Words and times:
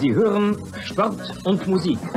Sie 0.00 0.14
hören 0.14 0.56
Sport 0.82 1.44
und 1.44 1.66
Musik. 1.66 1.98
It's 1.98 2.08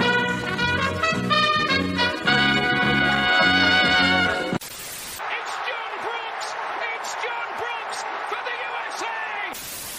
John 5.67 5.91
Brooks! 5.99 6.47
It's 6.95 7.13
John 7.19 7.49
Brooks 7.59 7.99
for 8.29 8.39
the 8.47 8.55
USA! 8.71 9.15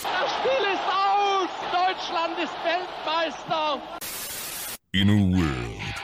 Das 0.03 0.31
Spiel 0.33 0.65
ist 0.73 0.89
aus! 0.89 1.51
Deutschland 1.73 2.39
ist 2.39 2.57
Weltmeister! 2.65 3.83
In 4.95 5.11
a 5.11 5.21
world 5.37 5.95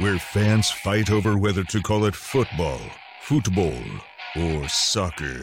where 0.00 0.18
fans 0.18 0.72
fight 0.72 1.08
over 1.08 1.36
whether 1.36 1.62
to 1.62 1.80
call 1.80 2.04
it 2.06 2.16
football, 2.16 2.80
football, 3.20 3.84
or 4.34 4.68
soccer, 4.68 5.42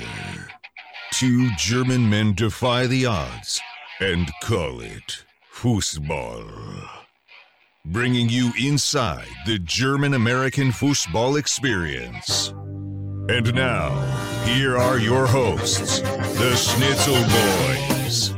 two 1.13 1.49
German 1.57 2.09
men 2.09 2.33
defy 2.33 2.85
the 2.85 3.05
odds 3.05 3.61
and 4.01 4.29
call 4.41 4.81
it 4.81 5.23
Fußball. 5.55 6.45
Bringing 7.85 8.27
you 8.27 8.51
inside 8.59 9.29
the 9.45 9.57
German 9.59 10.13
American 10.13 10.73
football 10.73 11.37
experience. 11.37 12.49
And 13.29 13.55
now, 13.55 13.89
here 14.43 14.77
are 14.77 14.99
your 14.99 15.25
hosts, 15.25 16.01
the 16.01 16.55
Schnitzel 16.55 17.15
Boys. 17.15 18.35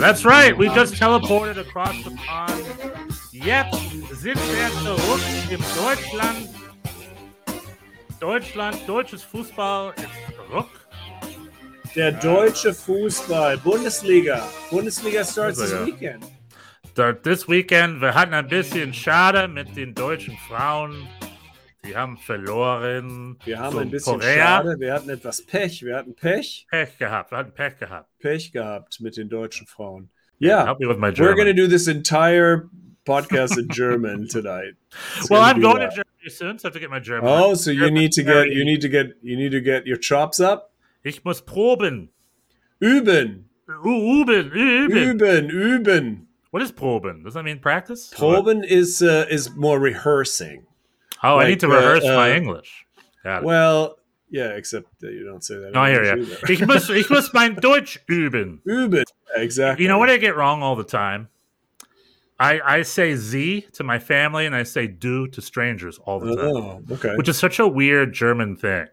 That's 0.00 0.24
right. 0.24 0.56
We 0.56 0.68
just 0.68 0.94
teleported 0.94 1.56
across 1.56 1.96
the 2.04 2.10
pond. 2.10 2.64
Jetzt 3.32 4.20
sind 4.20 4.36
wir 4.36 4.68
zurück 4.84 5.22
im 5.50 5.60
Deutschland. 5.74 6.48
Deutschland, 8.20 8.86
deutsches 8.86 9.22
Fußball 9.24 9.94
ist 9.96 10.36
zurück. 10.36 10.77
Der 11.98 12.12
deutsche 12.12 12.72
Fußball, 12.72 13.58
Bundesliga. 13.58 14.48
Bundesliga 14.70 15.24
starts 15.24 15.58
this 15.58 15.72
weekend. 15.84 16.24
Dort 16.94 17.24
This 17.24 17.48
weekend, 17.48 18.00
wir 18.00 18.14
hatten 18.14 18.34
ein 18.34 18.46
bisschen 18.46 18.94
Schade 18.94 19.48
mit 19.48 19.74
den 19.76 19.94
deutschen 19.94 20.36
Frauen. 20.46 21.08
Die 21.84 21.96
haben 21.96 22.16
verloren. 22.16 23.36
Wir 23.44 23.58
haben 23.58 23.80
ein 23.80 23.90
bisschen 23.90 24.20
Korea. 24.20 24.62
schade. 24.62 24.76
Wir 24.78 24.94
hatten 24.94 25.10
etwas 25.10 25.44
Pech. 25.44 25.82
Wir 25.82 25.96
hatten 25.96 26.14
Pech. 26.14 26.68
Pech 26.70 26.96
gehabt. 26.98 27.32
Wir 27.32 27.38
hatten 27.38 27.52
Pech 27.52 27.78
gehabt. 27.80 28.08
Pech 28.20 28.52
gehabt 28.52 29.00
mit 29.00 29.16
den 29.16 29.28
deutschen 29.28 29.66
Frauen. 29.66 30.08
Yeah, 30.40 30.66
help 30.66 30.78
me 30.78 30.86
with 30.86 30.98
my 30.98 31.10
We're 31.10 31.34
going 31.34 31.48
to 31.48 31.52
do 31.52 31.66
this 31.66 31.88
entire 31.88 32.70
podcast 33.04 33.58
in 33.58 33.66
German 33.66 34.28
tonight. 34.28 34.76
It's 35.18 35.28
well, 35.28 35.42
I'm 35.42 35.60
going 35.60 35.80
that. 35.80 35.96
to 35.96 36.04
Germany 36.04 36.30
soon, 36.30 36.58
so 36.60 36.68
I 36.68 36.70
have 36.70 36.74
to 36.74 36.78
get 36.78 36.90
my 36.90 37.00
German. 37.00 37.28
Oh, 37.28 37.54
so 37.54 37.72
you 37.72 37.80
German 37.80 37.94
need 37.94 38.12
to 38.12 38.22
get 38.22 38.52
you 38.52 38.64
need 38.64 38.82
to 38.82 38.88
get 38.88 39.16
you 39.20 39.36
need 39.36 39.50
to 39.50 39.60
get 39.60 39.84
your 39.84 39.96
chops 39.96 40.38
up. 40.38 40.68
Ich 41.04 41.24
muss 41.24 41.40
proben. 41.40 42.08
Üben, 42.80 43.44
U- 43.84 44.22
Üben, 44.22 44.50
üben. 44.52 44.90
üben, 45.20 45.50
üben. 45.50 46.26
What 46.50 46.62
is 46.62 46.72
proben? 46.72 47.22
Does 47.24 47.34
that 47.34 47.44
mean 47.44 47.58
practice? 47.58 48.12
Proben 48.16 48.64
is 48.64 49.02
uh, 49.02 49.26
is 49.30 49.50
more 49.56 49.78
rehearsing. 49.78 50.64
Oh, 51.22 51.38
I 51.38 51.48
need 51.48 51.60
to 51.60 51.66
uh, 51.66 51.74
rehearse 51.74 52.04
my 52.04 52.30
uh, 52.32 52.34
English. 52.36 52.86
Got 53.24 53.42
it. 53.42 53.44
Well, 53.44 53.98
yeah, 54.30 54.50
except 54.56 54.86
that 55.00 55.12
you 55.12 55.24
don't 55.24 55.42
say 55.44 55.56
that. 55.58 55.72
no, 55.74 55.80
I 55.80 55.90
hear 55.90 56.16
you. 56.16 56.26
Ich 56.48 56.64
muss, 56.66 56.88
ich 56.90 57.10
muss 57.10 57.32
mein 57.34 57.56
Deutsch 57.60 57.98
üben. 58.08 58.60
Üben. 58.66 59.04
Yeah, 59.36 59.42
exactly. 59.42 59.82
You 59.84 59.88
know 59.88 59.98
what 59.98 60.08
I 60.10 60.16
get 60.18 60.36
wrong 60.36 60.62
all 60.62 60.76
the 60.76 60.84
time? 60.84 61.28
I, 62.40 62.60
I 62.78 62.82
say 62.82 63.16
Z 63.16 63.66
to 63.72 63.82
my 63.84 63.98
family 63.98 64.46
and 64.46 64.54
I 64.54 64.62
say 64.62 64.86
du 64.86 65.26
to 65.28 65.42
strangers 65.42 65.98
all 65.98 66.20
the 66.20 66.36
time, 66.36 66.46
Oh, 66.56 66.82
okay. 66.92 67.16
which 67.16 67.28
is 67.28 67.36
such 67.36 67.58
a 67.58 67.66
weird 67.66 68.12
German 68.12 68.54
thing. 68.56 68.86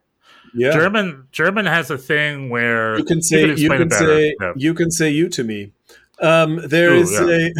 Yeah. 0.55 0.71
German 0.71 1.27
German 1.31 1.65
has 1.65 1.91
a 1.91 1.97
thing 1.97 2.49
where 2.49 2.97
you 2.97 3.05
can 3.05 3.21
say 3.21 3.53
you 3.53 3.69
can 3.69 3.81
it 3.83 3.89
better. 3.89 4.05
say 4.05 4.35
Yeah. 4.39 4.53
you 4.55 4.73
can 4.73 4.91
say 4.91 5.09
you 5.09 5.29
to 5.29 5.43
me. 5.43 5.71
Um, 6.21 6.61
there 6.69 6.93
Ooh, 6.93 7.01
is 7.01 7.11
a 7.19 7.51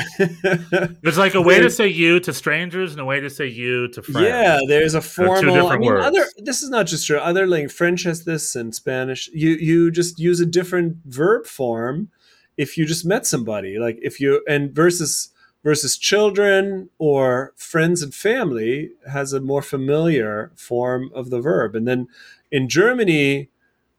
There's 1.02 1.18
like 1.18 1.36
a 1.36 1.42
way 1.42 1.60
to 1.60 1.70
say 1.70 1.88
you 1.90 2.22
to 2.22 2.32
strangers 2.34 2.94
and 2.94 3.02
a 3.02 3.06
way 3.06 3.20
to 3.20 3.30
say 3.30 3.48
you 3.48 3.90
to 3.90 4.02
friends. 4.02 4.28
yeah. 4.28 4.60
There's 4.68 4.94
a 4.96 5.02
formal. 5.02 5.68
I 5.68 5.78
mean, 5.78 5.90
words. 5.92 6.06
other. 6.06 6.26
This 6.38 6.64
is 6.64 6.70
not 6.70 6.86
just 6.88 7.06
true. 7.06 7.18
Other 7.18 7.48
like 7.48 7.70
French 7.70 8.04
has 8.04 8.24
this 8.24 8.56
and 8.56 8.74
Spanish. 8.74 9.28
You 9.34 9.50
you 9.52 9.92
just 9.92 10.20
use 10.20 10.40
a 10.40 10.46
different 10.46 10.98
verb 11.06 11.46
form 11.46 12.10
if 12.58 12.78
you 12.78 12.86
just 12.86 13.06
met 13.06 13.26
somebody. 13.26 13.78
Like 13.78 14.00
if 14.02 14.22
you 14.22 14.42
and 14.48 14.72
versus 14.74 15.30
versus 15.66 15.98
children 15.98 16.90
or 17.00 17.52
friends 17.58 18.02
and 18.04 18.14
family 18.14 18.92
has 19.12 19.34
a 19.34 19.42
more 19.42 19.64
familiar 19.64 20.52
form 20.56 21.10
of 21.14 21.30
the 21.32 21.42
verb. 21.42 21.76
And 21.76 21.88
then 21.88 22.08
in 22.56 22.70
Germany, 22.70 23.50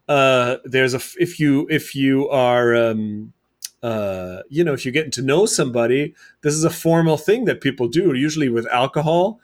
uh, 0.09 0.56
there's 0.65 0.94
a 0.94 1.00
if 1.19 1.39
you 1.39 1.67
if 1.69 1.94
you 1.94 2.27
are 2.31 2.75
um, 2.75 3.34
uh, 3.83 4.39
you 4.49 4.65
know 4.65 4.72
if 4.72 4.84
you're 4.84 4.93
getting 4.93 5.11
to 5.12 5.22
know 5.22 5.44
somebody, 5.44 6.15
this 6.41 6.55
is 6.55 6.65
a 6.65 6.71
formal 6.71 7.19
thing 7.19 7.44
that 7.44 7.61
people 7.61 7.87
do 7.87 8.15
usually 8.15 8.49
with 8.49 8.67
alcohol, 8.69 9.41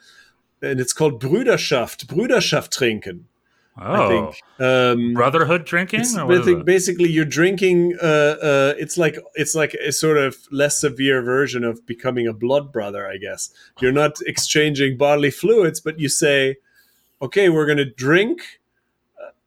and 0.63 0.79
it's 0.79 0.93
called 0.93 1.21
Brüderschaft, 1.21 2.07
Brüderschaft 2.07 2.71
trinken. 2.71 3.27
Oh, 3.79 3.93
I 3.93 4.07
think. 4.07 4.41
Um, 4.59 5.13
brotherhood 5.13 5.65
drinking. 5.65 6.01
it's 6.01 6.17
or 6.17 6.25
what 6.25 6.37
is 6.37 6.47
basi- 6.47 6.59
it? 6.61 6.65
basically 6.65 7.09
you're 7.11 7.33
drinking. 7.41 7.95
Uh, 8.01 8.37
uh, 8.49 8.73
it's 8.79 8.97
like 8.97 9.19
it's 9.35 9.53
like 9.53 9.75
a 9.75 9.91
sort 9.91 10.17
of 10.17 10.37
less 10.51 10.79
severe 10.79 11.21
version 11.21 11.63
of 11.63 11.85
becoming 11.85 12.25
a 12.27 12.33
blood 12.33 12.71
brother, 12.71 13.07
I 13.07 13.17
guess. 13.17 13.51
You're 13.79 13.91
not 13.91 14.21
exchanging 14.25 14.97
bodily 14.97 15.31
fluids, 15.31 15.79
but 15.79 15.99
you 15.99 16.09
say, 16.09 16.57
"Okay, 17.21 17.49
we're 17.49 17.67
going 17.67 17.83
to 17.85 17.91
drink." 18.07 18.41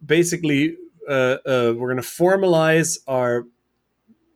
Basically, 0.07 0.77
uh, 1.09 1.13
uh, 1.45 1.75
we're 1.77 1.93
going 1.93 1.97
to 1.97 2.03
formalize 2.03 2.99
our 3.07 3.45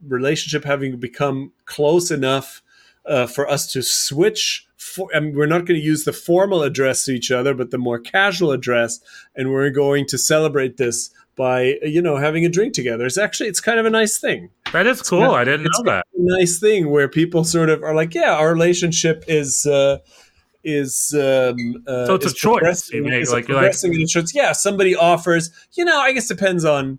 relationship, 0.07 0.65
having 0.65 0.99
become 0.99 1.53
close 1.67 2.11
enough 2.11 2.63
uh, 3.07 3.27
for 3.27 3.49
us 3.49 3.71
to 3.73 3.83
switch. 3.83 4.67
For, 4.77 5.09
I 5.15 5.21
mean, 5.21 5.35
we're 5.37 5.47
not 5.47 5.67
going 5.67 5.79
to 5.79 5.85
use 5.87 6.05
the 6.05 6.13
formal 6.13 6.63
address 6.63 7.05
to 7.05 7.13
each 7.13 7.31
other, 7.31 7.55
but 7.55 7.71
the 7.71 7.79
more 7.79 7.99
casual 7.99 8.51
address, 8.53 9.01
and 9.37 9.51
we're 9.51 9.71
going 9.71 10.07
to 10.07 10.19
celebrate 10.19 10.77
this 10.77 11.11
by 11.37 11.79
you 11.83 12.03
know 12.03 12.17
having 12.17 12.45
a 12.45 12.49
drink 12.49 12.75
together. 12.75 13.07
It's 13.07 13.19
actually 13.19 13.49
it's 13.49 13.61
kind 13.61 13.79
of 13.79 13.87
a 13.87 13.91
nice 13.91 14.19
thing. 14.19 14.51
that 14.73 14.87
is 14.87 15.03
cool. 15.03 15.21
not- 15.21 15.35
I 15.35 15.45
didn't 15.45 15.65
know 15.65 15.85
that. 15.93 16.07
nice 16.15 16.59
thing 16.59 16.91
where 16.91 17.09
people 17.09 17.45
sort 17.45 17.71
of 17.71 17.83
are 17.83 17.95
like, 17.95 18.15
yeah, 18.15 18.35
our 18.35 18.53
relationship 18.53 19.25
is. 19.29 19.67
Uh, 19.67 19.99
is 20.65 21.15
um, 21.15 21.83
uh, 21.87 22.07
So 22.07 22.15
it's 22.15 22.27
is 22.27 22.33
a 22.33 22.35
choice. 22.35 22.59
progressing- 22.59 22.97
You 23.05 23.11
make, 23.11 23.27
like- 23.29 23.31
like- 23.31 23.47
progressing 23.47 23.95
in 23.95 24.03
a 24.03 24.07
choice. 24.07 24.33
Yeah, 24.35 24.53
somebody 24.53 24.95
offers. 24.95 25.51
You 25.73 25.85
know, 25.85 25.99
I 25.99 26.13
guess 26.13 26.29
depends 26.29 26.65
on. 26.65 26.99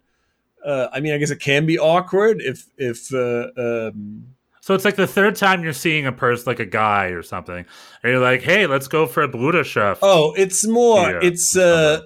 Uh, 0.65 0.87
I 0.93 0.99
mean, 0.99 1.13
I 1.13 1.17
guess 1.17 1.31
it 1.31 1.39
can 1.39 1.65
be 1.65 1.79
awkward 1.79 2.39
if 2.41 2.65
if 2.77 3.11
uh, 3.13 3.47
um, 3.57 4.25
So 4.63 4.75
it's 4.75 4.85
like 4.85 4.95
the 4.95 5.07
third 5.07 5.35
time 5.35 5.63
you're 5.63 5.73
seeing 5.73 6.05
a 6.05 6.11
person, 6.11 6.43
like 6.45 6.59
a 6.59 6.67
guy 6.67 7.07
or 7.07 7.23
something, 7.23 7.65
and 8.03 8.11
you're 8.11 8.19
like, 8.21 8.43
"Hey, 8.43 8.67
let's 8.67 8.87
go 8.87 9.07
for 9.07 9.23
a 9.23 9.27
Bruderschaft." 9.27 9.97
Oh, 10.03 10.33
it's 10.37 10.67
more. 10.67 11.09
Yeah. 11.09 11.19
It's 11.23 11.57
uh, 11.57 12.01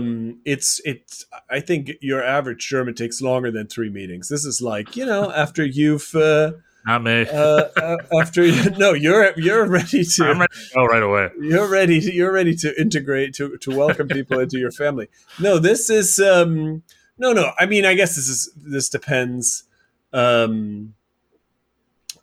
um, 0.00 0.38
it's 0.46 0.80
it's. 0.86 1.26
I 1.50 1.60
think 1.60 1.92
your 2.00 2.24
average 2.24 2.66
German 2.66 2.94
takes 2.94 3.20
longer 3.20 3.50
than 3.50 3.66
three 3.66 3.90
meetings. 3.90 4.30
This 4.30 4.46
is 4.46 4.62
like 4.62 4.96
you 4.96 5.04
know 5.04 5.30
after 5.30 5.62
you've 5.62 6.14
uh, 6.14 6.52
not 6.86 7.02
me. 7.02 7.28
uh, 7.28 7.68
uh, 7.76 7.96
after 8.20 8.44
you, 8.44 8.70
no, 8.78 8.92
you're 8.92 9.32
you're 9.38 9.66
ready 9.66 10.04
to 10.04 10.24
I'm 10.24 10.40
ready 10.40 10.52
to 10.52 10.74
go 10.74 10.84
right 10.86 11.02
away. 11.02 11.30
you're 11.40 11.68
ready 11.68 12.00
to, 12.00 12.12
you're 12.12 12.32
ready 12.32 12.54
to 12.56 12.80
integrate 12.80 13.34
to 13.34 13.56
to 13.58 13.76
welcome 13.76 14.08
people 14.08 14.38
into 14.40 14.58
your 14.58 14.70
family. 14.70 15.08
No, 15.40 15.58
this 15.58 15.90
is 15.90 16.18
um, 16.18 16.82
no 17.18 17.32
no. 17.32 17.52
I 17.58 17.66
mean, 17.66 17.84
I 17.84 17.94
guess 17.94 18.16
this 18.16 18.28
is 18.28 18.50
this 18.56 18.88
depends. 18.88 19.64
Um, 20.12 20.94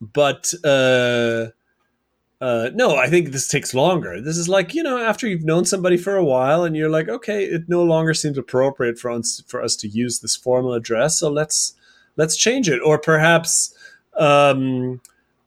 but 0.02 0.54
uh, 0.64 1.48
uh, 2.42 2.70
no, 2.74 2.96
I 2.96 3.08
think 3.08 3.32
this 3.32 3.48
takes 3.48 3.74
longer. 3.74 4.22
This 4.22 4.38
is 4.38 4.50
like 4.50 4.74
you 4.74 4.84
know 4.84 4.98
after 4.98 5.28
you've 5.28 5.46
known 5.46 5.66
somebody 5.66 5.98
for 5.98 6.16
a 6.16 6.24
while 6.24 6.64
and 6.64 6.76
you're 6.76 6.90
like, 6.90 7.08
okay, 7.10 7.46
it 7.46 7.63
no 7.68 7.84
longer 7.84 8.13
seems 8.13 8.38
appropriate 8.38 9.00
for 9.00 9.12
us 9.12 9.44
for 9.48 9.62
us 9.62 9.75
to 9.78 9.88
use 9.88 10.19
this 10.19 10.36
formal 10.36 10.74
address, 10.74 11.19
so 11.19 11.30
let's 11.30 11.74
let's 12.18 12.36
change 12.36 12.69
it. 12.69 12.81
Or 12.84 12.98
perhaps, 12.98 13.74
um, 14.17 15.01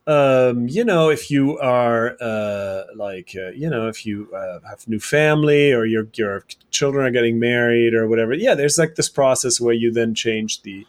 um, 0.08 0.68
you 0.68 0.84
know, 0.84 1.10
if 1.10 1.30
you 1.30 1.58
are 1.58 2.16
uh, 2.18 2.84
like 2.96 3.34
uh, 3.36 3.50
you 3.50 3.68
know 3.68 3.88
if 3.88 4.06
you 4.06 4.32
uh, 4.34 4.60
have 4.66 4.88
new 4.88 4.98
family 4.98 5.70
or 5.72 5.84
your 5.84 6.08
your 6.14 6.44
children 6.70 7.04
are 7.04 7.10
getting 7.10 7.38
married 7.38 7.92
or 7.92 8.08
whatever, 8.08 8.32
yeah, 8.32 8.54
there's 8.54 8.78
like 8.78 8.94
this 8.94 9.10
process 9.10 9.60
where 9.60 9.74
you 9.74 9.92
then 9.92 10.14
change 10.14 10.62
the. 10.62 10.86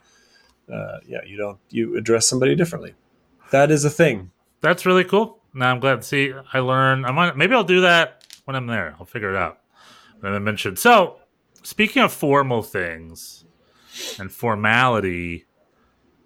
Uh, 0.71 0.99
yeah, 1.05 1.19
you 1.25 1.35
don't 1.35 1.57
you 1.69 1.97
address 1.97 2.27
somebody 2.27 2.55
differently. 2.55 2.93
That 3.51 3.71
is 3.71 3.83
a 3.83 3.89
thing. 3.89 4.31
That's 4.61 4.85
really 4.85 5.03
cool. 5.03 5.39
Now 5.53 5.71
I'm 5.71 5.79
glad 5.79 5.95
to 5.97 6.03
see. 6.03 6.33
I 6.53 6.59
learn. 6.59 7.03
I 7.03 7.11
might 7.11 7.35
maybe 7.35 7.55
I'll 7.55 7.63
do 7.63 7.81
that 7.81 8.23
when 8.45 8.55
I'm 8.55 8.67
there. 8.67 8.95
I'll 8.99 9.05
figure 9.05 9.31
it 9.31 9.35
out. 9.35 9.59
I 10.23 10.39
mentioned. 10.39 10.79
So 10.79 11.17
speaking 11.63 12.03
of 12.03 12.13
formal 12.13 12.61
things 12.61 13.45
and 14.17 14.31
formality, 14.31 15.45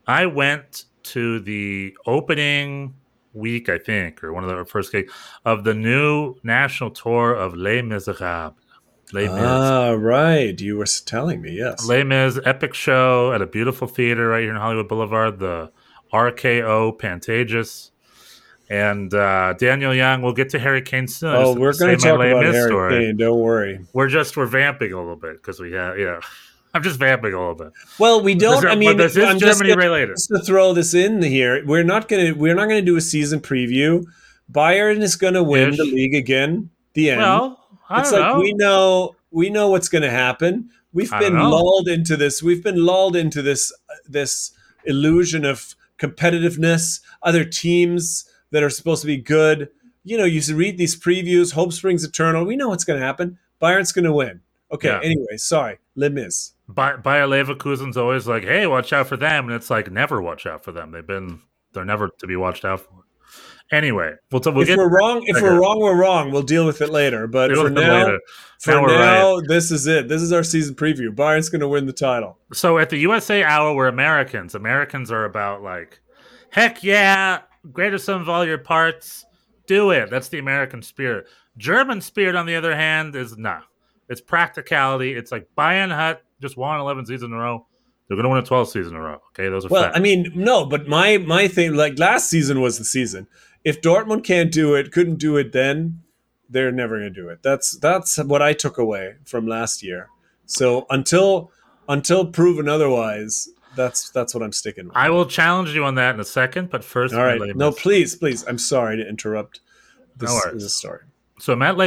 I 0.05 0.25
went 0.25 0.85
to 1.03 1.39
the 1.39 1.95
opening 2.05 2.95
week, 3.33 3.69
I 3.69 3.77
think, 3.77 4.23
or 4.23 4.33
one 4.33 4.44
of 4.44 4.55
the 4.55 4.65
first 4.65 4.91
gigs 4.91 5.11
of 5.45 5.63
the 5.63 5.73
new 5.73 6.35
national 6.44 6.91
tour 6.91 7.33
of 7.33 7.55
Les 7.55 7.81
Miserables. 7.81 8.53
Les 9.11 9.27
Mis. 9.27 9.31
Ah, 9.38 9.91
right. 9.91 10.59
You 10.59 10.77
were 10.77 10.85
telling 10.85 11.41
me, 11.41 11.57
yes. 11.57 11.85
Les 11.85 12.03
Mis 12.03 12.39
epic 12.45 12.73
show 12.73 13.31
at 13.33 13.41
a 13.41 13.47
beautiful 13.47 13.88
theater 13.88 14.29
right 14.29 14.41
here 14.41 14.51
in 14.51 14.55
Hollywood 14.55 14.88
Boulevard, 14.88 15.39
the 15.39 15.71
RKO 16.11 16.97
Pantages. 17.00 17.91
And 18.69 19.13
uh, 19.13 19.53
Daniel 19.53 19.94
Young, 19.94 20.21
we'll 20.21 20.33
get 20.33 20.50
to 20.50 20.59
Harry 20.59 20.81
Kane 20.81 21.07
soon. 21.07 21.35
Oh, 21.35 21.53
we're 21.53 21.73
going 21.73 21.97
to 21.97 22.03
talk 22.03 22.15
about 22.15 22.44
Harry 22.44 22.67
story. 22.67 23.05
Kane. 23.05 23.17
Don't 23.17 23.39
worry. 23.39 23.85
We're 23.94 24.07
just 24.07 24.35
we're 24.35 24.47
vamping 24.47 24.94
a 24.94 24.97
little 24.97 25.15
bit 25.15 25.33
because 25.33 25.59
we 25.59 25.73
have 25.73 26.00
yeah. 26.00 26.21
I'm 26.74 26.81
just 26.84 26.98
vamping 27.00 27.34
a 27.34 27.40
little 27.40 27.56
bit. 27.56 27.72
Well, 28.00 28.22
we 28.24 28.34
don't. 28.36 28.62
This- 28.62 28.72
I 28.72 28.75
mean, 28.75 28.98
this 28.98 29.16
is 29.16 29.24
I'm 29.24 29.38
just 29.40 29.60
Germany 29.60 29.75
gonna- 29.75 29.81
related. 29.92 30.16
just 30.16 30.30
to 30.30 30.40
throw 30.40 30.74
this 30.74 30.94
in 30.94 31.22
here, 31.22 31.64
we're 31.66 31.84
not 31.84 32.08
gonna 32.08 32.34
we're 32.34 32.56
not 32.56 32.68
gonna 32.68 32.81
do 32.81 32.96
a 32.96 33.02
season 33.02 33.40
preview. 33.42 34.04
Bayern 34.52 35.02
is 35.02 35.16
gonna 35.16 35.44
win 35.44 35.70
Ish. 35.72 35.78
the 35.78 35.84
league 35.86 36.16
again. 36.16 36.70
The 36.94 37.12
end. 37.12 37.22
Well, 37.22 37.60
I 37.90 38.02
it's 38.02 38.12
like 38.12 38.22
know. 38.22 38.40
we 38.40 38.54
know 38.54 39.16
we 39.31 39.50
know 39.50 39.70
what's 39.70 39.88
gonna 39.90 40.10
happen. 40.10 40.70
We've 40.94 41.12
been 41.20 41.36
know. 41.36 41.50
lulled 41.50 41.88
into 41.88 42.16
this. 42.18 42.42
We've 42.44 42.64
been 42.64 42.84
lulled 42.86 43.16
into 43.16 43.42
this 43.42 43.72
this 44.08 44.52
illusion 44.86 45.46
of 45.46 45.75
competitiveness. 46.00 47.02
Other 47.22 47.44
teams 47.46 48.25
that 48.52 48.64
are 48.64 48.70
supposed 48.70 49.02
to 49.02 49.08
be 49.08 49.18
good. 49.18 49.70
You 50.04 50.18
know, 50.18 50.25
you 50.25 50.42
read 50.56 50.78
these 50.78 50.96
previews. 51.00 51.54
Hope 51.54 51.72
springs 51.74 52.04
eternal. 52.04 52.44
We 52.46 52.56
know 52.56 52.70
what's 52.70 52.84
gonna 52.84 53.00
happen. 53.00 53.38
Bayern's 53.62 53.92
gonna 53.92 54.14
win. 54.14 54.42
Okay. 54.74 54.90
Yeah. 54.90 55.00
Anyway, 55.04 55.38
sorry. 55.38 55.80
Les 55.96 56.10
Mis. 56.10 56.54
Bayer 56.68 57.28
Leverkusen's 57.28 57.98
always 57.98 58.28
like, 58.28 58.44
"Hey, 58.44 58.66
watch 58.66 58.94
out 58.94 59.08
for 59.08 59.18
them," 59.18 59.46
and 59.46 59.54
it's 59.54 59.70
like, 59.70 59.92
never 59.92 60.22
watch 60.22 60.46
out 60.46 60.64
for 60.64 60.72
them. 60.72 60.92
They've 60.92 61.06
been, 61.06 61.42
they're 61.74 61.86
never 61.86 62.10
to 62.20 62.28
be 62.28 62.36
watched 62.36 62.66
out 62.66 62.81
for. 62.81 62.90
Anyway, 63.72 64.14
we'll, 64.31 64.42
t- 64.42 64.52
we'll 64.52 64.62
if 64.62 64.68
get 64.68 64.78
we're 64.78 64.90
wrong, 64.90 65.24
if 65.25 65.42
we're 65.42 65.60
wrong, 65.60 65.80
we're 65.80 65.96
wrong. 65.96 66.31
We'll 66.31 66.44
deal 66.44 66.66
with 66.66 66.81
it 66.81 66.90
later. 66.90 67.28
But 67.28 67.48
deal 67.48 67.64
for 67.64 67.70
now, 67.70 68.06
later. 68.06 68.20
for 68.60 68.72
Now 68.72 68.86
now, 68.86 69.42
this 69.48 69.72
is 69.72 69.88
it. 69.88 70.08
This 70.08 70.22
is 70.22 70.31
our 70.31 70.44
season 70.44 70.75
preview. 70.75 71.14
Bayern's 71.14 71.50
going 71.50 71.62
to 71.62 71.68
win 71.68 71.86
the 71.86 71.94
title. 71.94 72.38
So 72.54 72.78
at 72.78 72.90
the 72.90 72.98
USA 72.98 73.44
Hour, 73.44 73.74
we're 73.74 73.88
Americans. 73.88 74.54
Americans 74.54 75.12
are 75.12 75.25
about 75.25 75.64
like, 75.64 76.00
heck 76.52 76.84
yeah, 76.84 77.42
greater 77.72 77.98
sum 77.98 78.22
of 78.22 78.30
all 78.30 78.46
your 78.46 78.60
parts, 78.60 79.25
do 79.66 79.92
it. 79.92 80.10
That's 80.10 80.30
the 80.30 80.40
American 80.40 80.81
spirit. 80.81 81.28
German 81.58 82.02
spirit, 82.02 82.36
on 82.36 82.46
the 82.46 82.56
other 82.56 82.75
hand, 82.75 83.16
is 83.16 83.38
nah. 83.38 83.62
It's 84.13 84.21
practicality. 84.21 85.13
It's 85.13 85.31
like 85.31 85.50
Bayern 85.57 85.94
Hut 85.94 86.24
just 86.42 86.56
won 86.56 86.80
11 86.80 87.07
seasons 87.07 87.31
in 87.31 87.33
a 87.33 87.42
row. 87.42 87.65
They're 88.07 88.15
going 88.15 88.24
to 88.24 88.30
win 88.30 88.39
a 88.39 88.45
12 88.45 88.69
season 88.69 88.95
in 88.95 89.01
a 89.01 89.04
row. 89.04 89.21
Okay, 89.31 89.50
those 89.50 89.65
are 89.65 89.69
Well, 89.69 89.83
facts. 89.83 89.98
I 89.98 90.00
mean, 90.00 90.31
no, 90.36 90.65
but 90.65 90.88
my 90.88 91.18
my 91.18 91.48
thing, 91.48 91.74
like 91.74 91.98
last 92.00 92.30
season 92.30 92.62
was 92.62 92.77
the 92.77 92.86
season. 92.86 93.27
If 93.63 93.81
Dortmund 93.81 94.24
can't 94.24 94.51
do 94.51 94.75
it, 94.75 94.92
couldn't 94.92 95.15
do 95.15 95.38
it 95.38 95.51
then, 95.51 96.01
they're 96.50 96.71
never 96.71 97.00
going 97.00 97.13
to 97.13 97.21
do 97.21 97.30
it. 97.30 97.42
That's 97.42 97.77
that's 97.80 98.18
what 98.18 98.42
I 98.42 98.54
took 98.54 98.77
away 98.77 99.15
from 99.25 99.48
last 99.48 99.83
year. 99.83 100.10
So 100.45 100.86
until 100.89 101.51
until 101.89 102.25
proven 102.25 102.69
otherwise, 102.69 103.50
that's 103.75 104.10
that's 104.12 104.33
what 104.33 104.44
I'm 104.44 104.51
sticking 104.51 104.88
with. 104.88 104.98
I 104.98 105.10
will 105.10 105.25
challenge 105.25 105.74
you 105.74 105.83
on 105.83 105.95
that 105.95 106.13
in 106.13 106.21
a 106.21 106.25
second, 106.25 106.69
but 106.69 106.83
first, 106.83 107.13
All 107.15 107.24
right. 107.24 107.56
No, 107.56 107.71
please, 107.71 108.15
please. 108.15 108.45
I'm 108.48 108.60
sorry 108.60 108.98
to 108.98 109.07
interrupt 109.07 109.62
this, 110.18 110.30
No 110.30 110.51
this 110.54 110.75
story. 110.75 111.01
So 111.39 111.54
I'm 111.54 111.62
at 111.62 111.77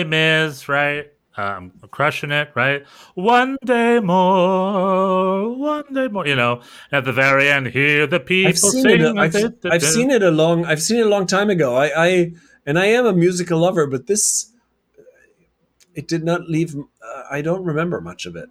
right? 0.68 1.12
Um, 1.38 1.72
crushing 1.90 2.30
it, 2.30 2.50
right? 2.54 2.86
One 3.14 3.58
day 3.64 4.00
more, 4.00 5.54
one 5.54 5.92
day 5.92 6.08
more. 6.08 6.26
You 6.26 6.34
know, 6.34 6.62
at 6.90 7.04
the 7.04 7.12
very 7.12 7.48
end, 7.48 7.66
hear 7.68 8.06
the 8.06 8.20
people 8.20 8.48
I've 8.48 8.58
seen 8.58 8.82
sing. 8.82 9.00
it. 9.02 9.18
I've, 9.18 9.54
I've 9.70 9.82
seen 9.82 10.10
it 10.10 10.22
a 10.22 10.30
long. 10.30 10.64
I've 10.64 10.80
seen 10.80 10.98
it 10.98 11.06
a 11.06 11.10
long 11.10 11.26
time 11.26 11.50
ago. 11.50 11.76
I, 11.76 12.06
I 12.06 12.32
and 12.64 12.78
I 12.78 12.86
am 12.86 13.04
a 13.04 13.12
musical 13.12 13.58
lover, 13.58 13.86
but 13.86 14.06
this 14.06 14.52
it 15.94 16.08
did 16.08 16.24
not 16.24 16.48
leave. 16.48 16.74
Uh, 16.76 17.22
I 17.30 17.42
don't 17.42 17.64
remember 17.64 18.00
much 18.00 18.26
of 18.26 18.36
it. 18.36 18.48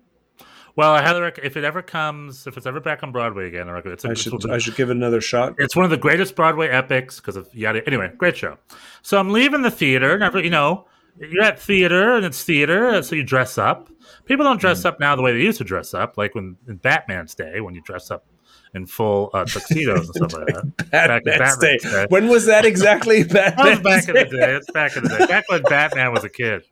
Well, 0.75 0.91
I 0.91 1.01
highly 1.01 1.21
rec- 1.21 1.39
if 1.41 1.55
it 1.55 1.63
ever 1.63 1.81
comes, 1.81 2.47
if 2.47 2.57
it's 2.57 2.65
ever 2.65 2.81
back 2.81 3.01
on 3.01 3.13
Broadway 3.13 3.47
again, 3.47 3.69
I 3.69 3.71
reckon 3.71 3.93
it's, 3.93 4.03
a, 4.03 4.09
I 4.09 4.11
it's, 4.11 4.21
should. 4.21 4.51
I 4.51 4.57
should 4.57 4.75
give 4.75 4.89
it 4.89 4.97
another 4.97 5.21
shot. 5.21 5.55
it's 5.57 5.75
one 5.75 5.85
of 5.85 5.91
the 5.91 5.97
greatest 5.97 6.35
Broadway 6.35 6.67
epics 6.67 7.19
because 7.19 7.37
of 7.37 7.53
yada. 7.55 7.81
Anyway, 7.87 8.11
great 8.17 8.35
show. 8.35 8.57
So 9.01 9.17
I'm 9.17 9.29
leaving 9.29 9.61
the 9.61 9.71
theater. 9.71 10.17
Never, 10.17 10.43
you 10.43 10.49
know, 10.49 10.85
you're 11.19 11.43
at 11.43 11.59
theater 11.59 12.15
and 12.15 12.25
it's 12.25 12.43
theater, 12.43 13.01
so 13.03 13.15
you 13.15 13.23
dress 13.23 13.57
up. 13.57 13.89
People 14.25 14.45
don't 14.45 14.59
dress 14.59 14.81
Mm. 14.81 14.85
up 14.85 14.99
now 14.99 15.15
the 15.15 15.21
way 15.21 15.33
they 15.33 15.41
used 15.41 15.57
to 15.59 15.63
dress 15.63 15.93
up, 15.93 16.17
like 16.17 16.35
when 16.35 16.57
in 16.67 16.77
Batman's 16.77 17.35
day, 17.35 17.61
when 17.61 17.75
you 17.75 17.81
dress 17.81 18.11
up 18.11 18.25
in 18.73 18.85
full 18.85 19.29
uh, 19.33 19.45
tuxedos 19.45 20.09
and 20.09 20.29
stuff 20.29 20.33
like 20.33 20.47
that. 20.53 20.91
Back 20.91 21.21
in 21.21 21.23
Batman's 21.23 21.57
Day. 21.59 21.77
Day. 21.77 22.05
When 22.09 22.27
was 22.27 22.45
that 22.47 22.65
exactly? 22.65 23.23
That 23.35 23.55
was 23.57 23.79
Batman's 23.79 24.05
back 24.05 24.07
in 24.09 24.29
the 24.31 24.37
day. 24.37 24.55
It's 24.55 24.71
back 24.71 24.97
in 24.97 25.03
the 25.03 25.09
day. 25.17 25.25
Back 25.27 25.45
when 25.49 25.61
Batman 25.63 26.11
was 26.11 26.23
a 26.25 26.29
kid. 26.29 26.63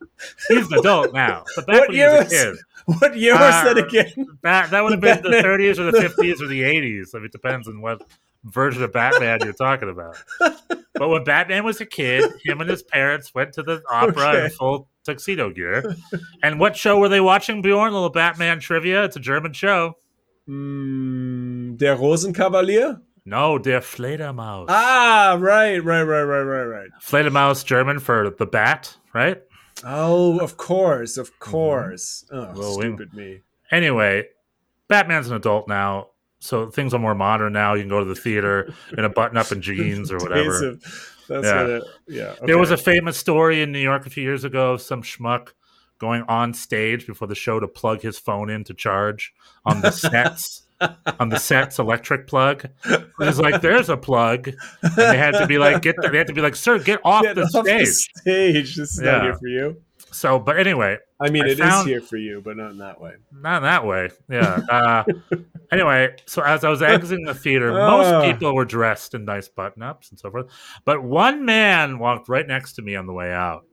He's 0.48 0.70
an 0.70 0.78
adult 0.80 1.14
now. 1.14 1.44
But 1.56 1.66
back 1.66 1.80
What 1.80 1.88
when 1.88 1.96
he 1.96 2.02
was 2.02 2.10
year 2.10 2.14
a 2.16 2.24
was- 2.24 2.32
kid, 2.32 2.98
What 3.00 3.16
year 3.16 3.32
was 3.34 3.54
Uh, 3.54 3.64
that 3.74 3.78
again? 3.78 4.26
that, 4.42 4.70
that 4.70 4.82
would 4.82 4.92
have 4.92 5.00
been 5.00 5.22
the 5.22 5.38
30s 5.38 5.78
or 5.78 5.90
the 5.90 5.98
50s 5.98 6.42
or 6.42 6.46
the 6.46 6.60
80s. 6.62 7.14
I 7.14 7.18
mean, 7.18 7.26
it 7.26 7.32
depends 7.32 7.66
on 7.68 7.80
what 7.80 8.02
version 8.44 8.82
of 8.82 8.92
Batman 8.92 9.40
you're 9.42 9.52
talking 9.52 9.88
about. 9.88 10.16
But 10.94 11.08
when 11.08 11.24
Batman 11.24 11.64
was 11.64 11.80
a 11.80 11.86
kid, 11.86 12.30
him 12.44 12.60
and 12.60 12.70
his 12.70 12.82
parents 12.82 13.34
went 13.34 13.52
to 13.54 13.62
the 13.62 13.82
opera 13.90 14.28
Okay. 14.28 14.44
in 14.44 14.50
full 14.50 14.88
tuxedo 15.04 15.50
gear. 15.50 15.96
And 16.42 16.60
what 16.60 16.76
show 16.76 16.98
were 16.98 17.08
they 17.08 17.20
watching, 17.20 17.62
Bjorn? 17.62 17.90
A 17.90 17.94
little 17.94 18.10
Batman 18.10 18.60
trivia. 18.60 19.04
It's 19.04 19.16
a 19.16 19.20
German 19.20 19.52
show. 19.52 19.96
Mm, 20.48 21.76
Der 21.78 21.96
Rosenkavalier. 21.96 23.00
No, 23.26 23.58
Der 23.58 23.80
Fledermaus. 23.80 24.66
Ah, 24.68 25.36
right, 25.40 25.78
right, 25.82 26.02
right, 26.02 26.22
right, 26.22 26.42
right, 26.42 26.64
right. 26.64 26.88
Fledermaus, 27.02 27.64
German 27.64 27.98
for 27.98 28.30
the 28.38 28.46
bat, 28.46 28.94
right? 29.14 29.42
Oh, 29.82 30.38
of 30.40 30.56
course, 30.58 31.16
of 31.16 31.38
course. 31.38 32.24
Oh, 32.30 32.52
Well, 32.54 32.76
we- 32.78 32.84
stupid 32.84 33.14
me. 33.14 33.40
Anyway, 33.70 34.28
Batman's 34.88 35.28
an 35.28 35.36
adult 35.36 35.66
now, 35.68 36.08
so 36.44 36.70
things 36.70 36.92
are 36.94 36.98
more 36.98 37.14
modern 37.14 37.52
now. 37.54 37.74
You 37.74 37.82
can 37.82 37.88
go 37.88 38.00
to 38.00 38.04
the 38.04 38.14
theater 38.14 38.72
in 38.98 39.04
a 39.04 39.08
button-up 39.08 39.50
and 39.50 39.62
jeans 39.62 40.12
or 40.12 40.18
whatever. 40.18 40.68
of- 40.68 41.10
that's 41.28 41.46
Yeah. 41.46 41.66
it, 41.66 41.82
yeah. 42.06 42.34
There 42.44 42.58
was 42.58 42.70
a 42.70 42.76
famous 42.76 43.16
story 43.16 43.62
in 43.62 43.72
New 43.72 43.78
York 43.78 44.06
a 44.06 44.10
few 44.10 44.22
years 44.22 44.44
ago 44.44 44.74
of 44.74 44.82
some 44.82 45.02
schmuck 45.02 45.48
going 45.98 46.22
on 46.28 46.52
stage 46.52 47.06
before 47.06 47.28
the 47.28 47.34
show 47.34 47.58
to 47.60 47.66
plug 47.66 48.02
his 48.02 48.18
phone 48.18 48.50
in 48.50 48.62
to 48.64 48.74
charge 48.74 49.32
on 49.64 49.80
the 49.80 49.90
sets. 49.90 50.60
on 51.20 51.28
the 51.30 51.38
set's 51.38 51.78
electric 51.78 52.26
plug, 52.26 52.66
it 52.84 53.04
was 53.16 53.38
like, 53.38 53.62
"There's 53.62 53.88
a 53.88 53.96
plug," 53.96 54.48
and 54.82 54.92
they 54.96 55.16
had 55.16 55.30
to 55.34 55.46
be 55.46 55.56
like, 55.56 55.80
"Get," 55.82 55.94
the, 56.02 56.08
they 56.10 56.18
had 56.18 56.26
to 56.26 56.32
be 56.34 56.40
like, 56.40 56.56
"Sir, 56.56 56.78
get 56.80 56.98
off 57.04 57.22
Get 57.22 57.36
the 57.36 57.42
off 57.44 57.64
stage." 57.64 57.86
stage. 58.20 58.76
This 58.76 58.90
is 58.90 59.00
Yeah. 59.02 59.12
not 59.12 59.22
here 59.22 59.34
for 59.34 59.46
you. 59.48 59.80
So, 60.14 60.38
but 60.38 60.58
anyway, 60.58 60.98
I 61.20 61.28
mean, 61.30 61.42
I 61.44 61.48
it 61.48 61.52
is 61.52 61.58
found- 61.58 61.88
here 61.88 62.00
for 62.00 62.16
you, 62.16 62.40
but 62.44 62.56
not 62.56 62.70
in 62.70 62.78
that 62.78 63.00
way. 63.00 63.14
Not 63.32 63.58
in 63.58 63.62
that 63.64 63.84
way. 63.84 64.10
Yeah. 64.30 64.60
Uh, 64.70 65.04
anyway, 65.72 66.14
so 66.26 66.42
as 66.42 66.62
I 66.62 66.68
was 66.70 66.82
exiting 66.94 67.24
the 67.24 67.34
theater, 67.34 67.72
Ah. 67.80 67.90
most 67.90 68.32
people 68.32 68.54
were 68.54 68.64
dressed 68.64 69.14
in 69.14 69.24
nice 69.24 69.48
button 69.48 69.82
ups 69.82 70.10
and 70.10 70.18
so 70.18 70.30
forth. 70.30 70.46
But 70.84 71.02
one 71.02 71.44
man 71.44 71.98
walked 71.98 72.28
right 72.28 72.46
next 72.46 72.74
to 72.74 72.82
me 72.82 72.94
on 72.94 73.06
the 73.06 73.12
way 73.12 73.32
out. 73.32 73.64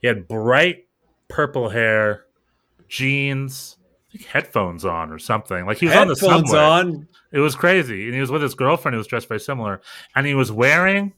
He 0.00 0.06
had 0.08 0.26
bright 0.26 0.86
purple 1.28 1.68
hair, 1.68 2.24
jeans, 2.88 3.76
headphones 4.28 4.84
on 4.84 5.12
or 5.12 5.18
something. 5.18 5.66
Like 5.66 5.78
he 5.78 5.86
was 5.86 5.96
on 5.96 6.08
the 6.08 6.14
Headphones 6.14 6.50
subway. 6.50 6.64
on. 6.64 7.08
It 7.32 7.38
was 7.40 7.54
crazy. 7.54 8.06
And 8.06 8.14
he 8.14 8.20
was 8.20 8.30
with 8.30 8.42
his 8.42 8.54
girlfriend 8.54 8.94
who 8.94 8.98
was 8.98 9.06
dressed 9.06 9.28
very 9.28 9.40
similar. 9.40 9.80
And 10.16 10.26
he 10.26 10.34
was 10.34 10.50
wearing 10.50 11.12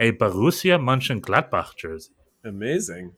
a 0.00 0.12
Borussia 0.12 0.78
Mönchengladbach 0.78 1.76
jersey. 1.76 2.10
Amazing. 2.44 3.12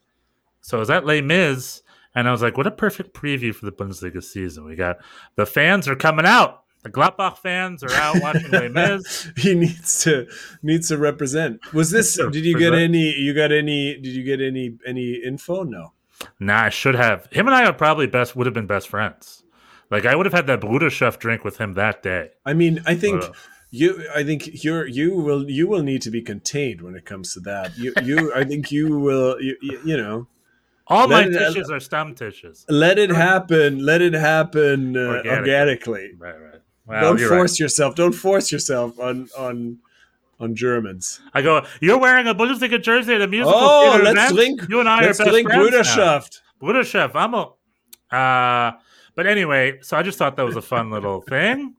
So 0.61 0.77
I 0.77 0.79
was 0.79 0.89
at 0.89 1.05
Les 1.05 1.21
Mis, 1.21 1.81
and 2.15 2.27
I 2.27 2.31
was 2.31 2.41
like, 2.41 2.57
what 2.57 2.67
a 2.67 2.71
perfect 2.71 3.13
preview 3.13 3.53
for 3.55 3.65
the 3.65 3.71
Bundesliga 3.71 4.23
season. 4.23 4.65
We 4.65 4.75
got 4.75 4.97
the 5.35 5.45
fans 5.45 5.87
are 5.87 5.95
coming 5.95 6.25
out. 6.25 6.63
The 6.83 6.89
Gladbach 6.91 7.37
fans 7.39 7.83
are 7.83 7.91
out 7.91 8.21
watching 8.21 8.51
Les 8.51 8.69
Mis. 8.71 9.29
He 9.37 9.55
needs 9.55 10.03
to 10.03 10.27
needs 10.61 10.87
to 10.89 10.97
represent. 10.97 11.59
Was 11.73 11.91
this? 11.91 12.15
Did 12.17 12.45
you 12.45 12.57
get 12.57 12.73
any? 12.73 13.13
You 13.13 13.33
got 13.33 13.51
any? 13.51 13.95
Did 13.95 14.07
you 14.13 14.23
get 14.23 14.41
any? 14.41 14.77
Any 14.85 15.13
info? 15.25 15.63
No. 15.63 15.93
Nah, 16.39 16.63
I 16.63 16.69
should 16.69 16.95
have. 16.95 17.27
Him 17.31 17.47
and 17.47 17.55
I 17.55 17.65
are 17.65 17.73
probably 17.73 18.07
best 18.07 18.35
would 18.35 18.45
have 18.47 18.53
been 18.53 18.67
best 18.67 18.87
friends. 18.89 19.43
Like 19.89 20.05
I 20.05 20.15
would 20.15 20.25
have 20.25 20.33
had 20.33 20.47
that 20.47 20.61
Bruderschaft 20.61 21.19
drink 21.19 21.43
with 21.43 21.57
him 21.57 21.73
that 21.73 22.03
day. 22.03 22.31
I 22.45 22.53
mean, 22.53 22.81
I 22.85 22.95
think 22.95 23.23
Uh. 23.23 23.31
you. 23.71 24.07
I 24.15 24.23
think 24.23 24.63
you're. 24.63 24.85
You 24.87 25.15
will. 25.15 25.49
You 25.49 25.67
will 25.67 25.83
need 25.83 26.01
to 26.03 26.11
be 26.11 26.21
contained 26.21 26.81
when 26.81 26.95
it 26.95 27.05
comes 27.05 27.33
to 27.33 27.39
that. 27.41 27.77
You. 27.77 27.93
You. 28.03 28.33
I 28.33 28.43
think 28.43 28.71
you 28.71 28.97
will. 28.99 29.41
You. 29.41 29.55
You, 29.61 29.79
you 29.85 29.97
know. 29.97 30.27
All 30.89 31.07
my 31.07 31.23
Let 31.25 31.27
it- 31.27 31.37
tissues 31.39 31.69
are 31.69 31.79
stump 31.79 32.17
tissues. 32.17 32.65
Let 32.69 32.97
it 32.97 33.09
happen. 33.09 33.79
Let 33.85 34.01
it 34.01 34.13
happen 34.13 34.95
uh, 34.95 34.99
Organically. 35.01 35.37
organically. 35.37 36.11
Right, 36.17 36.41
right. 36.41 36.61
Well, 36.85 37.01
Don't 37.01 37.19
force 37.27 37.51
right. 37.53 37.59
yourself. 37.59 37.95
Don't 37.95 38.13
force 38.13 38.51
yourself 38.51 38.97
on 38.99 39.27
on 39.37 39.79
on 40.39 40.55
Germans. 40.55 41.19
I 41.33 41.41
go. 41.41 41.65
You're 41.81 41.97
wearing 41.97 42.27
a 42.27 42.33
Bundesliga 42.35 42.81
jersey 42.81 43.13
at 43.15 43.21
a 43.21 43.27
musical 43.27 43.53
Oh, 43.59 43.91
theater 43.91 44.03
let's 44.05 44.31
event? 44.31 44.35
drink. 44.59 44.69
You 44.69 44.79
and 44.79 44.87
I 44.87 45.01
Let's 45.01 45.19
are 45.19 45.25
best 45.25 45.33
drink 45.33 45.49
friends 45.49 45.71
now. 45.71 45.79
Bruderschaft. 45.81 46.41
Bruderschaft, 46.61 47.11
I'm 47.15 47.33
a. 47.33 47.51
Uh, 48.15 48.77
but 49.15 49.27
anyway, 49.27 49.79
so 49.81 49.97
I 49.97 50.03
just 50.03 50.17
thought 50.17 50.37
that 50.37 50.45
was 50.45 50.55
a 50.55 50.61
fun 50.61 50.89
little 50.91 51.21
thing. 51.21 51.73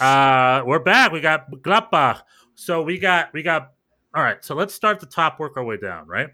Uh, 0.00 0.62
we're 0.64 0.78
back. 0.78 1.12
We 1.12 1.20
got 1.20 1.50
Gladbach. 1.50 2.22
So 2.54 2.82
we 2.82 2.98
got 2.98 3.32
we 3.34 3.42
got. 3.42 3.72
All 4.14 4.22
right. 4.22 4.42
So 4.42 4.54
let's 4.54 4.72
start 4.72 5.00
the 5.00 5.06
top, 5.06 5.38
work 5.38 5.56
our 5.58 5.64
way 5.64 5.76
down. 5.76 6.06
Right. 6.06 6.28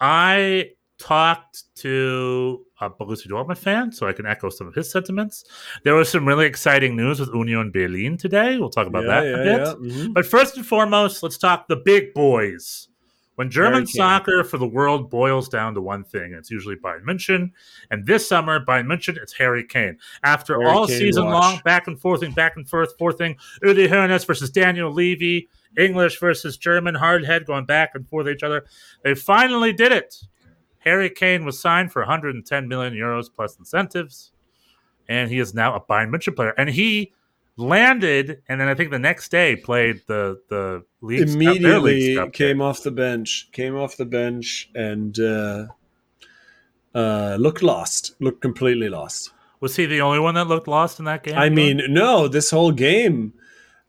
I 0.00 0.70
talked 1.04 1.64
to 1.76 2.64
a 2.80 2.88
Borussia 2.88 3.28
Dortmund 3.28 3.58
fan, 3.58 3.92
so 3.92 4.08
I 4.08 4.12
can 4.14 4.24
echo 4.24 4.48
some 4.48 4.66
of 4.66 4.74
his 4.74 4.90
sentiments. 4.90 5.44
There 5.84 5.94
was 5.94 6.08
some 6.08 6.26
really 6.26 6.46
exciting 6.46 6.96
news 6.96 7.20
with 7.20 7.28
Union 7.34 7.70
Berlin 7.70 8.16
today. 8.16 8.56
We'll 8.58 8.70
talk 8.70 8.86
about 8.86 9.04
Yeah, 9.04 9.20
that 9.20 9.24
yeah, 9.26 9.32
a 9.34 9.36
bit. 9.44 9.60
yeah, 9.82 10.04
mhm. 10.06 10.14
But 10.14 10.24
first 10.24 10.56
and 10.56 10.66
foremost, 10.66 11.22
let's 11.22 11.36
talk 11.36 11.68
the 11.68 11.76
big 11.76 12.14
boys. 12.14 12.88
When 13.34 13.50
German 13.50 13.84
soccer 13.86 14.44
for 14.44 14.58
the 14.58 14.66
world 14.66 15.10
boils 15.10 15.48
down 15.48 15.74
to 15.74 15.80
one 15.80 16.04
thing, 16.04 16.32
it's 16.32 16.50
usually 16.52 16.76
Bayern 16.76 17.02
München. 17.02 17.50
And 17.90 18.06
this 18.06 18.26
summer, 18.28 18.64
Bayern 18.64 18.86
München, 18.86 19.16
it's 19.20 19.32
Harry 19.36 19.64
Kane. 19.64 19.98
After 20.22 20.54
Harry 20.54 20.66
all 20.72 20.86
Kane 20.86 20.98
season 20.98 21.24
watch. 21.26 21.42
long, 21.42 21.60
back 21.64 21.86
and 21.88 22.00
forthing, 22.00 22.30
back 22.32 22.56
and 22.56 22.66
forth, 22.68 22.94
forthing, 22.96 23.36
Uli 23.62 23.88
Hoeneß 23.88 24.24
versus 24.24 24.50
Daniel 24.50 24.92
Levy, 24.92 25.48
English 25.76 26.20
versus 26.20 26.56
German, 26.56 26.94
hardhead 26.94 27.44
going 27.44 27.64
back 27.66 27.90
and 27.94 28.08
forth 28.08 28.28
each 28.28 28.44
other. 28.44 28.64
They 29.02 29.14
finally 29.16 29.72
did 29.72 29.90
it. 29.90 30.14
Harry 30.84 31.10
Kane 31.10 31.44
was 31.44 31.58
signed 31.58 31.92
for 31.92 32.02
110 32.02 32.68
million 32.68 32.92
euros 32.92 33.26
plus 33.34 33.58
incentives, 33.58 34.32
and 35.08 35.30
he 35.30 35.38
is 35.38 35.54
now 35.54 35.74
a 35.74 35.80
Bayern 35.80 36.10
München 36.10 36.36
player. 36.36 36.54
And 36.58 36.68
he 36.68 37.12
landed, 37.56 38.42
and 38.48 38.60
then 38.60 38.68
I 38.68 38.74
think 38.74 38.90
the 38.90 38.98
next 38.98 39.30
day 39.30 39.56
played 39.56 40.02
the 40.06 40.40
the 40.48 40.84
league 41.00 41.28
immediately 41.28 42.18
came 42.32 42.60
off 42.60 42.82
the 42.82 42.90
bench, 42.90 43.48
came 43.52 43.76
off 43.76 43.96
the 43.96 44.04
bench, 44.04 44.70
and 44.74 45.18
uh, 45.18 45.66
uh, 46.94 47.36
looked 47.40 47.62
lost, 47.62 48.14
looked 48.20 48.42
completely 48.42 48.88
lost. 48.88 49.32
Was 49.60 49.76
he 49.76 49.86
the 49.86 50.02
only 50.02 50.18
one 50.18 50.34
that 50.34 50.46
looked 50.46 50.68
lost 50.68 50.98
in 50.98 51.06
that 51.06 51.22
game? 51.22 51.38
I 51.38 51.48
mean, 51.48 51.80
no, 51.88 52.28
this 52.28 52.50
whole 52.50 52.72
game, 52.72 53.32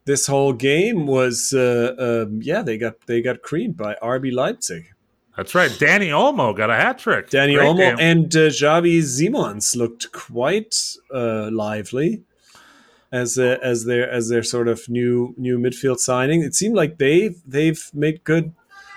this 0.06 0.28
whole 0.28 0.54
game 0.54 1.06
was, 1.06 1.52
uh, 1.54 2.26
um, 2.28 2.40
yeah, 2.42 2.62
they 2.62 2.78
got 2.78 3.02
they 3.08 3.22
got 3.22 3.42
creamed 3.42 3.76
by 3.76 3.96
RB 4.02 4.32
Leipzig. 4.32 4.95
That's 5.38 5.54
right. 5.54 5.70
Dani 5.70 6.10
Olmo 6.10 6.56
got 6.56 6.70
a 6.70 6.76
hat 6.76 7.00
trick. 7.00 7.30
Dani 7.30 7.56
Great 7.56 7.68
Olmo 7.68 7.78
game. 7.78 7.98
and 8.00 8.36
uh, 8.36 8.50
Xavi 8.50 9.04
Simons 9.04 9.76
looked 9.76 10.12
quite 10.12 10.76
uh, 11.14 11.50
lively 11.52 12.24
as 13.12 13.38
a, 13.38 13.64
as 13.64 13.86
their 13.86 14.10
as 14.10 14.30
their 14.30 14.44
sort 14.44 14.68
of 14.68 14.88
new 14.88 15.34
new 15.38 15.58
midfield 15.58 16.00
signing. 16.00 16.42
It 16.42 16.56
seemed 16.56 16.76
like 16.76 16.98
they've 16.98 17.42
they've 17.46 17.90
made 17.94 18.24
good. 18.24 18.54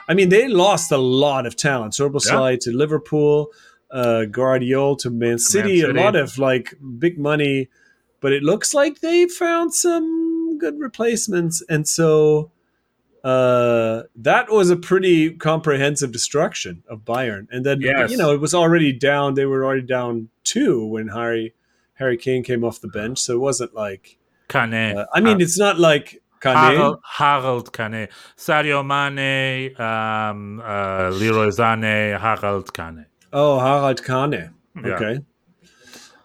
I 0.08 0.14
mean, 0.14 0.28
they 0.28 0.48
lost 0.48 0.90
a 0.92 0.96
lot 0.96 1.44
of 1.44 1.56
talent. 1.56 1.92
Szoboszlai 1.92 2.58
to 2.60 2.70
Liverpool, 2.70 3.48
uh, 3.90 4.24
Gvardiol 4.28 4.98
to 5.00 5.10
Man 5.10 5.38
City, 5.38 5.80
City. 5.80 5.98
a 5.98 6.02
lot 6.02 6.16
of 6.16 6.38
like 6.38 6.74
big 6.98 7.18
money, 7.18 7.68
but 8.20 8.32
it 8.32 8.42
looks 8.42 8.72
like 8.72 9.00
they 9.00 9.26
found 9.26 9.74
some 9.74 10.56
good 10.58 10.78
replacements, 10.78 11.62
and 11.68 11.86
so 11.86 12.50
uh, 13.24 14.02
that 14.16 14.50
was 14.50 14.70
a 14.70 14.76
pretty 14.76 15.30
comprehensive 15.30 16.12
destruction 16.12 16.82
of 16.88 17.04
Bayern. 17.04 17.46
And 17.50 17.64
then 17.66 17.80
Yes. 17.80 18.10
you 18.10 18.16
know 18.16 18.32
it 18.32 18.40
was 18.40 18.54
already 18.54 18.92
down; 18.92 19.34
they 19.34 19.46
were 19.46 19.64
already 19.64 19.82
down 19.86 20.28
two 20.44 20.84
when 20.86 21.08
Harry 21.08 21.54
Harry 21.94 22.16
Kane 22.16 22.42
came 22.44 22.62
off 22.64 22.80
the 22.80 22.88
bench, 22.88 23.18
so 23.18 23.34
it 23.34 23.38
wasn't 23.40 23.74
like. 23.74 24.18
Kane. 24.48 24.96
Uh, 24.96 25.04
I 25.12 25.20
mean, 25.20 25.40
it's 25.42 25.58
not 25.58 25.78
like 25.78 26.22
Kane. 26.40 26.54
Harold, 26.56 27.00
Harold 27.04 27.72
Kane, 27.72 28.08
Sadio 28.36 28.82
Mane, 28.86 29.74
um, 29.78 30.60
uh, 30.60 31.10
Leroy 31.10 31.48
Sané, 31.48 32.18
Harold 32.18 32.72
Kane. 32.72 33.04
Oh, 33.32 33.58
Harald 33.58 34.02
Kane. 34.02 34.54
Yeah. 34.76 34.94
Okay. 34.94 35.18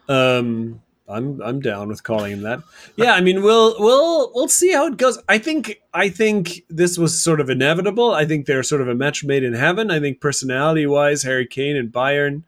Um, 0.08 0.82
I'm 1.08 1.42
I'm 1.42 1.60
down 1.60 1.90
with 1.90 2.04
calling 2.04 2.32
him 2.32 2.42
that. 2.44 2.62
Yeah, 2.96 3.14
I 3.14 3.22
mean, 3.22 3.44
we'll 3.44 3.76
we'll 3.78 4.32
we'll 4.34 4.48
see 4.48 4.72
how 4.72 4.88
it 4.88 4.98
goes. 4.98 5.20
I 5.28 5.38
think 5.38 5.82
I 5.94 6.08
think 6.10 6.64
this 6.70 6.98
was 6.98 7.22
sort 7.22 7.42
of 7.42 7.50
inevitable. 7.50 8.14
I 8.14 8.26
think 8.26 8.46
they're 8.46 8.64
sort 8.64 8.82
of 8.82 8.88
a 8.88 8.96
match 8.96 9.24
made 9.24 9.44
in 9.44 9.54
heaven. 9.54 9.92
I 9.92 10.00
think 10.00 10.22
personality 10.22 10.86
wise, 10.86 11.24
Harry 11.24 11.46
Kane 11.46 11.76
and 11.76 11.92
Bayern 11.92 12.44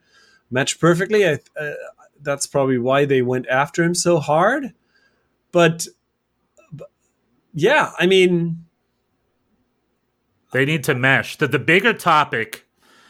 match 0.50 0.80
perfectly. 0.80 1.28
I, 1.28 1.40
uh, 1.60 1.74
that's 2.22 2.48
probably 2.48 2.78
why 2.78 3.06
they 3.06 3.22
went 3.22 3.48
after 3.48 3.84
him 3.84 3.94
so 3.94 4.20
hard. 4.20 4.74
But, 5.52 5.86
but 6.72 6.90
yeah, 7.54 7.92
I 8.00 8.08
mean, 8.08 8.66
They 10.52 10.66
need 10.66 10.86
to 10.86 10.96
mesh. 10.96 11.38
The, 11.38 11.48
the 11.48 11.60
bigger 11.60 11.92
topic. 11.94 12.65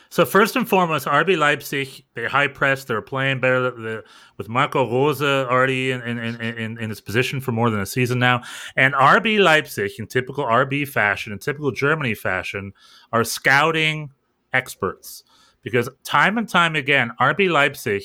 So 0.10 0.26
first 0.26 0.56
and 0.56 0.68
foremost, 0.68 1.08
RB 1.08 1.38
Leipzig, 1.38 2.06
they 2.14 2.26
high 2.26 2.48
press. 2.48 2.86
They're 2.86 3.02
playing 3.02 3.40
better 3.40 4.04
with 4.38 4.48
Marco 4.50 4.90
Rose 4.90 5.22
already 5.22 5.92
in, 5.92 6.02
in, 6.02 6.18
in, 6.42 6.78
in, 6.78 6.90
his 6.90 7.02
position 7.02 7.42
for 7.42 7.52
more 7.52 7.70
than 7.70 7.80
a 7.80 7.86
season 7.86 8.20
now. 8.20 8.42
And 8.76 8.94
RB 8.94 9.40
Leipzig, 9.40 9.92
in 9.98 10.08
typical 10.08 10.46
RB 10.46 10.88
fashion, 10.88 11.34
in 11.34 11.40
typical 11.40 11.72
Germany 11.72 12.14
fashion, 12.14 12.74
are 13.12 13.24
scouting 13.24 14.12
experts. 14.54 15.24
Because 15.62 15.90
time 16.04 16.38
and 16.38 16.48
time 16.48 16.76
again, 16.76 17.12
RB 17.20 17.50
Leipzig 17.50 18.04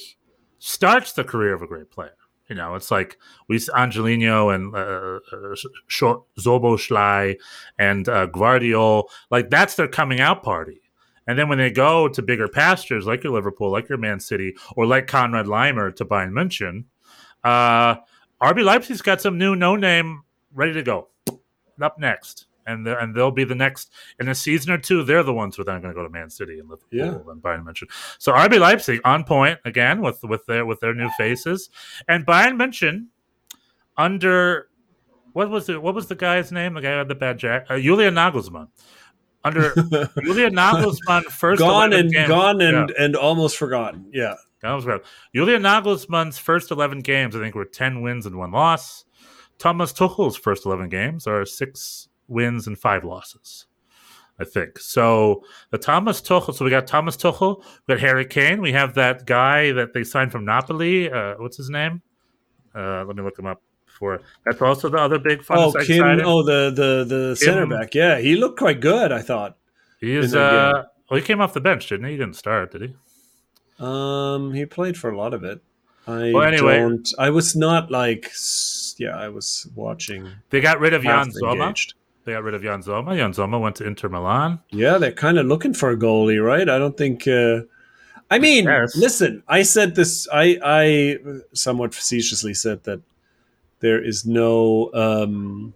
starts 0.58 1.12
the 1.12 1.24
career 1.24 1.54
of 1.54 1.62
a 1.62 1.66
great 1.66 1.90
player. 1.90 2.16
You 2.48 2.56
know, 2.56 2.74
it's 2.74 2.90
like 2.90 3.16
we 3.48 3.60
Angelino 3.76 4.50
and 4.50 4.74
uh, 4.74 5.20
uh, 5.32 5.54
Sh- 5.86 6.02
and 7.78 8.08
uh, 8.08 8.26
Gvardiol. 8.26 9.04
Like 9.30 9.50
that's 9.50 9.76
their 9.76 9.86
coming 9.86 10.20
out 10.20 10.42
party. 10.42 10.79
And 11.30 11.38
then 11.38 11.48
when 11.48 11.58
they 11.58 11.70
go 11.70 12.08
to 12.08 12.22
bigger 12.22 12.48
pastures, 12.48 13.06
like 13.06 13.22
your 13.22 13.32
Liverpool, 13.32 13.70
like 13.70 13.88
your 13.88 13.98
Man 13.98 14.18
City, 14.18 14.56
or 14.74 14.84
like 14.84 15.06
Konrad 15.06 15.46
Laimer 15.46 15.94
to 15.94 16.04
Bayern 16.04 16.32
München, 16.32 16.86
uh, 17.44 18.00
RB 18.42 18.64
Leipzig's 18.64 19.00
got 19.00 19.20
some 19.20 19.38
new 19.38 19.54
no 19.54 19.76
name 19.76 20.24
ready 20.52 20.72
to 20.72 20.82
go. 20.82 21.06
Up 21.80 22.00
next, 22.00 22.46
and 22.66 22.84
the, 22.84 22.98
and 22.98 23.14
they'll 23.14 23.30
be 23.30 23.44
the 23.44 23.54
next 23.54 23.92
in 24.18 24.28
a 24.28 24.34
season 24.34 24.72
or 24.72 24.78
two. 24.78 25.04
They're 25.04 25.22
the 25.22 25.32
ones 25.32 25.54
who 25.54 25.62
are 25.62 25.64
then 25.66 25.80
going 25.80 25.94
to 25.94 25.98
go 25.98 26.02
to 26.02 26.10
Man 26.10 26.30
City 26.30 26.58
and 26.58 26.68
Liverpool 26.68 26.98
Yeah. 26.98 27.30
and 27.30 27.40
Bayern 27.40 27.62
München. 27.64 27.88
So 28.18 28.32
RB 28.32 28.58
Leipzig 28.58 29.00
on 29.04 29.22
point 29.22 29.60
again 29.64 30.00
with 30.00 30.24
with 30.24 30.44
their 30.46 30.66
with 30.66 30.80
their 30.80 30.94
new 30.94 31.10
faces, 31.16 31.70
and 32.08 32.26
Bayern 32.26 32.56
München 32.56 33.06
under 33.96 34.66
what 35.32 35.48
was 35.48 35.68
it? 35.68 35.80
What 35.80 35.94
was 35.94 36.08
the 36.08 36.16
guy's 36.16 36.50
name? 36.50 36.74
The 36.74 36.80
guy 36.80 36.98
with 36.98 37.06
the 37.06 37.14
bad 37.14 37.38
jack, 37.38 37.66
uh, 37.70 37.78
Julian 37.78 38.14
Nagelsmann. 38.14 38.66
Under 39.44 39.72
Julian 40.22 40.54
Nagelsmann, 40.54 41.24
first 41.24 41.58
gone 41.60 41.92
and 41.92 42.12
games- 42.12 42.28
gone 42.28 42.60
and 42.60 42.90
Yeah. 42.90 43.04
and 43.04 43.16
almost 43.16 43.56
forgotten. 43.56 44.06
Yeah. 44.12 44.34
That 44.62 44.72
was. 44.72 44.86
Julian 45.34 45.62
Nagelsmann's 45.62 46.36
first 46.38 46.70
11 46.70 47.00
games, 47.00 47.34
I 47.34 47.38
think, 47.40 47.54
were 47.54 47.64
10 47.64 48.02
wins 48.02 48.26
and 48.26 48.36
one 48.36 48.50
loss. 48.52 49.06
Thomas 49.58 49.92
Tuchel's 49.92 50.36
first 50.36 50.66
11 50.66 50.90
games 50.90 51.26
are 51.26 51.46
six 51.46 52.08
wins 52.28 52.66
and 52.66 52.78
five 52.78 53.02
losses, 53.02 53.66
I 54.38 54.44
think. 54.44 54.78
So 54.78 55.42
the 55.70 55.78
Thomas 55.78 56.20
Tuchel, 56.20 56.54
so 56.54 56.64
we 56.64 56.70
got 56.70 56.86
Thomas 56.86 57.16
Tuchel, 57.16 57.62
we 57.88 57.94
got 57.94 58.00
Harry 58.00 58.26
Kane, 58.26 58.60
we 58.60 58.72
have 58.72 58.94
that 58.94 59.24
guy 59.26 59.72
that 59.72 59.94
they 59.94 60.04
signed 60.04 60.30
from 60.32 60.44
Napoli. 60.44 61.10
Uh, 61.10 61.34
what's 61.38 61.56
his 61.56 61.70
name? 61.70 62.02
Uh, 62.74 63.04
let 63.06 63.16
me 63.16 63.22
look 63.22 63.38
him 63.38 63.46
up 63.46 63.62
for 64.00 64.20
That's 64.44 64.60
also 64.60 64.88
the 64.88 64.96
other 64.98 65.18
big 65.20 65.44
fun 65.44 65.58
Oh, 65.58 65.72
Kim. 65.86 66.02
Oh, 66.24 66.42
the 66.42 66.72
the 66.74 67.04
the 67.04 67.36
center 67.36 67.66
back. 67.66 67.94
Yeah, 67.94 68.18
he 68.18 68.34
looked 68.34 68.58
quite 68.58 68.80
good. 68.80 69.12
I 69.12 69.20
thought. 69.20 69.56
he 70.00 70.16
is, 70.16 70.34
uh, 70.34 70.72
well, 71.08 71.20
he 71.20 71.24
came 71.24 71.40
off 71.40 71.52
the 71.52 71.60
bench, 71.60 71.88
didn't 71.88 72.06
he? 72.06 72.12
He 72.12 72.16
didn't 72.16 72.34
start, 72.36 72.72
did 72.72 72.82
he? 72.82 72.94
Um, 73.78 74.52
he 74.52 74.66
played 74.66 74.96
for 74.96 75.10
a 75.10 75.16
lot 75.16 75.34
of 75.34 75.44
it. 75.44 75.62
I 76.06 76.32
Well, 76.32 76.42
anyway. 76.42 76.78
don't. 76.78 77.08
I 77.18 77.30
was 77.30 77.54
not 77.54 77.90
like. 77.90 78.32
Yeah, 78.98 79.16
I 79.16 79.28
was 79.28 79.68
watching. 79.74 80.28
They 80.50 80.60
got 80.60 80.80
rid 80.80 80.92
of 80.94 81.04
Yann 81.04 81.30
Sommer. 81.30 81.62
engaged. 81.62 81.94
They 82.24 82.32
got 82.32 82.42
rid 82.42 82.54
of 82.54 82.62
Yann 82.64 82.82
Sommer. 82.82 83.14
Yann 83.16 83.32
Sommer 83.32 83.58
went 83.58 83.76
to 83.76 83.86
Inter 83.86 84.08
Milan. 84.08 84.60
Yeah, 84.70 84.98
they're 84.98 85.12
kind 85.12 85.38
of 85.38 85.46
looking 85.46 85.72
for 85.74 85.90
a 85.90 85.96
goalie, 85.96 86.42
right? 86.44 86.68
I 86.68 86.78
don't 86.78 86.96
think. 86.96 87.26
Uh, 87.28 87.60
I 88.30 88.38
mean, 88.38 88.64
Yes. 88.64 88.96
listen. 88.96 89.42
I 89.48 89.62
said 89.62 89.94
this. 89.94 90.28
I 90.32 90.58
I 90.62 91.18
somewhat 91.52 91.94
facetiously 91.94 92.54
said 92.54 92.84
that 92.84 93.00
there 93.80 94.02
is 94.02 94.24
no. 94.24 94.90
Um, 94.94 95.74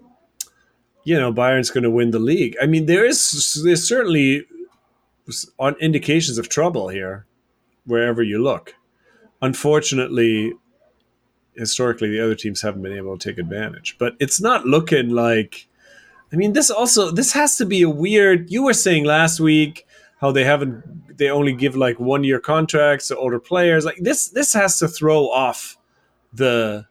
you 1.05 1.19
know, 1.19 1.31
Bayern's 1.31 1.71
going 1.71 1.85
to 1.85 1.91
win 1.91 2.13
the 2.13 2.19
league. 2.19 2.57
I 2.61 2.67
mean, 2.67 2.87
there 2.87 3.05
is 3.05 3.61
there's 3.63 3.87
certainly 3.87 4.47
on 5.59 5.75
indications 5.81 6.39
of 6.39 6.49
trouble 6.49 6.89
here, 6.89 7.27
wherever 7.85 8.23
you 8.23 8.43
look. 8.43 8.75
Unfortunately, 9.43 10.55
historically, 11.55 12.09
the 12.11 12.21
other 12.21 12.35
teams 12.35 12.63
haven't 12.63 12.83
been 12.83 12.97
able 12.97 13.17
to 13.17 13.29
take 13.29 13.39
advantage. 13.39 13.97
But 13.99 14.17
it's 14.19 14.41
not 14.41 14.67
looking 14.67 15.11
like. 15.11 15.69
I 16.33 16.37
mean, 16.37 16.53
this 16.53 16.71
also 16.71 17.11
this 17.11 17.33
has 17.33 17.57
to 17.59 17.67
be 17.67 17.83
a 17.83 17.89
weird. 17.89 18.51
You 18.51 18.65
were 18.65 18.75
saying 18.75 19.05
last 19.05 19.41
week 19.41 19.87
how 20.21 20.33
they 20.33 20.45
haven't. 20.45 21.17
They 21.17 21.31
only 21.31 21.53
give 21.53 21.77
like 21.77 22.01
one 22.01 22.25
year 22.25 22.41
contracts 22.41 23.09
to 23.09 23.17
older 23.17 23.39
players. 23.39 23.85
Like 23.85 23.99
this, 24.01 24.29
this 24.29 24.53
has 24.55 24.79
to 24.79 24.89
throw 24.89 25.31
off 25.31 25.77
the 26.33 26.87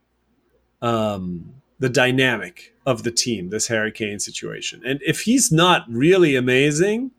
um 0.84 1.54
the 1.80 1.90
dynamic 1.90 2.76
of 2.86 3.02
the 3.04 3.12
team. 3.12 3.50
This 3.50 3.68
Harry 3.68 3.92
Kane 3.92 4.20
situation, 4.20 4.82
and 4.86 5.00
if 5.04 5.22
he's 5.22 5.52
not 5.52 5.86
really 5.90 6.36
amazing, 6.36 7.12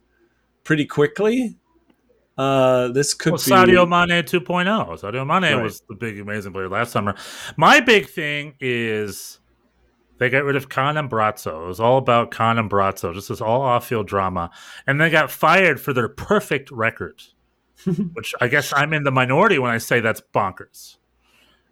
pretty 0.62 0.86
quickly, 0.86 1.56
uh, 2.38 2.88
this 2.88 3.14
could 3.14 3.32
Well, 3.32 3.38
be 3.44 3.50
Sadio 3.50 3.88
Mane 3.88 4.22
2.0. 4.22 5.00
Sadio 5.00 5.26
Mane 5.26 5.56
Right. 5.56 5.62
was 5.62 5.82
the 5.88 5.94
big, 5.94 6.18
amazing 6.20 6.52
player 6.52 6.68
last 6.68 6.92
summer. 6.92 7.14
My 7.56 7.80
big 7.80 8.08
thing 8.08 8.54
is 8.60 9.38
they 10.18 10.30
got 10.30 10.44
rid 10.44 10.56
of 10.56 10.68
Kahn 10.68 10.96
and 10.96 11.10
Brazzo. 11.10 11.64
It 11.64 11.66
was 11.66 11.80
all 11.80 11.98
about 11.98 12.30
Kahn 12.30 12.58
and 12.58 12.70
Brazzo, 12.70 13.12
just 13.12 13.28
this 13.28 13.40
all 13.40 13.62
off 13.62 13.86
field 13.88 14.06
drama. 14.06 14.50
And 14.86 15.00
they 15.00 15.10
got 15.10 15.30
fired 15.30 15.80
for 15.80 15.92
their 15.92 16.08
perfect 16.08 16.70
record. 16.70 17.22
which 18.14 18.34
I 18.40 18.48
guess 18.48 18.72
I'm 18.74 18.92
in 18.94 19.02
the 19.02 19.10
minority 19.10 19.58
when 19.58 19.70
I 19.70 19.78
say 19.78 20.00
that's 20.00 20.22
bonkers. 20.34 20.96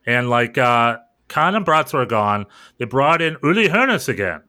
And 0.05 0.29
like 0.29 0.59
uh, 0.59 0.99
Kahn 1.33 1.55
and 1.55 1.65
Brazzo 1.65 1.95
are 1.95 2.07
gone. 2.07 2.45
They 2.77 2.85
brought 2.85 3.23
in 3.23 3.39
Uli 3.43 3.69
Hoeneß 3.69 4.07
again, 4.11 4.43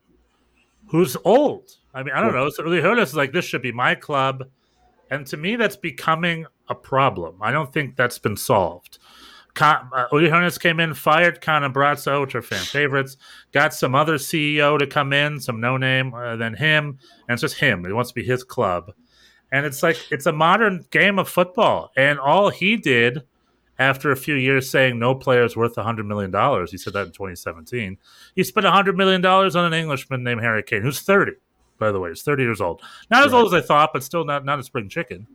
who's 0.88 1.16
old. 1.24 1.78
I 1.94 2.04
mean, 2.04 2.14
I 2.14 2.20
don't 2.20 2.34
know. 2.34 2.50
So 2.50 2.66
Uli 2.66 2.82
Hoeneß 2.82 3.04
is 3.04 3.16
like, 3.16 3.32
this 3.32 3.46
should 3.46 3.62
be 3.62 3.72
my 3.72 3.96
club. 3.96 4.44
And 5.10 5.26
to 5.28 5.38
me, 5.38 5.56
that's 5.56 5.78
becoming 5.78 6.46
a 6.68 6.76
problem. 6.76 7.38
I 7.42 7.52
don't 7.52 7.72
think 7.72 7.96
that's 7.96 8.20
been 8.20 8.36
solved. 8.36 9.00
Kahn, 9.54 9.90
uh, 9.96 10.08
Uli 10.12 10.30
Hoeneß 10.30 10.60
came 10.60 10.82
in, 10.82 10.94
fired 10.94 11.40
Kahn 11.40 11.64
and 11.64 11.74
Brazzo, 11.74 12.20
which 12.20 12.36
are 12.36 12.42
fan 12.42 12.66
favorites, 12.66 13.16
got 13.54 13.74
some 13.74 13.96
other 13.96 14.16
CEO 14.16 14.78
to 14.78 14.86
come 14.86 15.14
in, 15.14 15.40
some 15.40 15.62
no 15.62 15.78
name 15.78 16.14
uh, 16.14 16.36
than 16.36 16.54
him, 16.54 16.98
and 17.30 17.36
it's 17.36 17.42
just 17.42 17.60
him. 17.60 17.86
It 17.86 17.94
wants 17.94 18.12
to 18.12 18.16
be 18.16 18.26
his 18.26 18.44
club. 18.44 18.92
And 19.54 19.66
it's 19.66 19.84
like, 19.84 19.98
it's 20.12 20.26
a 20.26 20.34
modern 20.34 20.86
game 20.90 21.18
of 21.18 21.30
football. 21.30 21.92
And 21.96 22.20
all 22.20 22.50
he 22.50 22.76
did 22.76 23.22
after 23.80 24.12
a 24.12 24.16
few 24.16 24.36
years 24.36 24.70
saying 24.70 25.00
no 25.00 25.16
player 25.16 25.44
is 25.44 25.56
worth 25.56 25.76
$100 25.76 26.06
million, 26.06 26.32
he 26.70 26.78
said 26.78 26.94
that 26.94 27.08
in 27.08 27.12
2017, 27.12 27.98
he 28.36 28.44
spent 28.44 28.66
$100 28.66 28.96
million 28.96 29.26
on 29.26 29.56
an 29.58 29.74
Englishman 29.74 30.24
named 30.24 30.42
Harry 30.42 30.62
Kane, 30.64 30.82
who's 30.84 31.02
30, 31.02 31.34
by 31.80 31.92
the 31.92 32.00
way. 32.00 32.10
He's 32.10 32.22
30 32.22 32.44
years 32.44 32.62
old. 32.62 32.82
Not 33.10 33.26
as 33.26 33.32
Right. 33.34 33.40
old 33.40 33.54
as 33.54 33.64
I 33.64 33.66
thought, 33.66 33.92
but 33.94 34.04
still 34.04 34.26
not, 34.26 34.46
not 34.46 34.60
a 34.60 34.64
spring 34.64 34.90
chicken. 34.90 35.28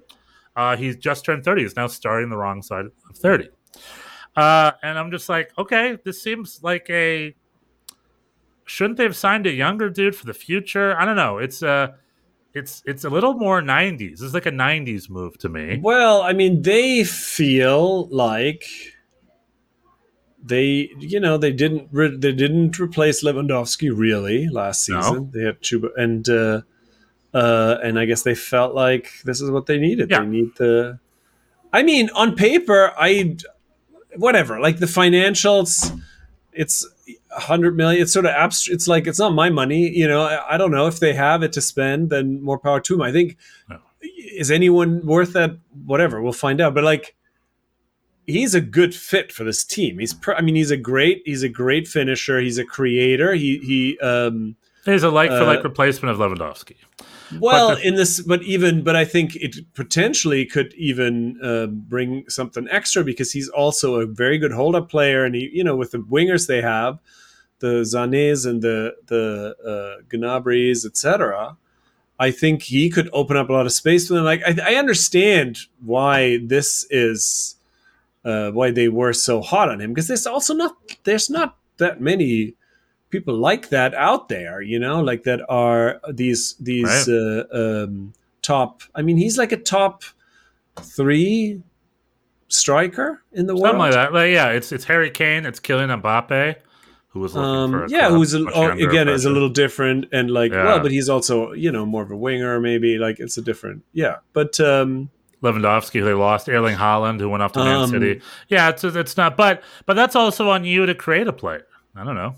Uh, 0.57 0.77
he's 0.77 0.97
just 0.97 1.25
turned 1.25 1.45
30. 1.45 1.63
He's 1.63 1.77
now 1.77 1.87
starting 1.89 2.31
the 2.31 2.37
wrong 2.37 2.63
side 2.63 2.87
of 2.87 3.17
30. 3.17 3.49
Uh, 4.37 4.73
and 4.83 4.99
I'm 4.99 5.11
just 5.11 5.29
like, 5.29 5.51
okay, 5.59 5.99
this 6.05 6.23
seems 6.23 6.61
like 6.63 6.89
a. 6.91 7.35
Shouldn't 8.65 8.99
they 8.99 9.05
have 9.05 9.17
signed 9.17 9.47
a 9.47 9.51
younger 9.53 9.89
dude 9.89 10.15
for 10.15 10.27
the 10.27 10.35
future? 10.35 10.97
I 10.99 11.05
don't 11.05 11.17
know. 11.17 11.39
It's 11.39 11.63
uh 11.63 11.93
it's 12.55 12.83
it's 12.87 13.05
a 13.05 13.11
little 13.11 13.35
more 13.35 13.61
90s. 13.63 14.23
It's 14.23 14.35
like 14.35 14.47
a 14.47 14.51
90s 14.53 15.09
move 15.11 15.39
to 15.39 15.49
me. 15.49 15.79
Well, 15.83 16.23
I 16.23 16.33
mean, 16.33 16.63
they 16.63 17.05
feel 17.05 18.07
like 18.09 18.65
they, 20.43 20.91
you 20.99 21.21
know, 21.21 21.37
they 21.37 21.53
didn't 21.53 21.89
re- 21.93 22.17
they 22.17 22.33
didn't 22.33 22.79
replace 22.79 23.23
Lewandowski 23.25 23.91
really 23.97 24.49
last 24.49 24.89
No. 24.89 25.01
season. 25.01 25.31
They 25.35 25.43
had 25.43 25.61
Choupo 25.61 25.91
and 25.97 26.29
uh, 26.29 26.63
uh, 27.35 27.79
and 27.83 27.99
I 27.99 28.05
guess 28.05 28.23
they 28.23 28.35
felt 28.35 28.75
like 28.75 29.11
this 29.25 29.41
is 29.41 29.51
what 29.51 29.67
they 29.67 29.79
needed. 29.79 30.11
Yeah. 30.11 30.21
They 30.21 30.27
need 30.27 30.55
the. 30.57 30.99
I 31.73 31.83
mean, 31.83 32.09
on 32.15 32.35
paper, 32.35 32.93
I 32.99 33.37
whatever 34.17 34.61
like 34.61 34.79
the 34.79 34.87
financials. 34.87 36.01
It's 36.53 36.87
hundred 37.39 37.77
million. 37.77 38.03
It's 38.03 38.13
sort 38.13 38.27
of 38.27 38.33
abstract. 38.33 38.75
It's 38.75 38.89
like 38.89 39.07
it's 39.07 39.19
not 39.19 39.33
my 39.35 39.51
money. 39.51 39.89
You 39.89 40.07
know, 40.09 40.23
I, 40.23 40.55
I 40.55 40.57
don't 40.59 40.71
know 40.71 40.87
if 40.87 41.01
they 41.01 41.13
have 41.15 41.43
it 41.43 41.53
to 41.55 41.61
spend. 41.61 42.11
Then 42.11 42.43
more 42.43 42.59
power 42.59 42.81
to 42.81 42.95
them. 42.95 43.03
I 43.03 43.13
think 43.13 43.37
No. 43.69 43.79
is 44.03 44.51
anyone 44.51 45.05
worth 45.07 45.33
that? 45.35 45.59
Whatever, 45.87 46.21
we'll 46.23 46.33
find 46.33 46.61
out. 46.61 46.75
But 46.75 46.85
like, 46.85 47.15
he's 48.27 48.55
a 48.55 48.61
good 48.61 48.95
fit 48.95 49.33
for 49.33 49.45
this 49.45 49.65
team. 49.65 49.99
He's, 49.99 50.13
pr- 50.15 50.35
I 50.35 50.41
mean, 50.43 50.55
he's 50.55 50.71
a 50.71 50.77
great, 50.77 51.23
he's 51.25 51.43
a 51.43 51.49
great 51.49 51.89
finisher. 51.89 52.39
He's 52.41 52.59
a 52.59 52.65
creator. 52.65 53.35
He, 53.35 53.59
he, 53.59 53.99
um, 54.01 54.57
He's 54.85 55.03
a 55.03 55.11
like 55.11 55.29
for 55.31 55.45
like 55.45 55.59
Uh, 55.61 55.65
replacement 55.65 56.13
of 56.13 56.19
Lewandowski. 56.19 56.77
well, 57.41 57.77
the- 57.77 57.87
in 57.87 57.95
this, 57.97 58.21
but 58.21 58.43
even, 58.43 58.83
but 58.83 58.97
I 58.97 59.05
think 59.05 59.37
it 59.37 59.57
potentially 59.75 60.47
could 60.47 60.73
even 60.75 61.39
uh, 61.43 61.67
bring 61.67 62.25
something 62.29 62.67
extra 62.71 63.05
because 63.05 63.31
he's 63.33 63.51
also 63.51 63.97
a 63.97 64.07
very 64.07 64.39
good 64.39 64.53
hold 64.53 64.75
up 64.75 64.89
player, 64.89 65.25
and 65.25 65.35
he, 65.35 65.51
you 65.53 65.63
know, 65.63 65.77
with 65.77 65.91
the 65.91 65.99
wingers 65.99 66.47
they 66.47 66.63
have, 66.63 66.99
the 67.61 67.83
Sanés 67.83 68.47
and 68.47 68.63
the 68.63 68.97
the 69.07 69.57
uh, 69.65 70.03
Gnabry's, 70.09 70.87
etc. 70.87 71.57
I 72.21 72.31
think 72.31 72.63
he 72.63 72.91
could 72.91 73.09
open 73.13 73.37
up 73.37 73.49
a 73.49 73.53
lot 73.53 73.67
of 73.67 73.73
space 73.73 74.09
for 74.09 74.15
them. 74.15 74.25
Like 74.25 74.43
I, 74.47 74.73
I 74.73 74.75
understand 74.75 75.59
why 75.85 76.39
this 76.43 76.87
is 76.91 77.57
uh, 78.25 78.51
why 78.51 78.71
they 78.71 78.89
were 78.89 79.13
so 79.13 79.41
hot 79.41 79.69
on 79.69 79.81
him 79.81 79.93
because 79.93 80.09
there's 80.09 80.27
also 80.27 80.55
not 80.55 80.77
there's 81.05 81.31
not 81.31 81.57
that 81.79 82.01
many 82.01 82.55
people 83.11 83.35
like 83.35 83.71
that 83.71 83.95
out 83.95 84.29
there, 84.29 84.61
you 84.61 84.79
know, 84.79 85.01
like 85.01 85.25
that 85.25 85.41
are 85.49 86.01
these 86.13 86.55
these 86.61 87.09
uh, 87.09 87.45
um, 87.53 88.13
top. 88.43 88.83
I 88.95 89.03
mean, 89.03 89.17
he's 89.17 89.39
like 89.39 89.53
a 89.53 89.57
top 89.57 90.03
three 90.81 91.63
striker 92.49 93.23
in 93.33 93.47
the 93.47 93.55
world. 93.55 93.67
Something 93.67 93.79
like 93.79 93.93
that. 93.93 94.13
Like, 94.13 94.33
yeah, 94.33 94.49
it's 94.51 94.73
it's 94.73 94.85
Harry 94.85 95.11
Kane, 95.11 95.47
it's 95.47 95.61
Kylian 95.61 96.03
Mbappe, 96.03 96.57
who 97.09 97.21
was 97.21 97.35
looking 97.35 97.73
for 97.73 97.79
Um, 97.83 97.85
a 97.85 97.89
yeah, 97.91 98.09
club 98.09 98.13
who's 98.13 98.35
a, 98.35 98.41
much 98.41 98.53
oh, 98.55 98.71
again 98.73 99.09
is 99.09 99.25
a 99.25 99.31
little 99.31 99.49
different 99.49 100.07
and 100.13 100.31
like 100.31 100.53
Yeah. 100.53 100.65
well, 100.65 100.81
but 100.81 100.91
he's 100.93 101.09
also 101.09 101.53
you 101.53 101.73
know 101.73 101.85
more 101.87 102.03
of 102.03 102.11
a 102.11 102.17
winger 102.17 102.61
maybe. 102.61 102.99
Like 102.99 103.19
it's 103.19 103.39
a 103.39 103.43
different 103.43 103.83
yeah, 103.93 104.17
but 104.33 104.59
um, 104.61 105.11
Lewandowski, 105.43 106.01
who 106.01 106.05
they 106.05 106.13
lost, 106.15 106.49
Erling 106.49 106.77
Haaland, 106.77 107.21
who 107.21 107.29
went 107.29 107.43
off 107.43 107.53
to 107.53 107.61
Man 107.61 107.77
Um, 107.83 107.91
City. 107.91 108.21
Yeah, 108.49 108.69
it's 108.71 108.85
it's 108.85 109.17
not, 109.17 109.37
but 109.37 109.63
but 109.87 109.95
that's 109.95 110.17
also 110.17 110.51
on 110.51 110.65
you 110.65 110.85
to 110.87 110.95
create 110.95 111.27
a 111.29 111.33
player. 111.33 111.65
I 111.97 112.05
don't 112.05 112.15
know, 112.17 112.35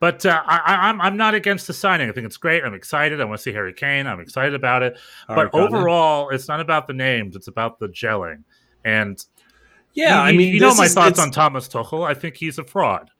but 0.00 0.24
uh, 0.24 0.42
I, 0.46 0.56
I- 0.64 0.88
I'm 0.88 1.00
I'm 1.00 1.16
not 1.16 1.34
against 1.34 1.66
the 1.66 1.72
signing. 1.72 2.08
I 2.08 2.12
think 2.12 2.26
it's 2.26 2.36
great. 2.36 2.64
I'm 2.64 2.74
excited. 2.74 3.20
I 3.20 3.24
want 3.24 3.38
to 3.38 3.42
see 3.42 3.52
Harry 3.52 3.72
Kane. 3.74 4.06
I'm 4.06 4.20
excited 4.20 4.54
about 4.54 4.82
it. 4.82 4.98
But 5.28 5.52
Harakana. 5.52 5.66
overall, 5.68 6.30
it's 6.30 6.48
not 6.48 6.60
about 6.60 6.86
the 6.86 6.94
names. 6.94 7.36
It's 7.36 7.48
about 7.48 7.78
the 7.78 7.88
gelling. 7.88 8.44
And 8.84 9.22
yeah, 9.94 10.14
you, 10.22 10.28
I 10.28 10.32
mean, 10.32 10.54
you 10.54 10.60
know 10.60 10.74
my 10.74 10.84
is- 10.84 10.94
thoughts 10.94 11.18
on 11.18 11.30
Thomas 11.30 11.68
Tuchel. 11.68 12.06
I 12.06 12.14
think 12.14 12.36
he's 12.36 12.58
a 12.58 12.64
fraud, 12.64 13.10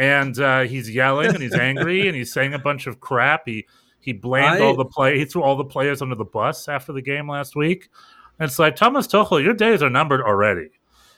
and 0.00 0.40
uh, 0.40 0.62
he's 0.62 0.90
yelling 0.90 1.28
and 1.28 1.42
he's 1.42 1.54
angry 1.70 2.08
and 2.08 2.16
he's 2.16 2.32
saying 2.32 2.54
a 2.54 2.58
bunch 2.58 2.86
of 2.86 2.98
crap. 3.00 3.42
He 3.44 3.66
he 4.00 4.14
blamed 4.14 4.60
I- 4.60 4.64
all 4.64 4.74
the 4.74 4.86
play. 4.86 5.18
He 5.18 5.26
threw 5.26 5.42
all 5.42 5.56
the 5.56 5.64
players 5.64 6.00
under 6.02 6.14
the 6.16 6.24
bus 6.24 6.68
after 6.68 6.92
the 6.92 7.02
game 7.02 7.28
last 7.30 7.54
week. 7.54 7.90
And 8.38 8.48
it's 8.48 8.58
like 8.58 8.74
Thomas 8.74 9.06
Tuchel, 9.06 9.44
your 9.44 9.52
days 9.52 9.82
are 9.82 9.90
numbered 9.90 10.22
already. 10.22 10.70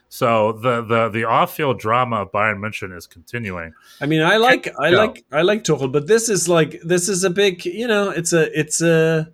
So 0.08 0.52
the 0.52 0.82
the 0.82 1.08
the 1.08 1.24
off 1.24 1.54
field 1.54 1.78
drama 1.78 2.22
of 2.22 2.32
Bayern 2.32 2.58
München 2.58 2.94
is 2.94 3.06
continuing. 3.06 3.72
I 4.00 4.06
mean, 4.06 4.20
I 4.20 4.36
like, 4.36 4.68
I 4.78 4.90
Go. 4.90 4.96
like, 4.96 5.24
I 5.30 5.42
like 5.42 5.62
Tuchel, 5.62 5.90
but 5.90 6.08
this 6.08 6.28
is 6.28 6.48
like, 6.48 6.80
this 6.82 7.08
is 7.08 7.22
a 7.22 7.30
big, 7.30 7.64
you 7.64 7.86
know, 7.86 8.10
it's 8.10 8.32
a, 8.34 8.58
it's 8.58 8.82
a, 8.82 9.32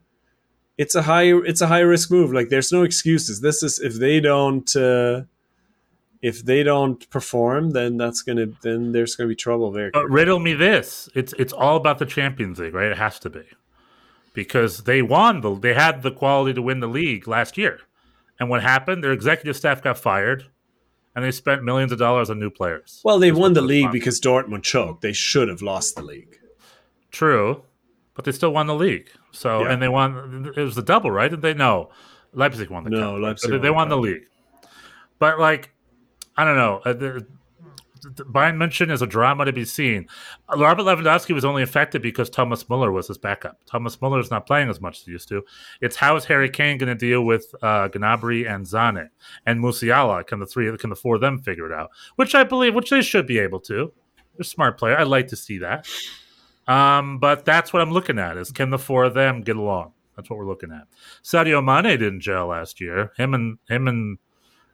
it's 0.77 0.95
a 0.95 1.03
high, 1.03 1.35
it's 1.35 1.63
a 1.63 1.67
high 1.67 1.81
risk 1.81 2.13
move. 2.13 2.33
Like, 2.33 2.51
there's 2.51 2.71
no 2.71 2.83
excuses. 2.85 3.41
This 3.41 3.63
is 3.65 3.81
if 3.81 3.95
they 3.95 4.21
don't, 4.21 4.77
uh, 4.77 5.23
if 6.23 6.45
they 6.45 6.63
don't 6.63 7.09
perform, 7.11 7.71
then 7.71 7.97
that's 7.97 8.23
gonna, 8.23 8.47
then 8.63 8.93
there's 8.93 9.15
gonna 9.17 9.29
be 9.29 9.37
trouble 9.37 9.71
there. 9.71 9.91
But 9.93 10.09
riddle 10.11 10.39
me 10.39 10.55
this: 10.55 11.09
it's 11.15 11.33
it's 11.39 11.53
all 11.53 11.77
about 11.77 11.99
the 11.99 12.07
Champions 12.07 12.59
League, 12.59 12.75
right? 12.75 12.91
It 12.91 12.99
has 12.99 13.19
to 13.21 13.31
be 13.31 13.45
because 14.35 14.85
they 14.85 15.03
won 15.03 15.41
the 15.41 15.55
they 15.59 15.75
had 15.75 16.03
the 16.03 16.11
quality 16.11 16.55
to 16.55 16.63
win 16.63 16.81
the 16.81 16.87
league 16.89 17.27
last 17.29 17.57
year, 17.59 17.81
and 18.41 18.49
what 18.49 18.63
happened? 18.63 19.03
Their 19.05 19.13
executive 19.13 19.57
staff 19.57 19.83
got 19.83 19.99
fired, 19.99 20.47
and 21.15 21.25
they 21.25 21.31
spent 21.31 21.63
millions 21.63 21.93
of 21.93 21.99
dollars 21.99 22.31
on 22.31 22.39
new 22.39 22.51
players. 22.51 23.01
Well, 23.05 23.19
they 23.19 23.31
That's 23.31 23.41
won 23.41 23.53
the 23.53 23.63
league 23.63 23.85
fun. 23.87 23.93
because 23.93 24.21
Dortmund 24.21 24.63
choked. 24.65 25.03
They 25.03 25.13
should 25.13 25.49
have 25.49 25.63
lost 25.63 25.97
the 25.97 26.03
league. 26.03 26.39
True, 27.11 27.63
but 28.15 28.25
they 28.25 28.33
still 28.33 28.53
won 28.53 28.67
the 28.67 28.75
league. 28.75 29.09
So 29.33 29.65
Yeah. 29.65 29.73
and 29.73 29.81
they 29.83 29.89
won. 29.89 30.53
It 30.57 30.61
was 30.61 30.75
the 30.75 30.83
double, 30.83 31.11
right? 31.11 31.31
Did 31.31 31.43
they? 31.43 31.55
No, 31.55 31.91
Leipzig 32.33 32.71
won 32.71 32.85
the 32.85 32.91
No, 32.91 33.13
cup. 33.13 33.21
Leipzig 33.21 33.51
won 33.53 33.61
they 33.63 33.71
won 33.71 33.89
the 33.89 33.97
cup. 33.97 34.05
league. 34.05 34.23
But 35.19 35.39
like, 35.41 35.71
I 36.38 36.44
don't 36.44 36.57
know. 36.57 36.81
Uh, 36.85 37.20
Bayern 38.07 38.57
München 38.57 38.92
is 38.92 39.03
a 39.03 39.07
drama 39.07 39.44
to 39.44 39.53
be 39.53 39.64
seen. 39.64 40.07
Robert 40.57 40.83
Lewandowski 40.83 41.35
was 41.35 41.44
only 41.44 41.64
affected 41.64 42.01
because 42.01 42.31
Thomas 42.31 42.68
Muller 42.68 42.92
was 42.92 43.09
his 43.09 43.18
backup. 43.18 43.59
Thomas 43.66 44.01
Muller 44.01 44.20
is 44.20 44.31
not 44.31 44.46
playing 44.46 44.70
as 44.70 44.81
much 44.81 45.01
as 45.01 45.05
he 45.05 45.11
used 45.11 45.29
to. 45.31 45.42
It's 45.81 45.96
how 45.96 46.14
is 46.14 46.24
Harry 46.27 46.48
Kane 46.48 46.79
going 46.79 46.88
to 46.88 46.94
deal 46.94 47.24
with 47.24 47.53
uh, 47.61 47.88
Gnabry 47.88 48.48
and 48.48 48.64
Sané 48.64 49.09
and 49.46 49.61
Musiala? 49.61 50.24
Can 50.24 50.38
the 50.38 50.46
three, 50.46 50.74
can 50.79 50.90
the 50.90 50.96
four 50.96 51.16
of 51.16 51.20
them 51.20 51.40
figure 51.40 51.66
it 51.66 51.72
out? 51.72 51.90
Which 52.14 52.37
I 52.37 52.44
believe, 52.44 52.74
which 52.74 52.90
they 52.90 53.03
should 53.03 53.27
be 53.27 53.40
able 53.40 53.61
to. 53.62 53.92
They're 54.37 54.44
smart 54.44 54.79
player. 54.79 54.96
I'd 54.96 55.09
like 55.09 55.27
to 55.29 55.37
see 55.37 55.59
that. 55.59 55.88
Um, 56.68 57.18
but 57.18 57.44
that's 57.44 57.72
what 57.72 57.83
I'm 57.83 57.90
looking 57.90 58.18
at: 58.18 58.37
is 58.37 58.53
can 58.53 58.70
the 58.70 58.79
four 58.79 59.05
of 59.05 59.14
them 59.14 59.42
get 59.42 59.57
along? 59.57 59.92
That's 60.16 60.29
what 60.31 60.38
we're 60.38 60.46
looking 60.46 60.70
at. 60.70 60.87
Sadio 61.24 61.64
Mane 61.64 61.98
didn't 61.98 62.20
gel 62.20 62.48
last 62.48 62.81
year. 62.81 63.12
Him 63.16 63.35
and 63.35 63.59
him 63.68 63.88
and 63.88 64.18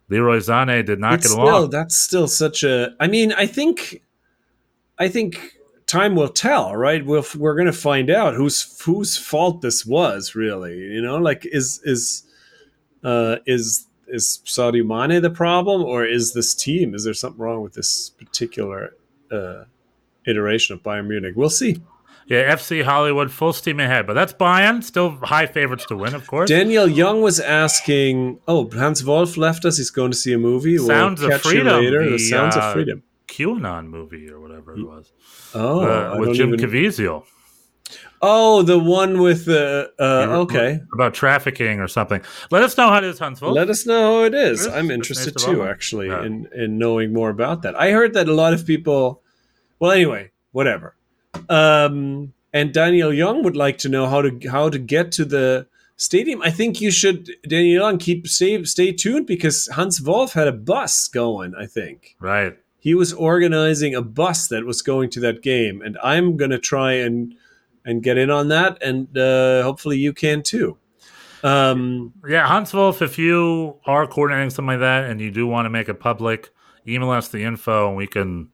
Leroy 0.08 0.38
Sané 0.38 0.84
did 0.84 1.00
not 1.00 1.14
It's 1.14 1.26
get 1.26 1.32
still, 1.32 1.44
along. 1.44 1.70
that's 1.70 1.96
still 1.96 2.28
such 2.28 2.62
a. 2.62 2.94
I 3.00 3.06
mean, 3.06 3.32
I 3.32 3.46
think, 3.46 4.02
I 4.98 5.08
think 5.08 5.58
time 5.86 6.14
will 6.14 6.28
tell, 6.28 6.76
right? 6.76 7.04
We'll, 7.04 7.24
we're 7.36 7.54
going 7.54 7.66
to 7.66 7.72
find 7.72 8.10
out 8.10 8.34
whose 8.34 8.80
whose 8.82 9.16
fault 9.16 9.62
this 9.62 9.86
was, 9.86 10.34
really. 10.34 10.76
You 10.76 11.00
know, 11.02 11.16
like 11.16 11.46
is 11.46 11.80
is 11.84 12.24
uh, 13.02 13.36
is 13.46 13.86
is 14.06 14.40
Sadio 14.44 14.84
Mane 14.86 15.22
the 15.22 15.30
problem, 15.30 15.82
or 15.82 16.04
is 16.04 16.34
this 16.34 16.54
team? 16.54 16.94
Is 16.94 17.04
there 17.04 17.14
something 17.14 17.40
wrong 17.40 17.62
with 17.62 17.72
this 17.72 18.10
particular 18.10 18.94
uh, 19.32 19.64
iteration 20.26 20.74
of 20.74 20.82
Bayern 20.82 21.06
Munich? 21.06 21.34
We'll 21.34 21.48
see. 21.50 21.80
Yeah, 22.26 22.54
FC 22.54 22.82
Hollywood 22.82 23.30
full 23.30 23.52
steam 23.52 23.80
ahead, 23.80 24.06
but 24.06 24.14
that's 24.14 24.32
Bayern 24.32 24.82
still 24.82 25.10
high 25.22 25.46
favorites 25.46 25.84
to 25.86 25.96
win, 25.96 26.14
of 26.14 26.26
course. 26.26 26.48
Daniel 26.48 26.88
Young 26.88 27.20
was 27.20 27.38
asking, 27.38 28.40
"Oh, 28.48 28.70
Hans 28.70 29.04
Wolf 29.04 29.36
left 29.36 29.64
us. 29.66 29.76
He's 29.76 29.90
going 29.90 30.10
to 30.10 30.16
see 30.16 30.32
a 30.32 30.38
movie. 30.38 30.78
Sounds 30.78 31.20
we'll 31.20 31.32
of 31.34 31.42
Freedom, 31.42 31.66
later. 31.66 32.02
the, 32.04 32.10
the 32.12 32.18
Sounds 32.18 32.56
uh, 32.56 32.60
of 32.60 32.72
Freedom. 32.72 33.02
QAnon 33.28 33.88
movie 33.88 34.30
or 34.30 34.38
whatever 34.40 34.74
it 34.74 34.86
was 34.86 35.10
Oh, 35.54 35.80
uh, 35.80 36.16
with 36.18 36.34
Jim 36.34 36.54
even- 36.54 36.60
Caviezel. 36.70 37.24
Oh, 38.22 38.62
the 38.62 38.78
one 38.78 39.20
with 39.20 39.44
the. 39.44 39.92
Uh, 40.00 40.38
okay. 40.42 40.80
about 40.94 41.12
trafficking 41.12 41.78
or 41.80 41.88
something. 41.88 42.22
Let 42.50 42.62
us 42.62 42.76
know 42.78 42.88
how 42.88 42.96
it 42.98 43.04
is, 43.04 43.18
Huntsville. 43.18 43.52
Let 43.52 43.68
us 43.68 43.84
know 43.84 44.20
how 44.20 44.24
it 44.24 44.34
is. 44.34 44.66
I'm 44.66 44.90
interested 44.90 45.36
too, 45.36 45.62
actually, 45.64 46.06
Yeah. 46.08 46.24
in 46.24 46.48
in 46.54 46.78
knowing 46.78 47.12
more 47.12 47.28
about 47.28 47.62
that. 47.62 47.74
I 47.78 47.90
heard 47.90 48.14
that 48.14 48.28
a 48.28 48.32
lot 48.34 48.54
of 48.54 48.64
people. 48.66 49.22
Well, 49.78 49.90
anyway, 49.90 50.30
whatever. 50.52 50.96
Um, 51.48 52.32
and 52.52 52.72
Daniel 52.72 53.12
Young 53.12 53.42
would 53.42 53.56
like 53.56 53.78
to 53.78 53.88
know 53.88 54.06
how 54.06 54.22
to 54.22 54.48
how 54.48 54.68
to 54.68 54.78
get 54.78 55.12
to 55.12 55.24
the 55.24 55.66
stadium. 55.96 56.42
I 56.42 56.50
think 56.50 56.80
you 56.80 56.90
should, 56.90 57.30
Daniel 57.46 57.84
Young, 57.84 57.98
keep 57.98 58.26
stay 58.28 58.62
stay 58.64 58.92
tuned 58.92 59.26
because 59.26 59.68
Hans 59.68 60.00
Wolf 60.00 60.32
had 60.32 60.48
a 60.48 60.52
bus 60.52 61.08
going. 61.08 61.54
I 61.54 61.66
think 61.66 62.16
right. 62.20 62.56
he 62.78 62.94
was 62.94 63.12
organizing 63.12 63.94
a 63.94 64.02
bus 64.02 64.48
that 64.48 64.64
was 64.64 64.82
going 64.82 65.10
to 65.10 65.20
that 65.20 65.42
game, 65.42 65.82
and 65.82 65.98
I'm 66.02 66.36
gonna 66.36 66.58
try 66.58 66.92
and 66.92 67.34
and 67.84 68.02
get 68.02 68.16
in 68.16 68.30
on 68.30 68.48
that, 68.48 68.82
and 68.82 69.16
uh, 69.16 69.62
hopefully 69.62 69.98
you 69.98 70.12
can 70.12 70.42
too. 70.42 70.78
Um, 71.44 72.14
Yeah, 72.26 72.46
Huntsville, 72.46 72.96
if 73.00 73.18
you 73.18 73.76
are 73.84 74.06
coordinating 74.06 74.48
something 74.48 74.66
like 74.66 74.80
that 74.80 75.10
and 75.10 75.20
you 75.20 75.30
do 75.30 75.46
want 75.46 75.66
to 75.66 75.70
make 75.70 75.90
it 75.90 76.00
public, 76.00 76.50
email 76.88 77.10
us 77.10 77.28
the 77.28 77.44
info 77.44 77.88
and 77.88 77.96
we 77.98 78.06
can 78.06 78.48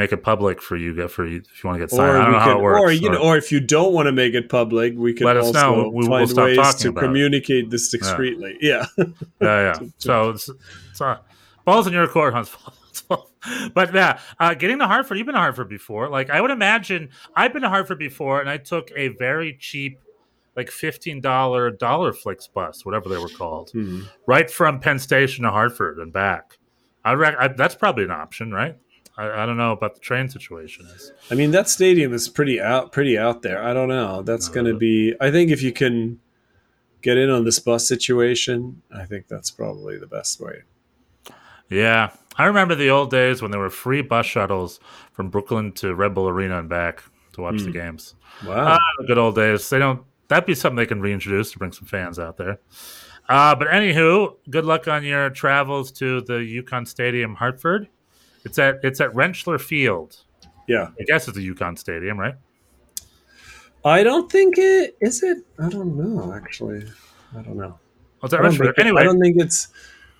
make 0.00 0.12
it 0.12 0.22
public 0.24 0.60
for 0.60 0.76
you 0.76 1.06
for 1.08 1.24
you 1.26 1.38
if 1.52 1.62
you 1.62 1.68
want 1.68 1.78
to 1.78 1.84
get 1.86 1.90
signed. 1.90 2.16
I 2.16 2.24
don't 2.24 2.32
know 2.32 2.38
how 2.40 2.58
it 2.58 2.62
works. 2.62 2.80
Or, 2.80 2.90
you 2.90 3.08
or- 3.08 3.12
know, 3.12 3.18
or 3.22 3.36
if 3.36 3.52
you 3.52 3.60
don't 3.60 3.92
want 3.92 4.06
to 4.06 4.12
make 4.12 4.34
it 4.34 4.48
public, 4.48 4.94
we 4.96 5.12
can 5.12 5.26
Let 5.26 5.36
us 5.36 5.46
also 5.46 5.82
know. 5.82 5.88
We- 5.90 6.06
find 6.06 6.28
stop 6.28 6.44
ways 6.46 6.56
talking 6.56 6.78
to 6.80 6.88
about 6.88 7.04
it. 7.04 7.06
communicate 7.06 7.70
this 7.70 7.88
discreetly. 7.90 8.56
Yeah. 8.60 8.86
yeah, 8.98 9.04
yeah. 9.40 9.74
So 9.98 10.30
it's, 10.30 10.50
it's 10.90 11.00
uh, 11.00 11.18
balls 11.64 11.86
in 11.86 11.92
your 11.92 12.08
court, 12.08 12.34
Huntsville. 12.34 12.74
but 13.74 13.94
yeah, 13.94 14.18
uh, 14.38 14.54
getting 14.54 14.78
to 14.80 14.86
Hartford, 14.86 15.16
you've 15.18 15.26
been 15.26 15.34
to 15.34 15.40
Hartford 15.40 15.68
before. 15.68 16.08
Like 16.08 16.30
I 16.30 16.40
would 16.40 16.50
imagine, 16.50 17.08
I've 17.34 17.52
been 17.52 17.62
to 17.62 17.68
Hartford 17.68 17.98
before, 17.98 18.40
and 18.40 18.50
I 18.50 18.56
took 18.58 18.90
a 18.96 19.08
very 19.08 19.56
cheap, 19.58 19.98
like 20.56 20.70
fifteen 20.70 21.20
dollar 21.20 21.70
dollar 21.70 22.12
FlixBus, 22.12 22.84
whatever 22.84 23.08
they 23.08 23.16
were 23.18 23.28
called, 23.28 23.70
Hmm. 23.70 24.02
right 24.26 24.50
from 24.50 24.80
Penn 24.80 24.98
Station 24.98 25.44
to 25.44 25.50
Hartford 25.50 25.98
and 25.98 26.12
back. 26.12 26.58
I, 27.04 27.12
rec- 27.14 27.36
I 27.38 27.48
that's 27.48 27.74
probably 27.74 28.04
an 28.04 28.10
option, 28.10 28.52
right? 28.52 28.76
I, 29.16 29.42
I 29.42 29.46
don't 29.46 29.56
know 29.56 29.72
about 29.72 29.94
the 29.94 30.00
train 30.00 30.28
situation. 30.28 30.86
Is 30.86 31.12
I 31.30 31.34
mean, 31.34 31.50
that 31.52 31.68
stadium 31.68 32.12
is 32.12 32.28
pretty 32.28 32.60
out, 32.60 32.92
pretty 32.92 33.18
out 33.18 33.42
there. 33.42 33.62
I 33.62 33.74
don't 33.74 33.88
know. 33.88 34.22
That's 34.22 34.48
going 34.48 34.66
to 34.66 34.74
be. 34.74 35.14
I 35.20 35.30
think 35.30 35.50
if 35.50 35.62
you 35.62 35.72
can 35.72 36.20
get 37.02 37.16
in 37.16 37.30
on 37.30 37.44
this 37.44 37.58
bus 37.58 37.86
situation, 37.86 38.82
I 38.94 39.04
think 39.04 39.28
that's 39.28 39.50
probably 39.50 39.98
the 39.98 40.06
best 40.06 40.40
way. 40.40 40.62
yeah, 41.68 42.10
I 42.36 42.46
remember 42.46 42.74
the 42.74 42.90
old 42.90 43.10
days 43.10 43.42
when 43.42 43.50
there 43.50 43.60
were 43.60 43.70
free 43.70 44.02
bus 44.02 44.26
shuttles 44.26 44.80
from 45.12 45.30
Brooklyn 45.30 45.72
to 45.72 45.94
Red 45.94 46.14
Bull 46.14 46.28
Arena 46.28 46.58
and 46.58 46.68
back 46.68 47.02
to 47.32 47.42
watch 47.42 47.62
the 47.62 47.70
games. 47.70 48.14
Wow. 48.46 48.78
The 48.98 49.06
good 49.06 49.18
old 49.18 49.34
days. 49.34 49.68
They 49.68 49.78
don't. 49.78 50.02
That'd 50.28 50.46
be 50.46 50.54
something 50.54 50.76
they 50.76 50.86
can 50.86 51.00
reintroduce 51.00 51.52
to 51.52 51.58
bring 51.58 51.72
some 51.72 51.86
fans 51.86 52.18
out 52.18 52.36
there. 52.36 52.60
Uh, 53.28 53.54
but 53.54 53.68
anywho, 53.68 54.36
good 54.48 54.64
luck 54.64 54.88
on 54.88 55.04
your 55.04 55.30
travels 55.30 55.92
to 55.92 56.20
the 56.22 56.34
UConn 56.34 56.86
Stadium, 56.86 57.34
Hartford. 57.34 57.88
It's 58.44 58.58
at 58.58 58.80
it's 58.82 59.00
at 59.00 59.10
Rentschler 59.12 59.60
Field. 59.60 60.16
yeah. 60.66 60.88
I 61.00 61.04
guess 61.04 61.28
it's 61.28 61.36
a 61.36 61.40
UConn 61.40 61.78
Stadium, 61.78 62.18
right? 62.18 62.34
I 63.84 64.02
don't 64.02 64.30
think 64.30 64.58
it 64.58 64.96
is. 65.00 65.22
It. 65.22 65.38
I 65.58 65.68
don't 65.68 65.96
know. 65.96 66.32
Actually, 66.34 66.86
I 67.36 67.42
don't 67.42 67.56
know. 67.56 67.78
Oh, 68.22 68.26
at 68.26 68.34
I 68.34 68.42
don't, 68.42 68.60
it- 68.60 68.74
Anyway, 68.78 69.00
I 69.00 69.04
don't 69.04 69.20
think 69.20 69.36
it's. 69.40 69.68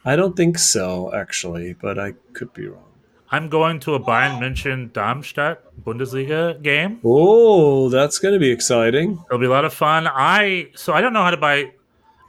I 0.04 0.16
don't 0.16 0.34
think 0.36 0.58
so. 0.58 1.12
Actually, 1.14 1.74
but 1.74 1.98
I 1.98 2.12
could 2.32 2.52
be 2.54 2.66
wrong. 2.68 2.84
I'm 3.32 3.48
going 3.48 3.78
to 3.80 3.94
a 3.94 4.00
Bayern 4.00 4.38
München 4.40 4.92
Darmstadt 4.92 5.60
Bundesliga 5.84 6.60
game. 6.62 7.00
Oh, 7.04 7.88
that's 7.88 8.18
going 8.18 8.34
to 8.34 8.40
be 8.40 8.50
exciting. 8.50 9.22
It'll 9.26 9.38
be 9.38 9.46
a 9.46 9.50
lot 9.50 9.64
of 9.64 9.72
fun. 9.74 10.08
I 10.08 10.70
so 10.74 10.92
I 10.94 11.00
don't 11.00 11.12
know 11.12 11.22
how 11.22 11.30
to 11.30 11.36
buy. 11.36 11.72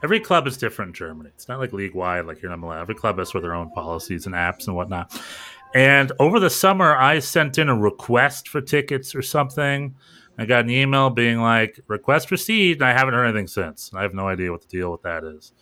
Every 0.04 0.20
club 0.20 0.46
is 0.48 0.56
different 0.56 0.90
in 0.90 0.94
Germany. 0.94 1.30
It's 1.34 1.48
not 1.48 1.60
like 1.60 1.72
league 1.72 1.94
wide, 1.94 2.26
like 2.26 2.40
here 2.40 2.52
in 2.52 2.60
MLS. 2.60 2.80
Every 2.80 2.94
club 2.96 3.18
has 3.18 3.28
sort 3.30 3.36
of 3.36 3.42
their 3.44 3.54
own 3.54 3.70
policies 3.70 4.26
and 4.26 4.34
apps 4.34 4.66
and 4.66 4.76
whatnot. 4.76 5.18
And 5.74 6.12
over 6.18 6.38
the 6.38 6.50
summer, 6.50 6.96
I 6.96 7.18
sent 7.18 7.58
in 7.58 7.68
a 7.68 7.76
request 7.76 8.48
for 8.48 8.60
tickets 8.60 9.14
or 9.14 9.22
something. 9.22 9.94
I 10.38 10.44
got 10.44 10.64
an 10.64 10.70
email 10.70 11.10
being 11.10 11.40
like, 11.40 11.80
"Request 11.86 12.30
received," 12.30 12.80
and 12.80 12.88
I 12.88 12.92
haven't 12.92 13.14
heard 13.14 13.26
anything 13.26 13.46
since. 13.46 13.90
I 13.94 14.02
have 14.02 14.14
no 14.14 14.28
idea 14.28 14.50
what 14.50 14.62
the 14.62 14.68
deal 14.68 14.90
with 14.90 15.02
that 15.02 15.24
is. 15.24 15.52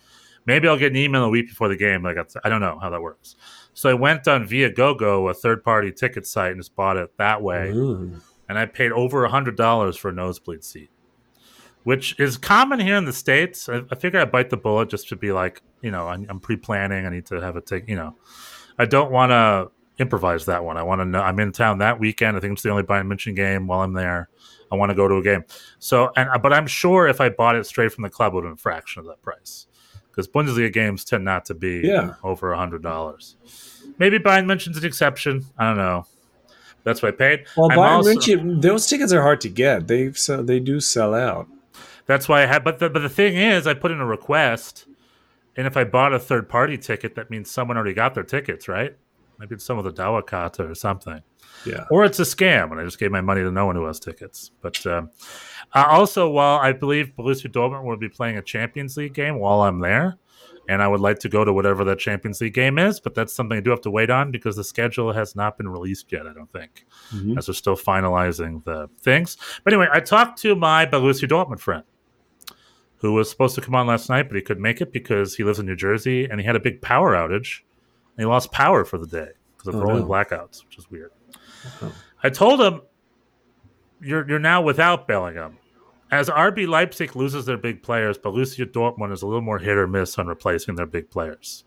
Maybe 0.45 0.67
I'll 0.67 0.77
get 0.77 0.91
an 0.91 0.97
email 0.97 1.23
a 1.23 1.29
week 1.29 1.49
before 1.49 1.67
the 1.67 1.75
game. 1.75 2.03
Like 2.03 2.17
I 2.43 2.49
don't 2.49 2.61
know 2.61 2.79
how 2.81 2.89
that 2.89 3.01
works. 3.01 3.35
So 3.73 3.89
I 3.89 3.93
went 3.93 4.27
on 4.27 4.47
Viagogo, 4.47 5.29
a 5.29 5.33
third-party 5.33 5.93
ticket 5.93 6.25
site, 6.27 6.51
and 6.51 6.59
just 6.59 6.75
bought 6.75 6.97
it 6.97 7.15
that 7.17 7.41
way 7.41 7.69
Ooh. 7.69 8.19
and 8.49 8.57
I 8.59 8.65
paid 8.65 8.91
over 8.91 9.23
a 9.23 9.29
hundred 9.29 9.55
dollars 9.55 9.95
for 9.95 10.09
a 10.09 10.13
nosebleed 10.13 10.63
seat, 10.63 10.89
which 11.83 12.19
is 12.19 12.37
common 12.37 12.79
here 12.79 12.95
in 12.95 13.05
the 13.05 13.13
states. 13.13 13.69
I, 13.69 13.73
figured 13.73 13.87
I 13.91 13.95
figure 13.95 14.19
I 14.19 14.25
bite 14.25 14.49
the 14.49 14.57
bullet 14.57 14.89
just 14.89 15.07
to 15.09 15.15
be 15.15 15.31
like, 15.31 15.61
you 15.81 15.91
know, 15.91 16.07
I'm, 16.07 16.25
I'm 16.29 16.39
pre-planning. 16.39 17.05
I 17.05 17.09
need 17.09 17.25
to 17.27 17.39
have 17.39 17.55
a 17.55 17.61
take. 17.61 17.87
You 17.87 17.95
know, 17.95 18.15
I 18.77 18.85
don't 18.85 19.11
want 19.11 19.31
to 19.31 19.71
improvise 19.99 20.45
that 20.45 20.63
one. 20.63 20.77
I 20.77 20.83
want 20.83 21.01
to 21.01 21.05
know. 21.05 21.21
I'm 21.21 21.39
in 21.39 21.51
town 21.51 21.79
that 21.79 21.99
weekend. 21.99 22.37
I 22.37 22.39
think 22.39 22.53
it's 22.53 22.61
the 22.63 22.69
only 22.71 22.83
Bayern 22.83 23.07
München 23.07 23.35
game 23.35 23.67
while 23.67 23.81
I'm 23.81 23.93
there. 23.93 24.29
I 24.71 24.75
want 24.75 24.89
to 24.89 24.95
go 24.95 25.07
to 25.07 25.15
a 25.15 25.21
game. 25.23 25.43
So, 25.79 26.11
and 26.15 26.29
uh, 26.29 26.37
but 26.37 26.53
I'm 26.53 26.67
sure 26.67 27.07
if 27.07 27.19
I 27.21 27.29
bought 27.29 27.55
it 27.55 27.65
straight 27.65 27.91
from 27.91 28.03
the 28.03 28.09
club, 28.09 28.33
it 28.33 28.35
would 28.35 28.43
have 28.45 28.51
been 28.51 28.57
a 28.59 28.61
fraction 28.61 28.99
of 29.01 29.05
that 29.07 29.21
price. 29.21 29.67
Because 30.09 30.27
Bundesliga 30.27 30.71
games 30.73 31.05
tend 31.05 31.23
not 31.23 31.45
to 31.45 31.53
be 31.53 31.81
Yeah. 31.83 32.15
over 32.23 32.51
a 32.51 32.57
hundred 32.57 32.81
dollars. 32.83 33.37
Maybe 33.97 34.17
Bayern 34.19 34.45
München's 34.45 34.77
an 34.77 34.85
exception. 34.85 35.45
I 35.57 35.67
don't 35.69 35.77
know. 35.77 36.05
That's 36.83 37.01
what 37.01 37.13
I 37.13 37.15
paid. 37.17 37.45
Well, 37.55 37.71
I'm 37.71 37.77
Bayern 37.77 37.91
also- 37.97 38.13
München, 38.13 38.61
those 38.61 38.87
tickets 38.87 39.13
are 39.13 39.21
hard 39.21 39.39
to 39.41 39.49
get. 39.49 39.87
They 39.87 40.11
so 40.13 40.41
they 40.41 40.59
do 40.59 40.79
sell 40.79 41.13
out. 41.13 41.47
That's 42.07 42.27
why 42.27 42.43
I 42.43 42.45
had. 42.45 42.63
But 42.63 42.79
the, 42.79 42.89
but 42.89 43.01
the 43.01 43.09
thing 43.09 43.35
is, 43.35 43.67
I 43.67 43.73
put 43.73 43.91
in 43.91 43.99
a 44.01 44.05
request, 44.05 44.85
and 45.55 45.67
if 45.67 45.77
I 45.77 45.83
bought 45.83 46.13
a 46.13 46.19
third 46.19 46.49
party 46.49 46.77
ticket, 46.77 47.15
that 47.15 47.29
means 47.29 47.49
someone 47.51 47.77
already 47.77 47.93
got 47.93 48.15
their 48.15 48.23
tickets, 48.23 48.67
right? 48.67 48.95
Maybe 49.41 49.55
it's 49.55 49.65
some 49.65 49.79
of 49.79 49.83
the 49.83 49.91
Dawakata 49.91 50.69
or 50.69 50.75
something, 50.75 51.19
Yeah. 51.65 51.85
or 51.89 52.05
it's 52.05 52.19
a 52.19 52.23
scam, 52.23 52.69
and 52.69 52.79
I 52.79 52.83
just 52.83 52.99
gave 52.99 53.09
my 53.09 53.21
money 53.21 53.41
to 53.41 53.51
no 53.51 53.65
one 53.65 53.75
who 53.75 53.85
has 53.85 53.99
tickets. 53.99 54.51
But 54.61 54.85
um, 54.85 55.09
uh, 55.73 55.83
also, 55.87 56.29
while 56.29 56.59
I 56.59 56.73
believe 56.73 57.13
Borussia 57.17 57.51
Dortmund 57.51 57.83
will 57.85 57.97
be 57.97 58.07
playing 58.07 58.37
a 58.37 58.43
Champions 58.43 58.97
League 58.97 59.15
game 59.15 59.39
while 59.39 59.61
I'm 59.61 59.79
there, 59.79 60.17
and 60.69 60.79
I 60.83 60.87
would 60.87 60.99
like 60.99 61.17
to 61.19 61.27
go 61.29 61.43
to 61.43 61.51
whatever 61.51 61.83
that 61.85 61.97
Champions 61.97 62.39
League 62.39 62.53
game 62.53 62.77
is, 62.77 62.99
but 62.99 63.15
that's 63.15 63.33
something 63.33 63.57
I 63.57 63.61
do 63.61 63.71
have 63.71 63.81
to 63.81 63.89
wait 63.89 64.11
on 64.11 64.29
because 64.29 64.55
the 64.55 64.63
schedule 64.63 65.11
has 65.11 65.35
not 65.35 65.57
been 65.57 65.67
released 65.67 66.11
yet. 66.11 66.27
I 66.27 66.33
don't 66.33 66.51
think, 66.53 66.85
Mhm. 67.11 67.35
as 67.35 67.47
they're 67.47 67.55
still 67.55 67.75
finalizing 67.75 68.63
the 68.63 68.87
things. 69.01 69.37
But 69.63 69.73
anyway, 69.73 69.87
I 69.91 70.01
talked 70.01 70.39
to 70.43 70.55
my 70.55 70.85
Borussia 70.85 71.27
Dortmund 71.27 71.59
friend 71.61 71.83
who 72.97 73.13
was 73.13 73.27
supposed 73.27 73.55
to 73.55 73.61
come 73.61 73.73
on 73.73 73.87
last 73.87 74.07
night, 74.07 74.29
but 74.29 74.35
he 74.35 74.43
couldn't 74.43 74.61
make 74.61 74.81
it 74.81 74.93
because 74.93 75.35
he 75.35 75.43
lives 75.43 75.57
in 75.57 75.65
New 75.65 75.75
Jersey 75.75 76.25
and 76.29 76.39
he 76.39 76.45
had 76.45 76.55
a 76.55 76.59
big 76.59 76.79
power 76.83 77.15
outage. 77.15 77.61
He 78.21 78.25
lost 78.25 78.51
power 78.51 78.85
for 78.85 78.97
the 78.97 79.07
day 79.07 79.29
because 79.57 79.69
of 79.69 79.75
Oh, 79.75 79.85
rolling 79.85 80.03
no. 80.03 80.09
blackouts, 80.09 80.63
which 80.65 80.77
is 80.77 80.89
weird. 80.89 81.11
Oh. 81.81 81.91
I 82.23 82.29
told 82.29 82.61
him, 82.61 82.81
"You're 84.01 84.27
you're 84.29 84.39
now 84.39 84.61
without 84.61 85.07
Bellingham." 85.07 85.57
As 86.11 86.29
RB 86.29 86.67
Leipzig 86.67 87.15
loses 87.15 87.45
their 87.45 87.57
big 87.57 87.81
players, 87.83 88.17
Borussia 88.17 88.65
Dortmund 88.65 89.13
is 89.13 89.21
a 89.21 89.25
little 89.27 89.41
more 89.41 89.59
hit 89.59 89.77
or 89.77 89.87
miss 89.87 90.19
on 90.19 90.27
replacing 90.27 90.75
their 90.75 90.85
big 90.85 91.09
players. 91.09 91.63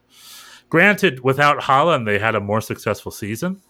Granted, 0.68 1.20
without 1.20 1.60
Haaland, 1.62 2.04
they 2.04 2.18
had 2.18 2.34
a 2.34 2.40
more 2.40 2.60
successful 2.60 3.10
season, 3.10 3.62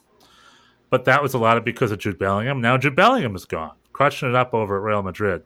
but 0.90 1.04
that 1.04 1.22
was 1.22 1.32
a 1.34 1.38
lot 1.38 1.56
of 1.56 1.64
because 1.64 1.92
of 1.92 1.98
Jude 1.98 2.18
Bellingham. 2.18 2.60
Now 2.60 2.76
Jude 2.76 2.96
Bellingham 2.96 3.36
is 3.36 3.44
gone, 3.44 3.76
crushing 3.92 4.28
it 4.28 4.34
up 4.34 4.52
over 4.52 4.76
at 4.76 4.82
Real 4.82 5.02
Madrid. 5.02 5.42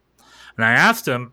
And 0.57 0.65
I 0.65 0.73
asked 0.73 1.07
him, 1.07 1.33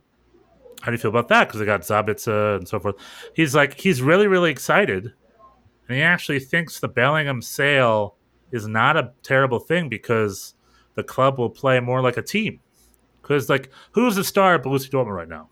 how 0.82 0.88
do 0.88 0.92
you 0.92 0.98
feel 0.98 1.10
about 1.10 1.30
that? 1.30 1.48
Because 1.48 1.60
they 1.60 1.66
got 1.66 1.82
Sabitzer 1.82 2.58
and 2.58 2.68
so 2.68 2.80
forth. 2.80 2.96
He's 3.34 3.56
like, 3.56 3.80
he's 3.80 4.02
really, 4.02 4.28
really 4.28 4.52
excited. 4.52 5.14
And 5.88 5.98
he 5.98 6.04
actually 6.04 6.40
thinks 6.40 6.80
the 6.80 6.88
Bellingham 6.88 7.42
sale 7.42 8.16
is 8.52 8.68
not 8.68 8.98
a 8.98 9.12
terrible 9.24 9.60
thing 9.60 9.90
because 9.90 10.56
the 10.96 11.04
club 11.04 11.38
will 11.38 11.50
play 11.50 11.80
more 11.80 12.02
like 12.02 12.18
a 12.18 12.22
team. 12.22 12.60
Because, 13.22 13.50
like, 13.50 13.72
who's 13.92 14.16
the 14.16 14.24
star 14.24 14.56
at 14.56 14.64
Borussia 14.64 14.90
Dortmund 14.90 15.16
right 15.16 15.28
now? 15.28 15.50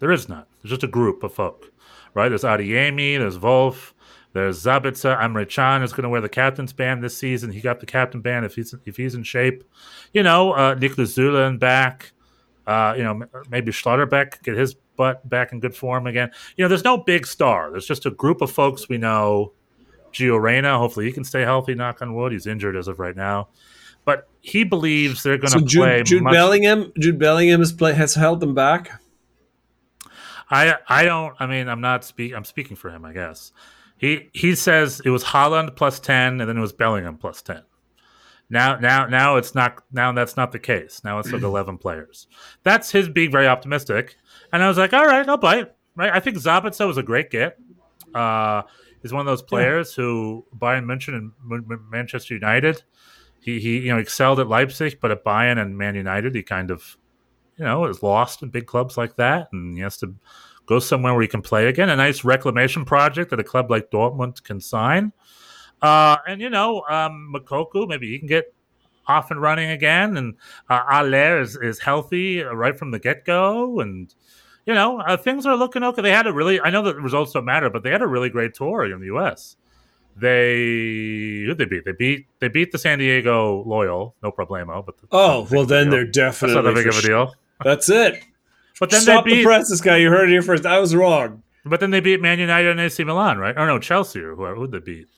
There 0.00 0.12
is 0.12 0.28
none. 0.28 0.44
There's 0.62 0.70
just 0.70 0.84
a 0.84 0.88
group 0.88 1.22
of 1.22 1.34
folk, 1.34 1.72
right? 2.14 2.28
There's 2.28 2.42
Adeyemi, 2.42 3.18
there's 3.18 3.38
Wolf, 3.38 3.94
there's 4.32 4.62
Sabitzer. 4.62 5.18
Emre 5.20 5.48
Can 5.48 5.82
is 5.82 5.92
going 5.92 6.02
to 6.02 6.08
wear 6.08 6.20
the 6.20 6.28
captain's 6.28 6.72
band 6.72 7.02
this 7.02 7.16
season. 7.16 7.50
He 7.50 7.60
got 7.60 7.80
the 7.80 7.86
captain 7.86 8.20
band 8.20 8.46
if 8.46 8.54
he's 8.54 8.74
if 8.84 8.96
he's 8.96 9.14
in 9.14 9.22
shape. 9.22 9.64
You 10.12 10.22
know, 10.22 10.52
uh, 10.52 10.74
Niklas 10.74 11.16
Zulan 11.16 11.58
back. 11.58 12.12
Uh, 12.66 12.94
you 12.96 13.02
know, 13.02 13.22
maybe 13.48 13.72
Schlotterbeck 13.72 14.42
get 14.42 14.56
his 14.56 14.76
butt 14.98 15.26
back 15.26 15.52
in 15.52 15.60
good 15.60 15.74
form 15.74 16.06
again. 16.06 16.30
You 16.56 16.64
know, 16.64 16.68
there's 16.68 16.84
no 16.84 16.98
big 16.98 17.26
star. 17.26 17.70
There's 17.70 17.86
just 17.86 18.04
a 18.04 18.10
group 18.10 18.42
of 18.42 18.50
folks 18.50 18.86
we 18.90 18.98
know. 18.98 19.52
Gio 20.12 20.40
Reyna, 20.40 20.78
hopefully 20.78 21.06
he 21.06 21.12
can 21.12 21.22
stay 21.24 21.42
healthy. 21.42 21.74
Knock 21.74 22.02
on 22.02 22.14
wood. 22.14 22.32
He's 22.32 22.46
injured 22.46 22.76
as 22.76 22.88
of 22.88 22.98
right 22.98 23.14
now, 23.16 23.48
but 24.06 24.26
he 24.40 24.64
believes 24.64 25.22
they're 25.22 25.36
going 25.38 25.52
to 25.52 25.60
So 25.70 25.78
play. 25.80 25.98
Jude, 25.98 26.06
Jude 26.06 26.22
much- 26.24 26.32
Bellingham, 26.32 26.92
Jude 26.98 27.18
Bellingham 27.18 27.60
has 27.60 27.72
play, 27.72 27.92
has 27.94 28.14
held 28.14 28.40
them 28.40 28.54
back. 28.54 29.00
I 30.50 30.76
I 30.88 31.04
don't. 31.04 31.34
I 31.38 31.46
mean, 31.46 31.68
I'm 31.68 31.80
not 31.82 32.04
speak. 32.04 32.34
I'm 32.34 32.44
speaking 32.44 32.76
for 32.76 32.88
him. 32.90 33.04
I 33.04 33.12
guess 33.12 33.52
he 33.98 34.30
he 34.32 34.54
says 34.54 35.00
it 35.04 35.10
was 35.10 35.22
Haaland 35.24 35.76
plus 35.76 36.00
ten, 36.00 36.40
and 36.40 36.48
then 36.48 36.56
it 36.56 36.60
was 36.60 36.72
Bellingham 36.72 37.18
plus 37.18 37.42
ten. 37.42 37.62
Now, 38.50 38.76
now, 38.78 39.04
now 39.06 39.36
it's 39.36 39.54
not. 39.54 39.82
Now 39.92 40.10
that's 40.12 40.38
not 40.38 40.52
the 40.52 40.58
case. 40.58 41.02
Now 41.04 41.18
it's 41.18 41.30
like 41.30 41.42
eleven 41.42 41.76
players. 41.76 42.28
That's 42.62 42.90
his 42.90 43.10
being 43.10 43.30
very 43.30 43.46
optimistic. 43.46 44.16
And 44.52 44.62
I 44.62 44.68
was 44.68 44.78
like, 44.78 44.92
all 44.92 45.06
right, 45.06 45.28
I'll 45.28 45.36
bite. 45.36 45.72
Right. 45.96 46.12
I 46.12 46.20
think 46.20 46.36
Sabitzer 46.36 46.86
was 46.86 46.96
a 46.96 47.02
great 47.02 47.30
get. 47.30 47.58
Uh, 48.14 48.62
he's 49.02 49.12
one 49.12 49.20
of 49.20 49.26
those 49.26 49.42
players 49.42 49.94
who 49.94 50.46
Bayern 50.56 50.84
München 50.84 51.14
and 51.14 51.32
M- 51.50 51.88
Manchester 51.90 52.34
United. 52.34 52.82
He 53.40 53.60
he 53.60 53.78
you 53.78 53.88
know 53.88 53.98
excelled 53.98 54.40
at 54.40 54.48
Leipzig, 54.48 54.98
but 55.00 55.10
at 55.10 55.24
Bayern 55.24 55.60
and 55.60 55.76
Man 55.76 55.94
United, 55.94 56.34
he 56.34 56.42
kind 56.42 56.70
of 56.70 56.96
you 57.56 57.64
know 57.64 57.84
is 57.86 58.02
lost 58.02 58.42
in 58.42 58.50
big 58.50 58.66
clubs 58.66 58.96
like 58.96 59.16
that, 59.16 59.48
and 59.52 59.76
he 59.76 59.80
has 59.82 59.96
to 59.98 60.14
go 60.66 60.78
somewhere 60.78 61.14
where 61.14 61.22
he 61.22 61.28
can 61.28 61.42
play 61.42 61.66
again. 61.66 61.88
A 61.88 61.96
nice 61.96 62.24
reclamation 62.24 62.84
project 62.84 63.30
that 63.30 63.40
a 63.40 63.44
club 63.44 63.70
like 63.70 63.90
Dortmund 63.90 64.42
can 64.44 64.60
sign. 64.60 65.12
Uh, 65.80 66.16
and 66.26 66.40
you 66.40 66.50
know, 66.50 66.82
um, 66.90 67.32
Moukoko, 67.34 67.88
maybe 67.88 68.08
he 68.10 68.18
can 68.18 68.28
get 68.28 68.52
off 69.08 69.30
and 69.30 69.40
running 69.40 69.70
again. 69.70 70.16
And 70.16 70.34
uh, 70.68 70.82
Haller 70.86 71.40
is, 71.40 71.56
is 71.56 71.78
healthy 71.78 72.42
right 72.42 72.78
from 72.78 72.90
the 72.90 72.98
get 72.98 73.24
go. 73.24 73.80
And 73.80 74.14
you 74.68 74.74
know, 74.74 75.00
uh, 75.00 75.16
things 75.16 75.46
are 75.46 75.56
looking 75.56 75.82
okay. 75.82 76.02
They 76.02 76.10
had 76.12 76.26
a 76.26 76.32
really, 76.32 76.60
I 76.60 76.68
know 76.68 76.82
the 76.82 76.94
results 76.94 77.32
don't 77.32 77.46
matter, 77.46 77.70
but 77.70 77.82
they 77.82 77.90
had 77.90 78.02
a 78.02 78.06
really 78.06 78.28
great 78.28 78.52
tour 78.54 78.84
in 78.84 79.00
the 79.00 79.06
U.S. 79.06 79.56
They 80.16 81.44
who 81.46 81.54
they 81.54 81.64
beat? 81.64 81.84
They 81.84 81.92
beat 81.92 82.26
they 82.40 82.48
beat 82.48 82.72
the 82.72 82.78
San 82.78 82.98
Diego 82.98 83.62
Loyal, 83.64 84.14
no 84.22 84.30
problemo. 84.30 84.84
But 84.84 84.98
the, 84.98 85.06
Oh 85.10 85.46
well, 85.50 85.64
then 85.64 85.90
they're 85.90 86.04
that's 86.04 86.16
definitely 86.16 86.56
not 86.56 86.62
that 86.62 86.74
big 86.74 86.86
of 86.86 86.98
a 86.98 87.02
deal. 87.02 87.34
That's 87.64 87.88
it. 87.88 88.22
But 88.80 88.90
then 88.90 89.00
Stop 89.00 89.24
they 89.24 89.38
the 89.38 89.42
press, 89.42 89.68
this 89.70 89.80
guy. 89.80 89.96
You 89.96 90.08
heard 90.08 90.28
it 90.28 90.32
here 90.32 90.40
first. 90.42 90.64
I 90.64 90.78
was 90.78 90.94
wrong. 90.94 91.42
but 91.64 91.80
then 91.80 91.90
they 91.90 91.98
beat 91.98 92.20
Man 92.20 92.38
United 92.38 92.70
and 92.70 92.78
AC 92.78 93.02
Milan, 93.02 93.36
right? 93.38 93.58
Or 93.58 93.66
no, 93.66 93.80
Chelsea 93.80 94.20
or 94.20 94.36
who 94.36 94.46
who 94.54 94.68
they 94.68 94.78
beat? 94.78 95.08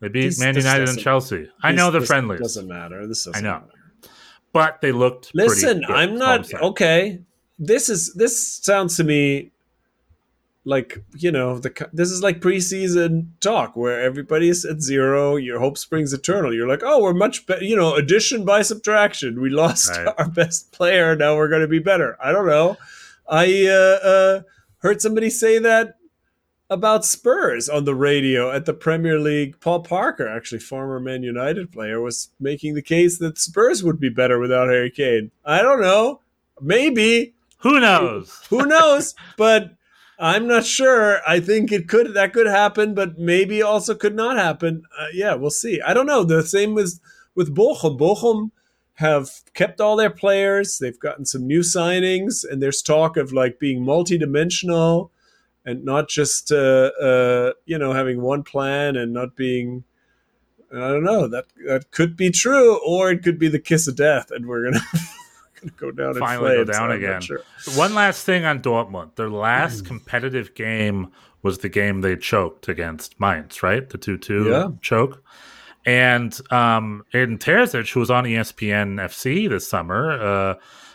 They 0.00 0.08
beat 0.08 0.24
This- 0.24 0.40
Man 0.40 0.56
United 0.56 0.88
and 0.88 0.98
Chelsea. 0.98 1.48
I 1.62 1.70
know 1.70 1.92
they're 1.92 2.00
this 2.00 2.08
friendlies, 2.08 2.40
Doesn't 2.40 2.66
matter. 2.66 3.06
This 3.06 3.24
doesn't 3.26 3.46
I 3.46 3.48
know. 3.48 3.60
matter. 3.60 4.10
but 4.52 4.80
they 4.80 4.90
looked. 4.90 5.32
pretty 5.32 5.48
Listen, 5.50 5.84
I'm 5.86 6.16
not 6.16 6.52
okay. 6.52 7.20
This 7.60 7.88
is 7.90 8.14
this 8.14 8.42
sounds 8.42 8.96
to 8.96 9.04
me 9.04 9.50
like 10.64 11.02
you 11.16 11.30
know 11.30 11.58
the 11.58 11.88
this 11.92 12.10
is 12.10 12.22
like 12.22 12.40
preseason 12.40 13.26
talk 13.40 13.76
where 13.76 14.00
everybody's 14.00 14.64
at 14.64 14.80
zero. 14.80 15.36
Your 15.36 15.58
hope 15.60 15.76
springs 15.78 16.12
eternal. 16.12 16.54
You're 16.54 16.66
like, 16.68 16.82
oh, 16.82 17.02
we're 17.02 17.12
much 17.14 17.46
better. 17.46 17.62
You 17.62 17.76
know, 17.76 17.94
addition 17.94 18.44
by 18.44 18.62
subtraction. 18.62 19.40
We 19.40 19.50
lost 19.50 19.90
Right. 19.90 20.14
our 20.18 20.28
best 20.28 20.72
player. 20.72 21.14
Now 21.14 21.36
we're 21.36 21.48
going 21.48 21.60
to 21.62 21.68
be 21.68 21.78
better. 21.78 22.16
I 22.22 22.32
don't 22.32 22.46
know. 22.46 22.76
I 23.28 23.66
uh, 23.66 24.06
uh, 24.08 24.42
heard 24.78 25.00
somebody 25.02 25.30
say 25.30 25.58
that 25.58 25.96
about 26.68 27.04
Spurs 27.04 27.68
on 27.68 27.84
the 27.84 27.94
radio 27.94 28.50
at 28.50 28.64
the 28.64 28.72
Premier 28.74 29.18
League. 29.18 29.60
Paul 29.60 29.80
Parker, 29.82 30.26
actually 30.28 30.60
former 30.60 30.98
Man 30.98 31.22
United 31.22 31.72
player, 31.72 32.00
was 32.00 32.30
making 32.40 32.74
the 32.74 32.82
case 32.82 33.18
that 33.18 33.38
Spurs 33.38 33.82
would 33.84 34.00
be 34.00 34.08
better 34.08 34.38
without 34.38 34.68
Harry 34.68 34.90
Kane. 34.90 35.30
I 35.44 35.62
don't 35.62 35.80
know. 35.80 36.20
Maybe. 36.60 37.34
Who 37.60 37.80
knows? 37.80 38.46
Who 38.50 38.66
knows? 38.66 39.14
but 39.36 39.74
I'm 40.18 40.46
not 40.46 40.66
sure. 40.66 41.20
I 41.26 41.40
think 41.40 41.72
it 41.72 41.88
could 41.88 42.14
that 42.14 42.32
could 42.32 42.46
happen, 42.46 42.94
but 42.94 43.18
maybe 43.18 43.62
also 43.62 43.94
could 43.94 44.14
not 44.14 44.36
happen. 44.36 44.84
Uh, 44.98 45.06
yeah, 45.14 45.34
we'll 45.34 45.50
see. 45.50 45.80
I 45.80 45.94
don't 45.94 46.06
know. 46.06 46.24
The 46.24 46.42
same 46.42 46.74
with 46.74 47.00
with 47.34 47.54
Bochum. 47.54 47.98
Bochum 47.98 48.50
have 48.94 49.30
kept 49.54 49.80
all 49.80 49.96
their 49.96 50.10
players. 50.10 50.78
They've 50.78 50.98
gotten 50.98 51.24
some 51.24 51.46
new 51.46 51.60
signings, 51.60 52.44
and 52.48 52.62
there's 52.62 52.82
talk 52.82 53.16
of 53.16 53.32
like 53.32 53.58
being 53.58 53.82
multidimensional 53.82 55.08
and 55.64 55.84
not 55.84 56.08
just 56.08 56.52
uh, 56.52 56.90
uh, 57.00 57.52
you 57.64 57.78
know 57.78 57.92
having 57.92 58.20
one 58.20 58.42
plan 58.42 58.96
and 58.96 59.12
not 59.12 59.36
being. 59.36 59.84
I 60.72 60.88
don't 60.88 61.02
know. 61.02 61.26
That 61.26 61.46
that 61.66 61.90
could 61.90 62.16
be 62.16 62.30
true, 62.30 62.78
or 62.86 63.10
it 63.10 63.22
could 63.22 63.38
be 63.38 63.48
the 63.48 63.58
kiss 63.58 63.88
of 63.88 63.96
death, 63.96 64.30
and 64.30 64.46
we're 64.46 64.64
gonna, 64.64 64.84
gonna 65.60 65.72
go 65.76 65.90
down 65.90 66.14
Finally 66.14 66.54
go 66.56 66.64
down 66.64 66.90
again. 66.92 67.20
sure. 67.20 67.42
One 67.74 67.94
last 67.94 68.24
thing 68.24 68.44
on 68.44 68.60
Dortmund. 68.60 69.14
Their 69.16 69.28
Hmm. 69.28 69.34
last 69.34 69.84
competitive 69.86 70.54
game 70.54 71.08
was 71.42 71.58
the 71.58 71.68
game 71.68 72.00
they 72.02 72.16
choked 72.16 72.68
against 72.68 73.18
Mainz, 73.20 73.62
right? 73.62 73.88
The 73.88 73.98
2 73.98 74.18
2 74.18 74.48
Yeah. 74.48 74.68
choke. 74.82 75.22
And 75.86 76.38
um, 76.52 77.04
Edin 77.14 77.38
Terzic, 77.38 77.90
who 77.92 78.00
was 78.00 78.10
on 78.10 78.24
ESPN 78.24 79.00
FC 79.00 79.48
this 79.48 79.66
summer, 79.68 80.12
uh, 80.12 80.54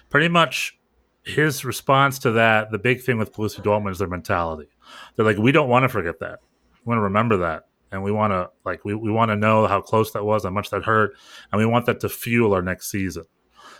pretty 0.09 0.27
much 0.27 0.77
his 1.23 1.65
response 1.65 2.19
to 2.19 2.31
that, 2.33 2.69
the 2.71 2.77
big 2.77 3.01
thing 3.01 3.17
with 3.17 3.33
Borussia 3.33 3.63
Dortmund 3.63 3.91
is 3.91 3.97
their 3.99 4.07
mentality. 4.07 4.69
They're 5.15 5.25
like, 5.25 5.37
we 5.39 5.51
don't 5.51 5.69
want 5.69 5.83
to 5.83 5.89
forget 5.89 6.19
that. 6.19 6.39
We 6.85 6.89
want 6.89 6.99
to 6.99 7.03
remember 7.03 7.37
that. 7.37 7.63
And 7.91 8.03
we 8.03 8.11
want 8.11 8.31
to 8.33 8.49
like 8.65 8.83
we, 8.85 8.93
we 8.93 9.09
want 9.09 9.29
to 9.29 9.35
know 9.35 9.65
how 9.67 9.79
close 9.81 10.11
that 10.11 10.23
was, 10.23 10.43
how 10.43 10.49
much 10.49 10.69
that 10.71 10.83
hurt, 10.83 11.15
and 11.51 11.57
we 11.59 11.65
want 11.65 11.85
that 11.85 12.01
to 12.01 12.09
fuel 12.09 12.53
our 12.53 12.61
next 12.61 12.91
season. 12.91 13.23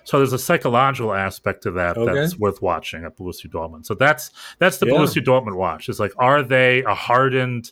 So 0.06 0.18
there's 0.20 0.34
a 0.34 0.40
psychological 0.40 1.14
aspect 1.14 1.64
to 1.64 1.72
that 1.72 1.98
Okay. 1.98 2.14
that's 2.14 2.38
worth 2.40 2.62
watching 2.62 3.04
at 3.04 3.18
Borussia 3.18 3.48
Dortmund. 3.52 3.86
So 3.86 3.94
that's 3.96 4.32
that's 4.60 4.78
the 4.78 4.86
Yeah. 4.86 4.94
Borussia 4.94 5.24
Dortmund 5.24 5.56
watch. 5.56 5.90
It's 5.90 6.00
like, 6.00 6.14
are 6.18 6.42
they 6.42 6.84
a 6.84 6.94
hardened, 6.94 7.72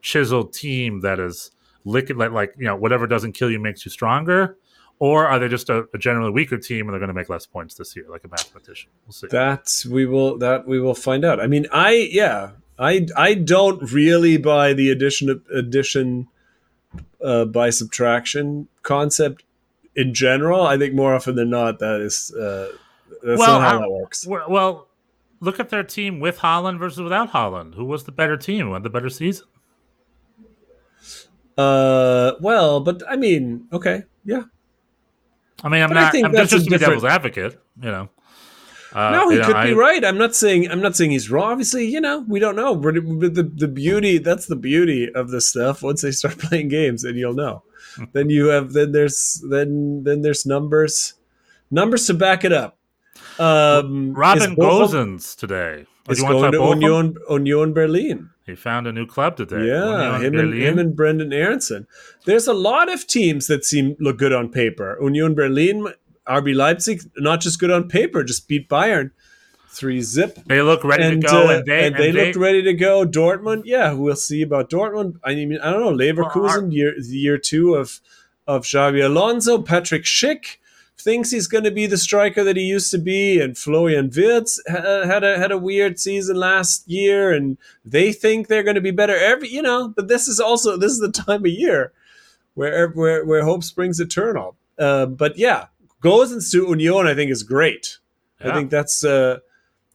chiseled 0.00 0.52
team 0.54 1.00
that 1.00 1.20
is 1.20 1.50
licking 1.84 2.16
like 2.16 2.30
like 2.30 2.54
you 2.56 2.64
know 2.64 2.76
whatever 2.76 3.06
doesn't 3.06 3.32
kill 3.32 3.50
you 3.50 3.58
makes 3.60 3.84
you 3.84 3.90
stronger, 3.90 4.56
or 5.00 5.26
are 5.26 5.38
they 5.40 5.48
just 5.48 5.68
a, 5.70 5.86
a 5.92 5.98
generally 5.98 6.30
weaker 6.30 6.56
team 6.56 6.86
and 6.86 6.92
they're 6.92 7.00
going 7.00 7.08
to 7.08 7.14
make 7.14 7.28
less 7.28 7.46
points 7.46 7.74
this 7.74 7.94
year, 7.96 8.06
like 8.08 8.22
a 8.24 8.28
mathematician? 8.28 8.90
We'll 9.06 9.12
see. 9.12 9.26
That 9.28 9.84
we 9.90 10.06
will 10.06 10.38
that 10.38 10.66
we 10.66 10.80
will 10.80 10.94
find 10.94 11.24
out. 11.24 11.40
I 11.40 11.46
mean, 11.48 11.66
I 11.72 12.08
yeah, 12.12 12.50
I 12.78 13.06
I 13.16 13.34
don't 13.34 13.90
really 13.92 14.36
buy 14.36 14.72
the 14.72 14.90
addition 14.90 15.42
addition 15.52 16.28
uh, 17.24 17.44
by 17.46 17.70
subtraction 17.70 18.68
concept 18.82 19.42
in 19.96 20.14
general. 20.14 20.62
I 20.66 20.76
think 20.78 20.94
more 20.94 21.14
often 21.14 21.34
than 21.36 21.50
not 21.50 21.78
that 21.80 22.00
is 22.00 22.32
uh, 22.34 22.68
that's 23.22 23.38
Well, 23.38 23.60
not 23.60 23.62
how 23.68 23.76
I- 23.78 23.80
that 23.82 23.90
works. 23.90 24.26
well, 24.26 24.44
well, 24.48 24.88
look 25.40 25.58
at 25.60 25.68
their 25.70 25.82
team 25.84 26.20
with 26.20 26.38
Haaland 26.38 26.78
versus 26.78 27.00
without 27.00 27.32
Haaland. 27.32 27.74
Who 27.74 27.84
was 27.84 28.04
the 28.04 28.12
better 28.12 28.36
team? 28.36 28.66
Who 28.68 28.74
had 28.74 28.82
the 28.82 28.90
better 28.90 29.08
season? 29.10 29.46
Uh, 31.58 32.32
well, 32.40 32.80
but 32.80 33.02
I 33.08 33.16
mean, 33.16 33.66
okay, 33.72 34.04
yeah. 34.24 34.44
I 35.62 35.68
mean, 35.68 35.82
I'm 35.82 35.90
But 35.90 35.98
I 35.98 36.02
not. 36.02 36.12
think 36.12 36.24
I'm 36.26 36.32
just, 36.32 36.40
that's 36.50 36.52
a 36.52 36.56
just 36.56 36.64
to 36.66 36.70
be 36.70 36.78
different- 36.78 37.00
devil's 37.02 37.12
advocate. 37.12 37.60
You 37.80 37.90
know. 37.90 38.08
Uh, 38.94 39.10
no, 39.10 39.28
he 39.30 39.36
you 39.36 39.40
know, 39.40 39.46
could 39.46 39.56
I- 39.56 39.66
be 39.68 39.72
right. 39.74 40.04
I'm 40.04 40.18
not 40.18 40.34
saying 40.34 40.70
I'm 40.70 40.80
not 40.80 40.96
saying 40.96 41.10
he's 41.12 41.30
wrong. 41.30 41.52
Obviously, 41.52 41.86
you 41.86 42.00
know, 42.00 42.24
we 42.28 42.40
don't 42.40 42.56
know. 42.56 42.74
But 42.74 42.94
the 42.94 43.50
the 43.54 43.68
beauty 43.68 44.18
that's 44.18 44.46
the 44.46 44.56
beauty 44.56 45.10
of 45.14 45.30
this 45.30 45.46
stuff. 45.48 45.82
Once 45.82 46.02
they 46.02 46.10
start 46.10 46.38
playing 46.38 46.68
games, 46.68 47.02
then 47.02 47.16
you'll 47.16 47.34
know. 47.34 47.62
Then 48.12 48.30
you 48.30 48.46
have 48.46 48.72
then 48.72 48.92
there's 48.92 49.44
then 49.48 50.02
then 50.04 50.22
there's 50.22 50.46
numbers 50.46 51.14
numbers 51.70 52.06
to 52.06 52.14
back 52.14 52.44
it 52.44 52.52
up. 52.52 52.78
Um, 53.38 54.12
Robin 54.14 54.56
Gosens 54.56 55.36
today. 55.36 55.86
Oh, 56.08 56.12
is 56.12 56.20
going 56.20 56.52
to 56.52 56.58
to? 56.58 56.64
Union 56.64 57.16
Union 57.28 57.72
Berlin. 57.72 58.30
He 58.44 58.56
found 58.56 58.86
a 58.88 58.92
new 58.92 59.06
club 59.06 59.36
today. 59.36 59.66
Yeah, 59.66 60.18
Union 60.18 60.34
him 60.34 60.40
and, 60.40 60.54
him 60.54 60.78
and 60.78 60.96
Brenden 60.96 61.32
Aaronson. 61.32 61.86
There's 62.26 62.48
a 62.48 62.52
lot 62.52 62.92
of 62.92 63.06
teams 63.06 63.46
that 63.46 63.64
seem 63.64 63.96
look 64.00 64.18
good 64.18 64.32
on 64.32 64.48
paper. 64.48 64.98
Union 65.00 65.34
Berlin, 65.34 65.86
RB 66.26 66.54
Leipzig, 66.54 67.02
not 67.18 67.40
just 67.40 67.60
good 67.60 67.70
on 67.70 67.88
paper, 67.88 68.24
just 68.24 68.48
beat 68.48 68.68
Bayern 68.68 69.10
three 69.72 70.02
zip. 70.02 70.38
they 70.46 70.62
look 70.62 70.84
ready 70.84 71.04
and, 71.04 71.22
to 71.22 71.26
go, 71.26 71.48
uh, 71.48 71.58
and 71.58 71.66
they 71.66 71.86
and 71.86 71.96
they 71.96 72.12
looked 72.12 72.36
ready 72.36 72.62
to 72.62 72.74
go. 72.74 73.06
Dortmund, 73.06 73.62
yeah, 73.64 73.92
we'll 73.92 74.16
see 74.16 74.42
about 74.42 74.70
Dortmund. 74.70 75.18
I 75.24 75.34
mean, 75.34 75.58
I 75.62 75.70
don't 75.70 75.80
know. 75.80 75.92
Leverkusen, 75.92 76.72
year 76.72 76.98
year 76.98 77.38
two 77.38 77.74
of 77.74 78.00
of 78.46 78.62
Xabi 78.62 79.04
Alonso, 79.04 79.62
Patrick 79.62 80.04
Schick 80.04 80.58
thinks 80.98 81.30
he's 81.30 81.46
going 81.46 81.64
to 81.64 81.70
be 81.70 81.86
the 81.86 81.96
striker 81.96 82.44
that 82.44 82.56
he 82.56 82.62
used 82.62 82.90
to 82.90 82.98
be, 82.98 83.40
and 83.40 83.56
Florian 83.56 84.10
Wirtz 84.14 84.60
ha- 84.68 85.04
had 85.04 85.24
a 85.24 85.38
had 85.38 85.50
a 85.50 85.58
weird 85.58 85.98
season 85.98 86.36
last 86.36 86.88
year, 86.88 87.32
and 87.32 87.56
they 87.84 88.12
think 88.12 88.46
they're 88.48 88.62
going 88.62 88.76
to 88.76 88.80
be 88.80 88.90
better 88.90 89.16
every, 89.16 89.48
you 89.48 89.62
know. 89.62 89.88
But 89.88 90.08
this 90.08 90.28
is 90.28 90.38
also 90.38 90.76
this 90.76 90.92
is 90.92 91.00
the 91.00 91.10
time 91.10 91.40
of 91.40 91.52
year 91.52 91.92
where 92.54 92.88
where 92.90 93.24
where 93.24 93.44
hope 93.44 93.64
springs 93.64 94.00
eternal. 94.00 94.56
Uh, 94.78 95.06
but 95.06 95.38
yeah, 95.38 95.66
Gosens 96.02 96.50
to 96.52 96.66
Union, 96.68 97.06
I 97.06 97.14
think 97.14 97.30
is 97.30 97.42
great. 97.42 97.98
I 98.44 98.52
think 98.52 98.70
that's 98.70 99.04
uh, 99.04 99.38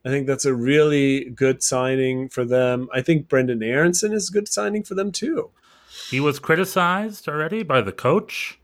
I 0.08 0.10
think 0.10 0.26
that's 0.26 0.46
a 0.46 0.54
really 0.54 1.26
good 1.32 1.62
signing 1.62 2.30
for 2.30 2.46
them. 2.46 2.88
I 2.94 3.02
think 3.02 3.28
Brenden 3.28 3.62
Aaronson 3.62 4.14
is 4.14 4.30
a 4.30 4.32
good 4.32 4.48
signing 4.48 4.84
for 4.84 4.96
them 4.96 5.12
too. 5.12 5.50
He 6.10 6.22
was 6.22 6.40
criticized 6.40 7.28
already 7.28 7.64
by 7.64 7.82
the 7.82 7.92
coach. 7.92 8.58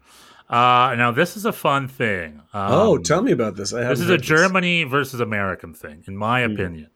Uh, 0.49 0.95
now 0.97 1.11
this 1.11 1.35
is 1.35 1.45
a 1.45 1.51
fun 1.51 1.89
thing. 1.89 2.41
Um, 2.53 2.71
oh, 2.71 2.97
tell 2.97 3.21
me 3.21 3.33
about 3.33 3.55
this. 3.57 3.73
I 3.73 3.83
This 3.89 3.99
is 3.99 4.07
a 4.07 4.13
heard 4.13 4.21
Germany 4.21 4.83
versus 4.85 5.19
American 5.19 5.73
thing, 5.73 6.03
in 6.07 6.15
my 6.15 6.45
Hmm. 6.45 6.53
opinion. 6.53 6.87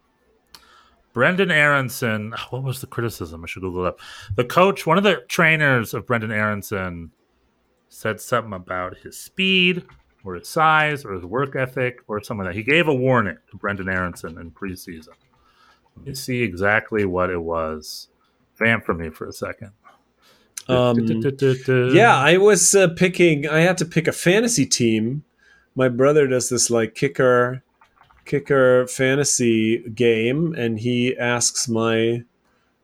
Brenden 1.13 1.51
Aaronson, 1.51 2.33
what 2.51 2.63
was 2.63 2.79
the 2.79 2.87
criticism? 2.87 3.43
I 3.43 3.47
should 3.47 3.63
Google 3.63 3.85
it 3.85 3.89
up. 3.89 3.99
The 4.35 4.45
coach, 4.45 4.85
one 4.85 4.97
of 4.97 5.03
the 5.03 5.23
trainers 5.27 5.93
of 5.93 6.05
Brenden 6.05 6.31
Aaronson, 6.31 7.11
said 7.89 8.21
something 8.21 8.53
about 8.53 8.97
his 8.97 9.17
speed 9.17 9.83
or 10.23 10.35
his 10.35 10.47
size 10.47 11.05
or 11.05 11.13
his 11.13 11.23
work 11.23 11.55
ethic 11.55 11.99
or 12.07 12.21
something 12.21 12.45
like 12.45 12.53
that. 12.53 12.57
He 12.57 12.63
gave 12.63 12.87
a 12.87 12.93
warning 12.93 13.37
to 13.51 13.57
Brenden 13.57 13.91
Aaronson 13.91 14.37
in 14.37 14.51
preseason. 14.51 15.09
Let 15.95 16.05
me 16.05 16.13
see 16.13 16.41
exactly 16.43 17.05
what 17.05 17.29
it 17.29 17.41
was. 17.41 18.09
Vamp 18.57 18.85
for 18.85 18.93
me 18.93 19.09
for 19.09 19.27
a 19.27 19.31
second. 19.31 19.71
Um, 20.67 20.97
yeah, 21.93 22.15
I 22.15 22.37
was 22.37 22.75
uh, 22.75 22.89
picking. 22.89 23.47
I 23.47 23.59
had 23.59 23.77
to 23.77 23.85
pick 23.85 24.07
a 24.07 24.11
fantasy 24.11 24.65
team. 24.65 25.23
My 25.75 25.87
brother 25.87 26.27
does 26.27 26.49
this 26.49 26.69
like 26.69 26.93
kicker, 26.93 27.63
kicker 28.25 28.85
fantasy 28.87 29.79
game, 29.89 30.53
and 30.55 30.79
he 30.79 31.17
asks 31.17 31.69
my 31.69 32.23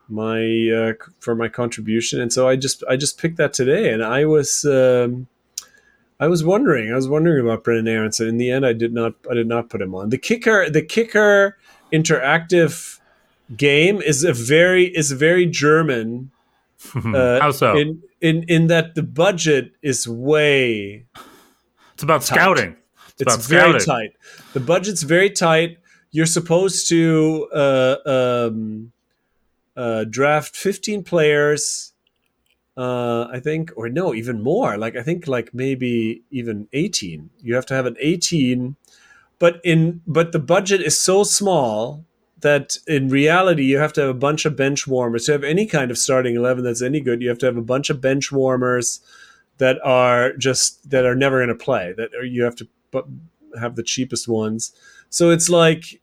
my 0.08 0.70
uh, 0.70 0.94
for 1.20 1.36
my 1.36 1.50
contribution, 1.50 2.22
and 2.22 2.32
so 2.32 2.48
I 2.48 2.56
just 2.56 2.84
I 2.90 2.96
just 2.96 3.20
picked 3.20 3.38
that 3.38 3.52
today, 3.52 3.92
and 3.92 4.04
I 4.04 4.26
was 4.26 4.64
um, 4.64 5.28
I 6.20 6.28
was 6.28 6.44
wondering 6.44 6.92
I 6.92 6.96
was 6.96 7.08
wondering 7.08 7.46
about 7.46 7.64
Brenden 7.64 7.90
Aaronson. 7.90 8.28
In 8.28 8.38
the 8.38 8.52
end, 8.52 8.66
I 8.66 8.74
did 8.74 8.94
not 8.94 9.14
I 9.30 9.34
did 9.34 9.48
not 9.48 9.70
put 9.70 9.82
him 9.82 9.96
on 9.96 10.10
the 10.10 10.18
kicker. 10.18 10.70
The 10.70 10.82
kicker 10.82 11.58
interactive 11.92 13.00
game 13.56 14.02
is 14.02 14.24
a 14.24 14.34
very 14.34 14.86
is 14.86 15.12
very 15.12 15.46
German. 15.46 16.32
Uh, 16.94 17.40
How 17.40 17.52
so? 17.52 17.78
In 17.78 18.04
in 18.20 18.44
in 18.50 18.68
that 18.68 18.94
the 18.96 19.04
budget 19.04 19.72
is 19.82 20.06
way 20.06 21.06
it's 21.94 22.04
about 22.04 22.22
tight. 22.24 22.36
scouting. 22.36 22.76
It's, 23.08 23.22
it's 23.22 23.36
about 23.36 23.46
very 23.46 23.80
scouting. 23.80 24.12
tight. 24.12 24.52
The 24.52 24.60
budget's 24.60 25.04
very 25.04 25.30
tight. 25.30 25.78
You're 26.12 26.26
supposed 26.26 26.90
to 26.90 27.48
uh, 27.54 27.96
um, 28.06 28.92
uh, 29.78 30.04
draft 30.06 30.56
15 30.58 31.04
players, 31.04 31.93
uh, 32.76 33.28
I 33.32 33.40
think, 33.40 33.72
or 33.76 33.90
no, 33.90 34.14
even 34.14 34.42
more. 34.42 34.78
Like 34.78 34.96
I 34.96 35.04
think, 35.04 35.28
like 35.28 35.54
maybe 35.54 36.24
even 36.32 36.68
18. 36.74 37.30
You 37.42 37.56
have 37.56 37.66
to 37.68 37.74
have 37.74 37.86
an 37.86 37.98
18, 38.00 38.76
but 39.40 39.60
in 39.64 40.02
but 40.08 40.32
the 40.32 40.40
budget 40.40 40.82
is 40.82 41.00
so 41.00 41.24
small 41.24 42.06
that 42.42 42.78
in 42.88 43.10
reality 43.10 43.64
you 43.64 43.78
have 43.78 43.94
to 43.94 44.02
have 44.02 44.10
a 44.10 44.14
bunch 44.14 44.46
of 44.46 44.56
bench 44.56 44.86
warmers 44.86 45.26
to 45.26 45.32
have 45.32 45.44
any 45.46 45.66
kind 45.66 45.90
of 45.92 45.98
starting 45.98 46.36
11 46.36 46.64
that's 46.64 46.82
any 46.82 47.00
good. 47.00 47.22
You 47.22 47.30
have 47.30 47.38
to 47.40 47.46
have 47.46 47.58
a 47.58 47.62
bunch 47.62 47.90
of 47.90 48.02
bench 48.02 48.32
warmers 48.32 49.00
that 49.60 49.78
are 49.84 50.34
just 50.34 50.90
that 50.90 51.06
are 51.06 51.16
never 51.16 51.38
going 51.38 51.58
to 51.58 51.64
play. 51.64 51.94
That 51.96 52.10
you 52.24 52.44
have 52.44 52.56
to 52.58 52.68
have 53.60 53.76
the 53.76 53.84
cheapest 53.84 54.28
ones. 54.28 54.74
So 55.10 55.30
it's 55.30 55.50
like, 55.50 56.02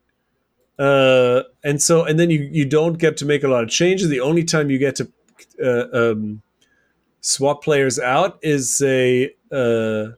uh, 0.79 1.43
and 1.65 1.83
so 1.83 2.05
and 2.05 2.19
then 2.19 2.31
you 2.31 2.49
you 2.51 2.65
don't 2.65 2.99
get 2.99 3.17
to 3.19 3.25
make 3.27 3.43
a 3.43 3.49
lot 3.49 3.65
of 3.65 3.71
changes. 3.71 4.09
The 4.09 4.21
only 4.21 4.45
time 4.45 4.71
you 4.71 4.79
get 4.79 4.97
to 4.97 5.11
uh, 5.63 5.87
um, 5.93 6.43
swap 7.21 7.63
players 7.63 7.99
out 7.99 8.39
is 8.43 8.81
a 8.85 9.33
uh, 9.53 10.13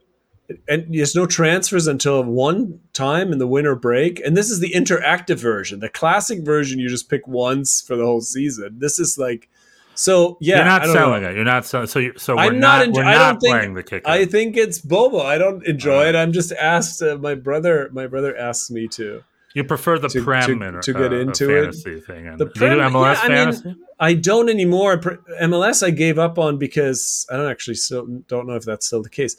and 0.67 0.85
there's 0.93 1.15
no 1.15 1.25
transfers 1.25 1.87
until 1.87 2.23
one 2.23 2.79
time 2.93 3.31
in 3.31 3.39
the 3.39 3.47
winter 3.47 3.75
break. 3.75 4.19
And 4.19 4.35
this 4.37 4.49
is 4.51 4.59
the 4.59 4.71
interactive 4.73 5.37
version. 5.39 5.79
The 5.79 5.89
classic 5.89 6.43
version 6.43 6.79
you 6.79 6.89
just 6.89 7.09
pick 7.09 7.27
once 7.27 7.81
for 7.81 7.95
the 7.95 8.05
whole 8.05 8.21
season. 8.21 8.79
This 8.79 8.99
is 8.99 9.17
like. 9.17 9.49
So 9.95 10.37
yeah, 10.41 10.55
You're 10.57 10.65
not 10.65 10.81
don't 10.83 10.93
know. 10.93 10.99
selling 10.99 11.23
it. 11.23 11.35
You're 11.35 11.43
not 11.45 11.65
selling. 11.65 11.85
So 11.87 11.99
you, 11.99 12.13
so 12.17 12.35
we're 12.35 12.41
I'm 12.43 12.59
not. 12.59 12.79
not. 12.79 12.87
enjo- 12.89 12.95
we're 12.95 13.03
I 13.03 13.13
not 13.13 13.41
think. 13.41 13.55
playing 13.55 13.73
the 13.75 13.83
kicker. 13.83 14.09
I 14.09 14.25
think 14.25 14.57
it's 14.57 14.79
Bobo. 14.79 15.19
I 15.19 15.37
don't 15.37 15.63
enjoy 15.67 15.91
Alright. 15.97 16.15
it. 16.15 16.17
I'm 16.17 16.33
just 16.33 16.51
asked. 16.51 17.01
Uh, 17.01 17.17
my 17.17 17.35
brother. 17.35 17.89
My 17.93 18.07
brother 18.07 18.35
asks 18.35 18.71
me 18.71 18.87
to. 18.89 19.23
You 19.53 19.63
prefer 19.63 19.99
the 19.99 20.09
to- 20.09 20.23
prem 20.23 20.59
to- 20.59 20.81
to 20.81 20.93
get 20.93 21.13
uh, 21.13 21.15
into 21.17 21.49
it. 21.55 21.61
fantasy 21.63 21.99
thing. 21.99 22.27
And 22.27 22.37
The 22.39 22.45
do 22.45 22.51
you 22.65 22.71
do 22.71 22.77
Prem- 22.79 22.93
MLS 22.93 23.15
yeah, 23.15 23.21
I 23.23 23.51
mean. 23.51 23.75
I 23.99 24.13
don't 24.15 24.49
anymore. 24.49 24.97
MLS 25.41 25.83
I 25.85 25.91
gave 25.91 26.17
up 26.19 26.37
on 26.39 26.57
because 26.57 27.25
I 27.31 27.37
don't 27.37 27.49
actually 27.51 27.75
still 27.75 28.05
don't 28.27 28.47
know 28.47 28.55
if 28.55 28.65
that's 28.65 28.85
still 28.85 29.01
the 29.03 29.09
case. 29.09 29.35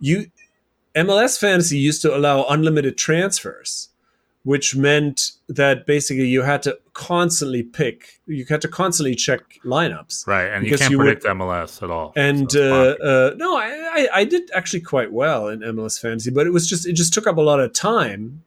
You 0.00 0.26
MLS 0.94 1.38
fantasy 1.38 1.78
used 1.78 2.02
to 2.02 2.16
allow 2.16 2.44
unlimited 2.48 2.96
transfers, 2.98 3.90
which 4.42 4.74
meant 4.74 5.32
that 5.48 5.86
basically 5.86 6.26
you 6.26 6.42
had 6.42 6.62
to 6.62 6.78
constantly 6.94 7.62
pick. 7.62 8.20
You 8.26 8.44
had 8.48 8.60
to 8.62 8.68
constantly 8.68 9.14
check 9.14 9.40
lineups. 9.64 10.26
right, 10.26 10.46
and 10.46 10.66
you 10.66 10.76
can't 10.76 10.90
you 10.90 10.98
would- 10.98 11.04
predict 11.04 11.24
MLS 11.26 11.82
at 11.82 11.90
all. 11.90 12.12
and 12.16 12.50
So 12.50 12.96
uh, 13.00 13.04
uh, 13.04 13.34
no, 13.36 13.56
I, 13.56 13.68
I 13.98 14.08
I 14.20 14.24
did 14.24 14.50
actually 14.54 14.80
quite 14.80 15.12
well 15.12 15.48
in 15.48 15.60
MLS 15.60 16.00
fantasy, 16.00 16.30
but 16.30 16.46
it 16.46 16.50
was 16.50 16.68
just 16.68 16.86
it 16.86 16.94
just 16.94 17.12
took 17.12 17.26
up 17.26 17.36
a 17.36 17.42
lot 17.42 17.60
of 17.60 17.72
time 17.72 18.42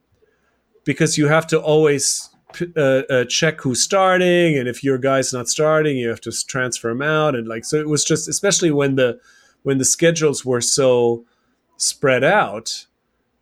because 0.84 1.18
you 1.18 1.28
have 1.28 1.46
to 1.48 1.60
always 1.60 2.30
uh, 2.76 2.80
uh, 2.80 3.24
check 3.24 3.60
who's 3.60 3.82
starting, 3.82 4.58
and 4.58 4.68
if 4.68 4.84
your 4.84 4.98
guy's 4.98 5.32
not 5.32 5.48
starting, 5.48 5.96
you 5.96 6.08
have 6.08 6.20
to 6.22 6.32
transfer 6.46 6.90
him 6.90 7.02
out, 7.02 7.34
and 7.34 7.48
like 7.48 7.64
so 7.64 7.76
it 7.76 7.88
was 7.88 8.04
just 8.04 8.28
especially 8.28 8.70
when 8.70 8.96
the 8.96 9.18
when 9.62 9.78
the 9.78 9.84
schedules 9.84 10.44
were 10.44 10.60
so 10.60 11.24
spread 11.76 12.24
out, 12.24 12.86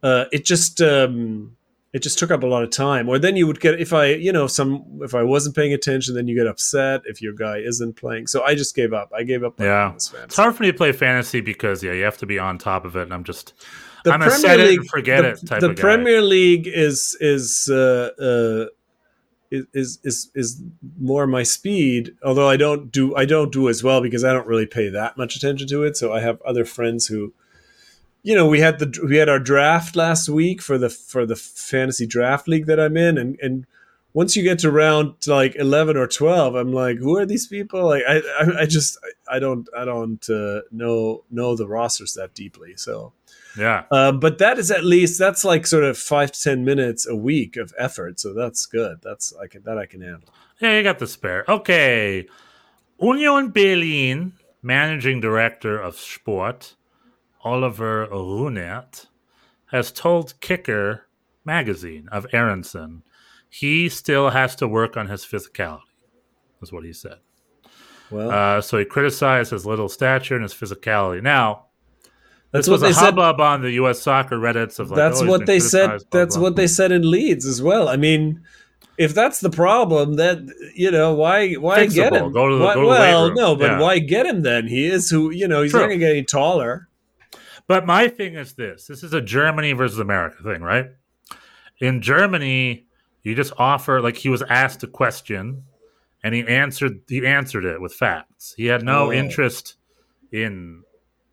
uh, 0.02 0.26
it 0.32 0.44
just 0.44 0.80
um, 0.80 1.56
it 1.92 2.02
just 2.02 2.18
took 2.18 2.30
up 2.30 2.42
a 2.42 2.46
lot 2.46 2.62
of 2.62 2.70
time. 2.70 3.08
Or 3.08 3.18
then 3.18 3.36
you 3.36 3.46
would 3.46 3.60
get 3.60 3.80
if 3.80 3.92
I 3.92 4.06
you 4.06 4.32
know 4.32 4.46
some 4.46 5.00
if 5.02 5.14
I 5.14 5.22
wasn't 5.22 5.56
paying 5.56 5.72
attention, 5.72 6.14
then 6.14 6.28
you 6.28 6.36
get 6.36 6.46
upset 6.46 7.02
if 7.04 7.20
your 7.20 7.32
guy 7.32 7.58
isn't 7.58 7.96
playing. 7.96 8.26
So 8.26 8.42
I 8.44 8.54
just 8.54 8.74
gave 8.74 8.92
up. 8.92 9.12
I 9.16 9.24
gave 9.24 9.42
up. 9.44 9.58
Yeah. 9.58 9.94
It's 9.94 10.36
hard 10.36 10.54
for 10.54 10.62
me 10.62 10.70
to 10.70 10.76
play 10.76 10.92
fantasy 10.92 11.40
because 11.40 11.82
yeah, 11.82 11.92
you 11.92 12.04
have 12.04 12.18
to 12.18 12.26
be 12.26 12.38
on 12.38 12.58
top 12.58 12.84
of 12.84 12.96
it, 12.96 13.02
and 13.02 13.14
I'm 13.14 13.24
just 13.24 13.54
the 14.04 14.12
I'm 14.12 14.22
a 14.22 14.30
set 14.30 14.60
it 14.60 14.78
and 14.78 14.88
forget 14.88 15.22
the, 15.22 15.30
it 15.30 15.46
type 15.46 15.60
the 15.60 15.70
of 15.70 15.76
guy. 15.76 15.80
Premier 15.80 16.22
League 16.22 16.66
is 16.66 17.16
is 17.20 17.68
uh, 17.70 18.10
uh, 18.20 18.66
is 19.50 19.98
is 20.04 20.30
is 20.34 20.62
more 20.98 21.26
my 21.26 21.42
speed. 21.42 22.14
Although 22.22 22.48
I 22.48 22.56
don't 22.56 22.90
do 22.90 23.14
I 23.16 23.24
don't 23.24 23.52
do 23.52 23.68
as 23.68 23.82
well 23.82 24.00
because 24.00 24.24
I 24.24 24.32
don't 24.32 24.46
really 24.46 24.66
pay 24.66 24.88
that 24.90 25.16
much 25.16 25.36
attention 25.36 25.68
to 25.68 25.82
it. 25.82 25.96
So 25.96 26.12
I 26.12 26.20
have 26.20 26.40
other 26.42 26.64
friends 26.64 27.06
who, 27.06 27.32
you 28.22 28.34
know, 28.34 28.46
we 28.46 28.60
had 28.60 28.78
the 28.78 29.06
we 29.06 29.16
had 29.16 29.28
our 29.28 29.40
draft 29.40 29.96
last 29.96 30.28
week 30.28 30.62
for 30.62 30.78
the 30.78 30.90
for 30.90 31.26
the 31.26 31.36
fantasy 31.36 32.06
draft 32.06 32.48
league 32.48 32.66
that 32.66 32.78
I'm 32.78 32.96
in, 32.96 33.18
and 33.18 33.38
and 33.40 33.66
once 34.12 34.34
you 34.36 34.42
get 34.42 34.58
to 34.60 34.70
round 34.70 35.14
like 35.26 35.54
11 35.56 35.96
or 35.96 36.06
12 36.06 36.54
i'm 36.54 36.72
like 36.72 36.98
who 36.98 37.16
are 37.16 37.26
these 37.26 37.46
people 37.46 37.86
like 37.86 38.02
i 38.08 38.18
i, 38.40 38.62
I 38.62 38.66
just 38.66 38.98
i 39.30 39.38
don't 39.38 39.68
i 39.76 39.84
don't 39.84 40.28
uh, 40.28 40.62
know 40.70 41.24
know 41.30 41.56
the 41.56 41.68
rosters 41.68 42.14
that 42.14 42.34
deeply 42.34 42.74
so 42.76 43.12
yeah. 43.56 43.84
um, 43.90 44.20
but 44.20 44.38
that 44.38 44.58
is 44.58 44.70
at 44.70 44.84
least 44.84 45.18
that's 45.18 45.44
like 45.44 45.66
sort 45.66 45.84
of 45.84 45.98
five 45.98 46.32
to 46.32 46.40
ten 46.40 46.64
minutes 46.64 47.06
a 47.06 47.16
week 47.16 47.56
of 47.56 47.72
effort, 47.78 48.20
so 48.20 48.32
that's 48.34 48.66
good. 48.66 49.00
That's 49.02 49.34
I 49.42 49.46
can 49.46 49.62
that 49.64 49.78
I 49.78 49.86
can 49.86 50.02
handle. 50.02 50.28
Yeah, 50.60 50.76
you 50.76 50.82
got 50.82 50.98
the 50.98 51.06
spare. 51.06 51.44
Okay. 51.48 52.26
Union 53.00 53.50
Berlin 53.50 54.34
managing 54.62 55.20
director 55.20 55.78
of 55.78 55.96
sport, 55.96 56.76
Oliver 57.42 58.06
Ruhnert, 58.08 59.06
has 59.66 59.90
told 59.90 60.38
Kicker 60.40 61.06
magazine 61.44 62.08
of 62.12 62.26
Aaronson 62.32 63.02
he 63.48 63.88
still 63.88 64.30
has 64.30 64.54
to 64.56 64.68
work 64.68 64.96
on 64.96 65.08
his 65.08 65.24
physicality, 65.24 65.80
is 66.62 66.72
what 66.72 66.84
he 66.84 66.92
said. 66.92 67.18
Well, 68.10 68.30
Uh, 68.30 68.60
so 68.60 68.78
he 68.78 68.84
criticized 68.84 69.50
his 69.50 69.64
little 69.64 69.88
stature 69.88 70.34
and 70.34 70.42
his 70.42 70.54
physicality. 70.54 71.22
Now, 71.22 71.66
that's 72.52 72.66
this 72.66 72.68
what 72.70 72.80
was 72.80 72.82
they 72.82 72.90
a 72.90 72.94
said. 72.94 73.14
hubbub 73.14 73.40
on 73.40 73.62
the 73.62 73.72
U.S. 73.72 74.00
soccer 74.00 74.36
Reddits 74.36 74.78
of 74.78 74.90
like, 74.90 74.96
that's 74.96 75.22
oh, 75.22 75.26
what 75.26 75.46
they 75.46 75.60
said. 75.60 75.86
blah, 75.86 75.98
That's 76.10 76.36
blah. 76.36 76.42
what 76.44 76.56
they 76.56 76.66
said 76.66 76.92
in 76.92 77.08
Leeds 77.10 77.46
as 77.46 77.62
well. 77.62 77.88
I 77.88 77.96
mean, 77.96 78.42
if 78.98 79.14
that's 79.14 79.40
the 79.40 79.50
problem, 79.50 80.14
that 80.14 80.38
you 80.74 80.90
know 80.90 81.14
why 81.14 81.52
why 81.54 81.86
get 81.86 82.12
him? 82.12 82.32
The- 82.32 82.40
Why- 82.40 82.76
well, 82.76 83.32
no, 83.32 83.54
but 83.56 83.70
Yeah. 83.72 83.80
why 83.80 83.98
get 83.98 84.26
him 84.26 84.42
then? 84.42 84.66
He 84.66 84.86
is 84.86 85.08
who 85.10 85.30
you 85.30 85.46
know. 85.48 85.62
He's 85.62 85.70
True. 85.70 85.80
not 85.80 85.86
going 85.86 86.00
to 86.00 86.04
get 86.06 86.10
any 86.10 86.24
taller. 86.24 86.88
But 87.66 87.86
my 87.86 88.08
thing 88.08 88.34
is 88.34 88.54
this: 88.54 88.86
this 88.88 89.02
is 89.04 89.14
a 89.14 89.20
Germany 89.20 89.72
versus 89.72 89.98
America 90.00 90.42
thing, 90.42 90.60
right? 90.62 90.86
In 91.78 92.02
Germany, 92.02 92.86
you 93.22 93.34
just 93.34 93.52
offer 93.58 94.00
like 94.02 94.16
he 94.16 94.28
was 94.28 94.42
asked 94.42 94.82
a 94.82 94.86
question, 94.86 95.62
and 96.24 96.34
he 96.34 96.46
answered 96.46 97.00
he 97.08 97.24
answered 97.24 97.64
it 97.64 97.80
with 97.80 97.94
facts. 97.94 98.54
He 98.56 98.66
had 98.66 98.82
no 98.82 99.06
Oh. 99.06 99.12
interest 99.12 99.76
in 100.32 100.82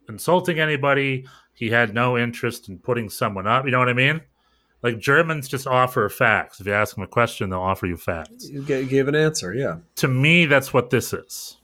insulting 0.10 0.60
anybody. 0.60 1.26
He 1.54 1.70
had 1.70 1.94
no 1.94 2.18
interest 2.18 2.70
in 2.70 2.78
putting 2.80 3.10
someone 3.10 3.48
up. 3.48 3.66
You 3.66 3.72
know 3.72 3.80
what 3.80 3.90
I 3.90 3.94
mean? 3.94 4.22
Like 4.84 5.00
Germans 5.00 5.48
just 5.48 5.66
offer 5.66 6.08
facts. 6.08 6.60
If 6.60 6.68
you 6.68 6.74
ask 6.74 6.96
them 6.96 7.04
a 7.04 7.08
question, 7.08 7.50
they'll 7.50 7.60
offer 7.60 7.88
you 7.88 7.98
facts 7.98 8.48
You 8.48 8.62
gave 8.64 9.08
an 9.08 9.16
answer. 9.16 9.54
Yeah. 9.54 9.78
to 9.96 10.08
me, 10.08 10.46
that's 10.46 10.72
what 10.74 10.92
this 10.92 11.14
is. 11.14 11.58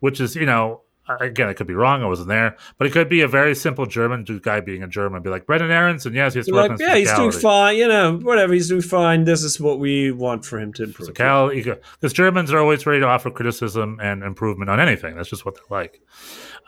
Which 0.00 0.20
is, 0.20 0.34
you 0.34 0.44
know, 0.46 0.80
again, 1.20 1.48
I 1.48 1.52
could 1.52 1.68
be 1.68 1.74
wrong. 1.74 2.02
I 2.02 2.06
wasn't 2.06 2.28
there, 2.28 2.56
but 2.78 2.86
it 2.88 2.92
could 2.92 3.08
be 3.08 3.20
a 3.20 3.28
very 3.28 3.54
simple 3.54 3.86
German 3.86 4.24
dude- 4.24 4.42
guy 4.42 4.58
being 4.60 4.82
a 4.82 4.88
German, 4.88 5.22
be 5.22 5.30
like 5.30 5.46
Brenden 5.46 5.70
Aaronson. 5.70 6.14
Yes, 6.14 6.34
he's 6.34 6.48
like, 6.48 6.78
yeah, 6.80 6.96
he's 6.96 7.12
doing 7.12 7.30
fine. 7.30 7.76
You 7.76 7.86
know, 7.86 8.16
whatever. 8.18 8.52
He's 8.52 8.68
doing 8.68 8.82
fine. 8.82 9.22
This 9.24 9.44
is 9.44 9.60
what 9.60 9.78
we 9.78 10.10
want 10.10 10.44
for 10.44 10.58
him 10.58 10.72
to 10.74 10.84
improve. 10.84 11.10
Physicality, 11.10 11.78
because 12.00 12.12
Germans 12.12 12.52
are 12.52 12.58
always 12.58 12.84
ready 12.86 13.00
to 13.00 13.06
offer 13.06 13.30
criticism 13.30 14.00
and 14.02 14.24
improvement 14.24 14.70
on 14.70 14.80
anything. 14.80 15.14
That's 15.14 15.30
just 15.30 15.44
what 15.44 15.54
they're 15.54 15.64
like. 15.70 16.00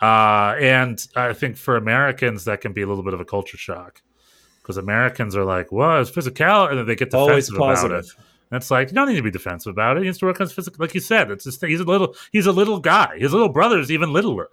Uh, 0.01 0.55
and 0.59 1.07
I 1.15 1.33
think 1.33 1.57
for 1.57 1.77
Americans, 1.77 2.45
that 2.45 2.61
can 2.61 2.73
be 2.73 2.81
a 2.81 2.87
little 2.87 3.03
bit 3.03 3.13
of 3.13 3.19
a 3.21 3.25
culture 3.25 3.57
shock 3.57 4.01
because 4.61 4.77
Americans 4.77 5.35
are 5.35 5.45
like, 5.45 5.71
"Well, 5.71 6.01
it's 6.01 6.09
physical," 6.09 6.65
and 6.67 6.77
then 6.77 6.85
they 6.85 6.95
get 6.95 7.11
defensive 7.27 7.55
about 7.55 7.91
it. 7.91 8.05
And 8.51 8.57
it's 8.61 8.69
like 8.71 8.89
you 8.89 8.95
don't 8.95 9.07
need 9.07 9.15
to 9.15 9.23
be 9.23 9.31
defensive 9.31 9.71
about 9.71 9.97
it. 9.97 10.01
He 10.01 10.05
needs 10.05 10.17
to 10.19 10.25
work 10.25 10.39
on 10.39 10.45
his 10.45 10.53
physical, 10.53 10.83
like 10.83 10.93
you 10.93 10.99
said. 10.99 11.31
It's 11.31 11.45
just 11.45 11.63
he's 11.63 11.79
a 11.79 11.83
little 11.83 12.15
he's 12.31 12.45
a 12.45 12.51
little 12.51 12.79
guy. 12.79 13.17
His 13.17 13.31
little 13.31 13.49
brother's 13.49 13.91
even 13.91 14.11
littler, 14.11 14.49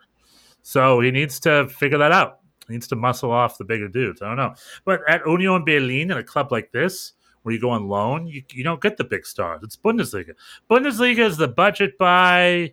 so 0.63 1.01
he 1.01 1.11
needs 1.11 1.41
to 1.41 1.69
figure 1.69 1.99
that 1.99 2.13
out. 2.13 2.39
He 2.69 2.75
needs 2.75 2.87
to 2.89 2.97
muscle 2.97 3.33
off 3.33 3.59
the 3.59 3.65
bigger 3.65 3.89
dudes. 3.89 4.23
I 4.23 4.29
don't 4.29 4.37
know, 4.37 4.55
but 4.85 5.01
at 5.09 5.27
Union 5.27 5.65
Berlin, 5.65 6.11
in 6.11 6.17
a 6.17 6.23
club 6.23 6.53
like 6.53 6.71
this, 6.73 7.15
where 7.43 7.55
you 7.55 7.61
go 7.61 7.71
on 7.71 7.89
loan, 7.89 8.27
you, 8.27 8.43
you 8.53 8.65
don't 8.65 8.81
get 8.81 8.97
the 8.97 9.05
big 9.05 9.27
stars. 9.27 9.61
It's 9.63 9.77
Bundesliga. 9.77 10.35
Bundesliga 10.71 11.27
is 11.27 11.37
the 11.37 11.49
budget 11.49 11.99
by 11.99 12.73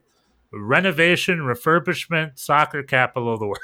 renovation, 0.51 1.39
refurbishment, 1.39 2.39
soccer 2.39 2.83
capital 2.83 3.33
of 3.33 3.39
the 3.39 3.47
world. 3.47 3.59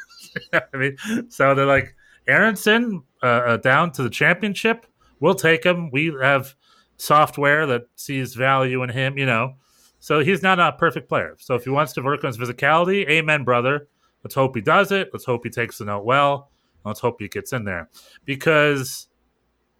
I 0.73 0.77
mean, 0.77 0.97
so 1.29 1.55
they're 1.55 1.65
like 1.65 1.95
Aaronson 2.27 3.03
uh, 3.23 3.25
uh, 3.25 3.57
down 3.57 3.91
to 3.93 4.03
the 4.03 4.09
championship. 4.09 4.85
We'll 5.19 5.35
take 5.35 5.63
him. 5.63 5.89
We 5.91 6.15
have 6.21 6.55
software 6.97 7.65
that 7.67 7.83
sees 7.95 8.35
value 8.35 8.83
in 8.83 8.89
him. 8.89 9.17
You 9.17 9.25
know, 9.25 9.55
so 9.99 10.19
he's 10.19 10.43
not 10.43 10.59
a 10.59 10.73
perfect 10.73 11.09
player. 11.09 11.35
So 11.39 11.55
if 11.55 11.63
he 11.63 11.69
wants 11.69 11.93
to 11.93 12.01
work 12.01 12.23
on 12.23 12.29
his 12.29 12.37
physicality, 12.37 13.07
amen, 13.09 13.43
brother. 13.43 13.87
Let's 14.23 14.35
hope 14.35 14.55
he 14.55 14.61
does 14.61 14.91
it. 14.91 15.09
Let's 15.13 15.25
hope 15.25 15.41
he 15.43 15.49
takes 15.49 15.77
the 15.77 15.85
note 15.85 16.03
well. 16.03 16.49
Let's 16.83 16.99
hope 16.99 17.17
he 17.19 17.27
gets 17.27 17.53
in 17.53 17.63
there 17.63 17.89
because 18.25 19.07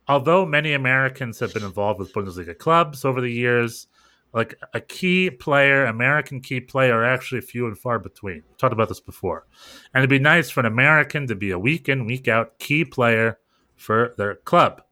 although 0.08 0.46
many 0.46 0.74
Americans 0.74 1.40
have 1.40 1.54
been 1.54 1.64
involved 1.64 2.00
with 2.00 2.14
Bundesliga 2.14 2.58
clubs 2.58 3.06
over 3.06 3.22
the 3.22 3.32
years, 3.32 3.88
like 4.36 4.60
a 4.74 4.82
key 4.82 5.32
player, 5.32 5.86
American 5.86 6.42
key 6.42 6.60
player, 6.60 7.00
are 7.00 7.06
actually 7.06 7.40
few 7.40 7.68
and 7.68 7.78
far 7.78 8.00
between. 8.00 8.44
We've 8.48 8.58
talked 8.58 8.74
about 8.74 8.90
this 8.90 9.00
before. 9.00 9.48
And 9.94 10.02
it'd 10.02 10.10
be 10.10 10.20
nice 10.20 10.50
for 10.50 10.60
an 10.60 10.66
American 10.66 11.26
to 11.28 11.36
be 11.36 11.52
a 11.52 11.58
week 11.58 11.88
in, 11.88 12.06
week 12.06 12.28
out 12.28 12.60
key 12.60 12.84
player 12.84 13.40
for 13.78 14.14
their 14.18 14.36
club. 14.36 14.84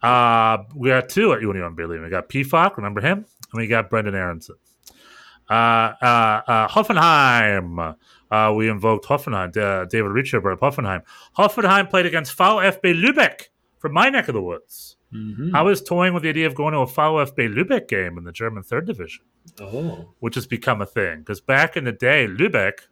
Uh, 0.00 0.58
we 0.76 0.90
got 0.90 1.08
two 1.08 1.32
at 1.32 1.40
Union 1.40 1.74
Berlin. 1.74 2.02
We 2.02 2.08
got 2.08 2.28
Pefok, 2.28 2.76
remember 2.76 3.00
him? 3.00 3.18
And 3.52 3.60
we 3.60 3.66
got 3.66 3.90
Brenden 3.90 4.14
Aaronson. 4.14 4.56
Uh, 5.50 5.52
uh, 6.00 6.42
uh, 6.46 6.68
Hoffenheim. 6.68 7.96
Uh, 8.30 8.52
we 8.56 8.68
invoked 8.68 9.06
Hoffenheim, 9.06 9.56
uh, 9.56 9.86
David 9.86 10.08
Riccio 10.08 10.40
brought 10.40 10.60
Hoffenheim. 10.60 11.02
Hoffenheim 11.36 11.90
played 11.90 12.06
against 12.06 12.36
VfB 12.36 13.02
Lübeck 13.02 13.48
from 13.78 13.92
my 13.92 14.08
neck 14.08 14.28
of 14.28 14.34
the 14.34 14.42
woods. 14.42 14.93
Mhm. 15.14 15.54
I 15.54 15.62
was 15.62 15.80
toying 15.82 16.12
with 16.12 16.24
the 16.24 16.28
idea 16.28 16.46
of 16.46 16.54
going 16.54 16.72
to 16.72 16.80
a 16.80 16.86
VfB 16.86 17.48
Lübeck 17.54 17.86
game 17.88 18.18
in 18.18 18.24
the 18.24 18.32
German 18.32 18.62
third 18.62 18.86
division, 18.86 19.24
Oh, 19.60 20.12
which 20.18 20.34
has 20.34 20.46
become 20.46 20.82
a 20.82 20.86
thing. 20.86 21.20
Because 21.20 21.40
back 21.40 21.76
in 21.76 21.84
the 21.84 21.92
day, 21.92 22.26
Lübeck, 22.26 22.88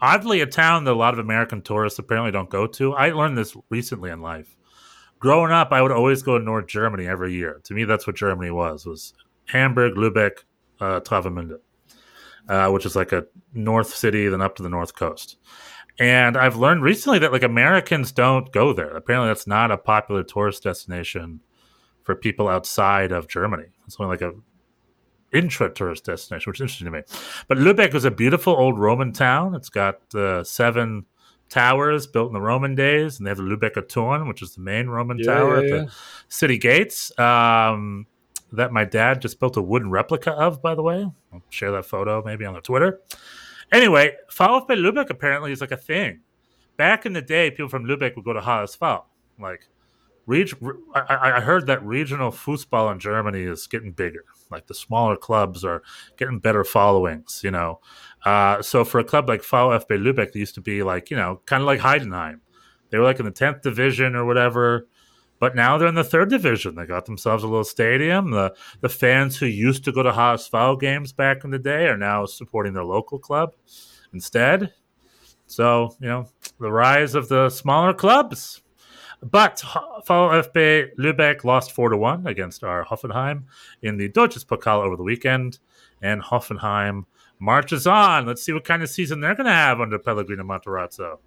oddly 0.00 0.40
a 0.40 0.46
town 0.46 0.84
that 0.84 0.92
a 0.92 0.94
lot 0.94 1.14
of 1.14 1.20
American 1.20 1.62
tourists 1.62 1.98
apparently 1.98 2.32
don't 2.32 2.50
go 2.50 2.66
to. 2.66 2.94
I 2.94 3.10
learned 3.10 3.38
this 3.38 3.56
recently 3.70 4.10
in 4.10 4.20
life. 4.20 4.56
Growing 5.20 5.52
up, 5.52 5.72
I 5.72 5.82
would 5.82 5.90
always 5.92 6.22
go 6.22 6.38
to 6.38 6.44
North 6.44 6.66
Germany 6.66 7.06
every 7.06 7.32
year. 7.32 7.60
To 7.64 7.74
me, 7.74 7.84
that's 7.84 8.06
what 8.06 8.16
Germany 8.16 8.50
was: 8.50 8.86
was 8.86 9.14
Hamburg, 9.46 9.94
Lübeck, 9.94 10.44
uh, 10.80 11.00
Travemünde, 11.00 11.58
uh, 12.48 12.70
which 12.70 12.86
is 12.86 12.94
like 12.94 13.12
a 13.12 13.26
north 13.52 13.94
city, 13.94 14.28
then 14.28 14.40
up 14.40 14.54
to 14.56 14.62
the 14.62 14.68
north 14.68 14.94
coast. 14.94 15.38
And 15.98 16.36
I've 16.36 16.56
learned 16.56 16.82
recently 16.82 17.18
that 17.20 17.32
like 17.32 17.42
Americans 17.42 18.12
don't 18.12 18.52
go 18.52 18.72
there. 18.72 18.96
Apparently, 18.96 19.28
that's 19.28 19.46
not 19.46 19.70
a 19.70 19.78
popular 19.78 20.22
tourist 20.22 20.62
destination 20.62 21.40
for 22.02 22.14
people 22.14 22.48
outside 22.48 23.12
of 23.12 23.28
Germany. 23.28 23.66
It's 23.86 23.96
only 23.98 24.16
like 24.16 24.22
a 24.22 24.32
intra 25.32 25.70
tourist 25.70 26.04
destination, 26.04 26.50
which 26.50 26.58
is 26.58 26.62
interesting 26.62 26.86
to 26.86 26.90
me. 26.90 27.02
But 27.48 27.58
Lübeck 27.58 27.94
is 27.94 28.04
a 28.04 28.10
beautiful 28.10 28.54
old 28.54 28.78
Roman 28.78 29.12
town. 29.12 29.54
It's 29.54 29.68
got 29.68 30.14
uh, 30.14 30.44
seven 30.44 31.04
towers 31.48 32.06
built 32.06 32.28
in 32.28 32.34
the 32.34 32.40
Roman 32.40 32.74
days, 32.74 33.18
and 33.18 33.26
they 33.26 33.30
have 33.30 33.38
the 33.38 33.44
Lübecker 33.44 33.86
Turm, 33.86 34.28
which 34.28 34.42
is 34.42 34.54
the 34.54 34.60
main 34.60 34.86
Roman 34.88 35.18
Yeah, 35.18 35.24
tower 35.24 35.64
yeah, 35.66 35.74
at 35.74 35.86
the 35.86 35.92
city 36.28 36.58
gates. 36.58 37.16
Um, 37.18 38.06
that 38.52 38.72
my 38.72 38.84
dad 38.84 39.20
just 39.20 39.40
built 39.40 39.56
a 39.56 39.62
wooden 39.62 39.90
replica 39.90 40.32
of, 40.32 40.62
by 40.62 40.74
the 40.74 40.82
way. 40.82 41.06
I'll 41.32 41.42
share 41.50 41.70
that 41.72 41.84
photo 41.84 42.22
maybe 42.24 42.46
on 42.46 42.54
the 42.54 42.60
Twitter. 42.60 43.00
Anyway, 43.72 44.12
VfB 44.30 44.68
Lübeck 44.68 45.10
apparently 45.10 45.52
is 45.52 45.60
like 45.60 45.72
a 45.72 45.76
thing. 45.76 46.20
Back 46.76 47.06
in 47.06 47.12
the 47.12 47.22
day, 47.22 47.50
people 47.50 47.68
from 47.68 47.84
Lübeck 47.84 48.16
would 48.16 48.24
go 48.24 48.32
to 48.32 48.40
HSV. 48.40 49.04
Like, 49.38 49.66
reg- 50.26 50.52
I, 50.94 51.00
I 51.00 51.36
I 51.36 51.40
heard 51.40 51.66
that 51.66 51.84
regional 51.84 52.30
football 52.30 52.90
in 52.90 52.98
Germany 52.98 53.42
is 53.42 53.66
getting 53.66 53.92
bigger. 53.92 54.24
Like 54.50 54.66
the 54.66 54.74
smaller 54.74 55.16
clubs 55.16 55.64
are 55.64 55.82
getting 56.16 56.38
better 56.38 56.64
followings, 56.64 57.40
you 57.44 57.50
know. 57.50 57.80
Uh, 58.24 58.62
so 58.62 58.84
for 58.84 58.98
a 59.00 59.04
club 59.04 59.28
like 59.28 59.42
VfB 59.42 59.86
Lübeck, 59.88 60.32
they 60.32 60.40
used 60.40 60.54
to 60.54 60.60
be 60.60 60.82
like, 60.82 61.10
you 61.10 61.16
know, 61.16 61.40
kind 61.46 61.62
of 61.62 61.66
like 61.66 61.80
Heidenheim. 61.80 62.40
They 62.90 62.98
were 62.98 63.04
like 63.04 63.18
in 63.18 63.26
the 63.26 63.32
10th 63.32 63.62
division 63.62 64.16
or 64.16 64.24
whatever. 64.24 64.86
But 65.40 65.54
now 65.54 65.78
they're 65.78 65.88
in 65.88 65.94
the 65.94 66.04
third 66.04 66.30
division. 66.30 66.74
They 66.74 66.86
got 66.86 67.06
themselves 67.06 67.44
a 67.44 67.48
little 67.48 67.64
stadium. 67.64 68.30
The 68.30 68.54
the 68.80 68.88
fans 68.88 69.36
who 69.36 69.46
used 69.46 69.84
to 69.84 69.92
go 69.92 70.02
to 70.02 70.10
HSV 70.10 70.80
games 70.80 71.12
back 71.12 71.44
in 71.44 71.50
the 71.50 71.58
day 71.58 71.86
are 71.86 71.96
now 71.96 72.26
supporting 72.26 72.72
their 72.72 72.84
local 72.84 73.18
club 73.18 73.54
instead. 74.12 74.72
So, 75.46 75.96
you 76.00 76.08
know, 76.08 76.28
the 76.60 76.70
rise 76.70 77.14
of 77.14 77.28
the 77.28 77.48
smaller 77.50 77.94
clubs. 77.94 78.62
But 79.22 79.64
VfB 80.06 80.94
Lübeck 80.96 81.42
lost 81.42 81.72
4 81.72 81.88
to 81.90 81.96
1 81.96 82.26
against 82.26 82.62
our 82.62 82.84
Hoffenheim 82.84 83.44
in 83.82 83.96
the 83.96 84.08
Deutsches 84.08 84.44
Pokal 84.44 84.84
over 84.84 84.96
the 84.96 85.02
weekend. 85.02 85.58
And 86.00 86.22
Hoffenheim 86.22 87.06
marches 87.40 87.86
on. 87.86 88.26
Let's 88.26 88.42
see 88.42 88.52
what 88.52 88.64
kind 88.64 88.82
of 88.82 88.90
season 88.90 89.20
they're 89.20 89.34
going 89.34 89.46
to 89.46 89.52
have 89.52 89.80
under 89.80 89.98
Pellegrino 89.98 90.44
Matarazzo. 90.44 91.18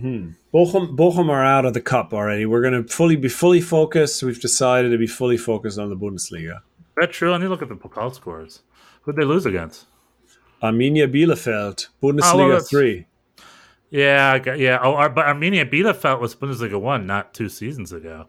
Hmm. 0.00 0.30
Bochum, 0.54 0.96
Bochum 0.96 1.28
are 1.28 1.44
out 1.44 1.64
of 1.64 1.74
the 1.74 1.80
cup 1.80 2.14
already. 2.14 2.46
We're 2.46 2.62
going 2.62 2.84
to 2.84 2.88
fully 2.88 3.16
be 3.16 3.28
fully 3.28 3.60
focused. 3.60 4.22
We've 4.22 4.40
decided 4.40 4.90
to 4.90 4.98
be 4.98 5.06
fully 5.06 5.36
focused 5.36 5.78
on 5.78 5.88
the 5.90 5.96
Bundesliga. 5.96 6.60
That's 6.96 7.16
true. 7.16 7.32
And 7.32 7.42
you 7.42 7.48
look 7.48 7.62
at 7.62 7.68
the 7.68 7.76
Pokal 7.76 8.14
scores. 8.14 8.62
Who'd 9.02 9.16
they 9.16 9.24
lose 9.24 9.46
against? 9.46 9.86
Arminia 10.62 11.12
Bielefeld, 11.12 11.88
Bundesliga 12.02 12.34
Oh, 12.34 12.48
well, 12.48 12.60
three. 12.60 13.06
Yeah, 13.90 14.38
got, 14.38 14.58
yeah. 14.58 14.78
Oh, 14.82 15.08
but 15.08 15.26
Arminia 15.26 15.70
Bielefeld 15.70 16.20
was 16.20 16.34
Bundesliga 16.34 16.80
one, 16.80 17.06
not 17.06 17.32
two 17.32 17.48
seasons 17.48 17.92
ago. 17.92 18.26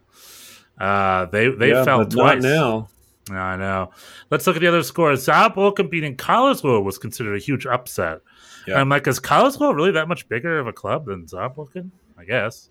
Uh, 0.79 1.25
they 1.25 1.49
they 1.49 1.71
yeah, 1.71 1.83
fell 1.83 2.05
twice. 2.05 2.41
now. 2.41 2.87
I 3.29 3.57
know. 3.57 3.91
Let's 4.31 4.47
look 4.47 4.55
at 4.55 4.61
the 4.61 4.67
other 4.67 4.81
scores. 4.81 5.25
Saarbrücken 5.25 5.89
beating 5.89 6.15
Karlsruhe 6.15 6.83
was 6.83 6.97
considered 6.97 7.35
a 7.35 7.39
huge 7.39 7.65
upset. 7.65 8.21
Yeah. 8.67 8.73
And 8.73 8.81
I'm 8.81 8.89
like, 8.89 9.07
is 9.07 9.19
Karlsruhe 9.19 9.73
really 9.75 9.91
that 9.91 10.07
much 10.07 10.27
bigger 10.29 10.59
of 10.59 10.67
a 10.67 10.73
club 10.73 11.05
than 11.05 11.25
Saarbrücken? 11.25 11.91
I 12.17 12.25
guess. 12.25 12.67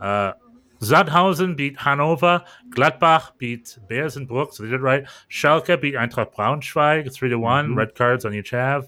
Uh, 0.00 0.32
Sandhausen 0.80 1.56
beat 1.56 1.78
Hanover. 1.78 2.42
Gladbach 2.70 3.38
beat 3.38 3.78
Bersenbruck, 3.88 4.52
so 4.52 4.64
they 4.64 4.70
did 4.70 4.80
right. 4.80 5.04
Schalke 5.30 5.80
beat 5.80 5.94
Eintracht 5.94 6.34
Braunschweig, 6.34 7.12
3 7.12 7.28
to 7.28 7.38
one 7.38 7.70
Mhm. 7.70 7.76
Red 7.76 7.94
cards 7.94 8.24
on 8.24 8.34
each 8.34 8.50
half. 8.50 8.86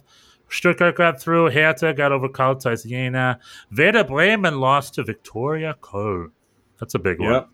Stuttgart 0.49 0.97
got 0.97 1.20
through. 1.20 1.51
Hertha 1.51 1.95
got 1.95 2.12
over 2.12 2.28
Karl 2.28 2.57
Jena. 2.57 3.39
Werder 3.76 4.05
Bremen 4.05 4.61
lost 4.61 4.95
to 4.95 5.05
Viktoria 5.05 5.74
Köln. 5.78 6.30
That's 6.78 6.95
a 6.95 6.99
big 6.99 7.20
one. 7.20 7.47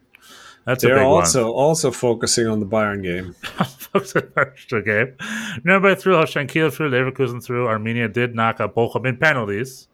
That's 0.64 0.82
They're 0.82 0.96
big 0.96 1.06
one. 1.06 1.22
also 1.22 1.52
also 1.52 1.90
focusing 1.90 2.46
on 2.46 2.60
the 2.60 2.66
Bayern 2.66 3.02
game. 3.02 3.34
Extra 4.36 4.82
game. 4.82 5.16
Nuremberg 5.64 5.98
through, 5.98 6.16
Holstein 6.16 6.46
Kiel 6.46 6.70
through, 6.70 6.90
Leverkusen 6.90 7.42
through. 7.42 7.66
Arminia 7.66 8.12
did 8.12 8.34
knock 8.34 8.60
out 8.60 8.74
Bochum 8.74 9.06
in 9.06 9.16
penalties. 9.16 9.88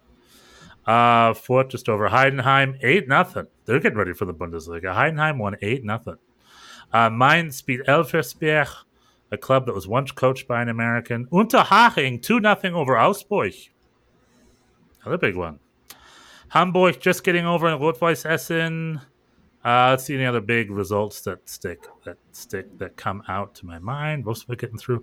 Uh, 0.87 1.35
Fort 1.35 1.71
just 1.71 1.89
over 1.89 2.09
Heidenheim, 2.09 2.79
8 2.83 3.09
nothing. 3.09 3.47
They're 3.65 3.81
getting 3.81 3.99
ready 3.99 4.13
for 4.13 4.25
the 4.25 4.35
Bundesliga. 4.35 4.95
Heidenheim 4.95 5.39
won 5.39 5.57
8 5.61 5.85
nothing. 5.85 6.17
Uh, 6.93 7.11
Mainz 7.11 7.61
beat 7.63 7.81
Elversberg, 7.87 8.69
a 9.33 9.37
club 9.37 9.67
that 9.67 9.75
was 9.75 9.89
once 9.89 10.13
coached 10.13 10.47
by 10.47 10.63
an 10.63 10.69
American. 10.69 11.27
Unterhaching, 11.27 12.23
2 12.23 12.39
nothing 12.39 12.75
over 12.75 12.97
Augsburg. 12.97 13.55
Another 15.03 15.19
big 15.19 15.37
one. 15.37 15.59
Hamburg 16.49 17.01
just 17.01 17.25
getting 17.25 17.45
over 17.47 17.69
in 17.69 17.81
Rot-Weiss 17.81 18.25
Essen. 18.25 19.01
Uh, 19.67 19.89
let's 19.91 20.05
see 20.05 20.15
any 20.15 20.25
other 20.25 20.41
big 20.41 20.71
results 20.71 21.23
that 21.23 21.49
stick 21.49 21.81
that 22.05 22.17
stick 22.31 22.79
that 22.79 22.97
come 22.97 23.21
out 23.27 23.53
to 23.57 23.67
my 23.67 23.81
mind. 23.81 24.25
Most 24.25 24.45
of 24.45 24.51
it 24.51 24.61
getting 24.61 24.79
through. 24.79 25.03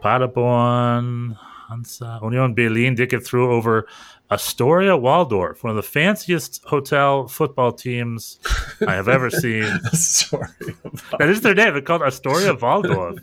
Paderborn, 0.00 1.36
Hansa, 1.68 2.20
Union 2.22 2.54
Berlin 2.54 2.94
did 2.94 3.08
get 3.10 3.26
through 3.26 3.50
over 3.50 3.88
Astoria 4.30 4.92
Walldorf, 4.92 5.64
one 5.64 5.70
of 5.70 5.76
the 5.76 5.82
fanciest 5.82 6.62
hotel 6.64 7.26
football 7.26 7.72
teams 7.72 8.38
I 8.86 8.94
have 8.94 9.08
ever 9.08 9.30
seen. 9.42 9.64
Sorry. 9.92 10.46
about- 10.84 11.18
That 11.18 11.28
is 11.28 11.40
their 11.40 11.54
name. 11.54 11.72
They're 11.72 11.82
called 11.82 12.02
Astoria 12.02 12.54
Walldorf. 12.54 13.18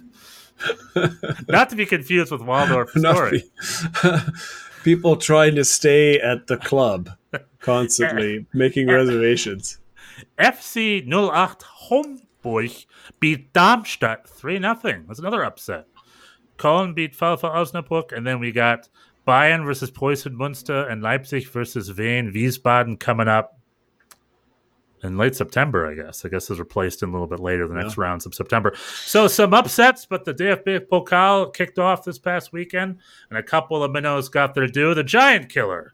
Not 1.47 1.69
to 1.69 1.75
be 1.75 1.85
confused 1.85 2.31
with 2.31 2.41
Waldorf 2.41 2.95
Astoria. 2.97 3.41
People 4.83 5.15
trying 5.15 5.55
to 5.55 5.63
stay 5.63 6.19
at 6.19 6.47
the 6.47 6.57
club 6.57 7.09
constantly 7.59 8.45
making 8.53 8.87
reservations. 8.87 9.77
FC 10.37 11.01
08 11.05 11.63
Homburg 11.63 12.71
beat 13.19 13.53
Darmstadt 13.53 14.27
3 14.27 14.59
0. 14.59 14.75
That's 15.07 15.19
another 15.19 15.43
upset. 15.43 15.85
Köln 16.57 16.93
beat 16.93 17.17
VfL 17.17 17.41
Osnabrück, 17.41 18.15
and 18.15 18.25
then 18.25 18.39
we 18.39 18.51
got 18.51 18.89
Bayern 19.27 19.65
versus 19.65 19.91
Preußen 19.91 20.35
Münster 20.35 20.91
and 20.91 21.01
Leipzig 21.01 21.47
versus 21.47 21.91
Wehen 21.91 22.33
Wiesbaden 22.33 22.99
coming 22.99 23.27
up 23.27 23.59
in 25.03 25.17
late 25.17 25.35
September, 25.35 25.87
I 25.87 25.95
guess. 25.95 26.25
I 26.25 26.29
guess 26.29 26.49
is 26.49 26.59
replaced 26.59 27.01
in 27.01 27.09
a 27.09 27.11
little 27.11 27.27
bit 27.27 27.39
later, 27.39 27.67
the 27.67 27.75
next 27.75 27.97
rounds 27.97 28.25
of 28.25 28.35
September. 28.35 28.73
So 28.75 29.27
some 29.27 29.53
upsets, 29.53 30.05
but 30.05 30.25
the 30.25 30.33
DFB 30.33 30.87
Pokal 30.87 31.53
kicked 31.53 31.79
off 31.79 32.03
this 32.03 32.19
past 32.19 32.53
weekend, 32.53 32.99
and 33.29 33.37
a 33.37 33.43
couple 33.43 33.83
of 33.83 33.91
minnows 33.91 34.29
got 34.29 34.53
their 34.53 34.67
due. 34.67 34.93
The 34.93 35.03
Giant 35.03 35.49
Killer, 35.49 35.93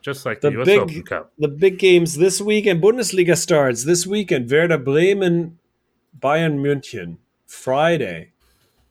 just 0.00 0.24
like 0.26 0.40
the, 0.40 0.50
The 0.50 0.60
US 0.60 0.66
big- 0.66 0.78
Open 0.80 1.02
Cup. 1.02 1.32
The 1.38 1.48
big 1.48 1.78
games 1.78 2.16
this 2.16 2.40
weekend. 2.40 2.82
Bundesliga 2.82 3.36
starts 3.36 3.84
this 3.84 4.06
weekend. 4.06 4.50
Werder 4.50 4.78
Bremen, 4.78 5.58
Bayern 6.18 6.60
München, 6.60 7.16
Friday. 7.46 8.32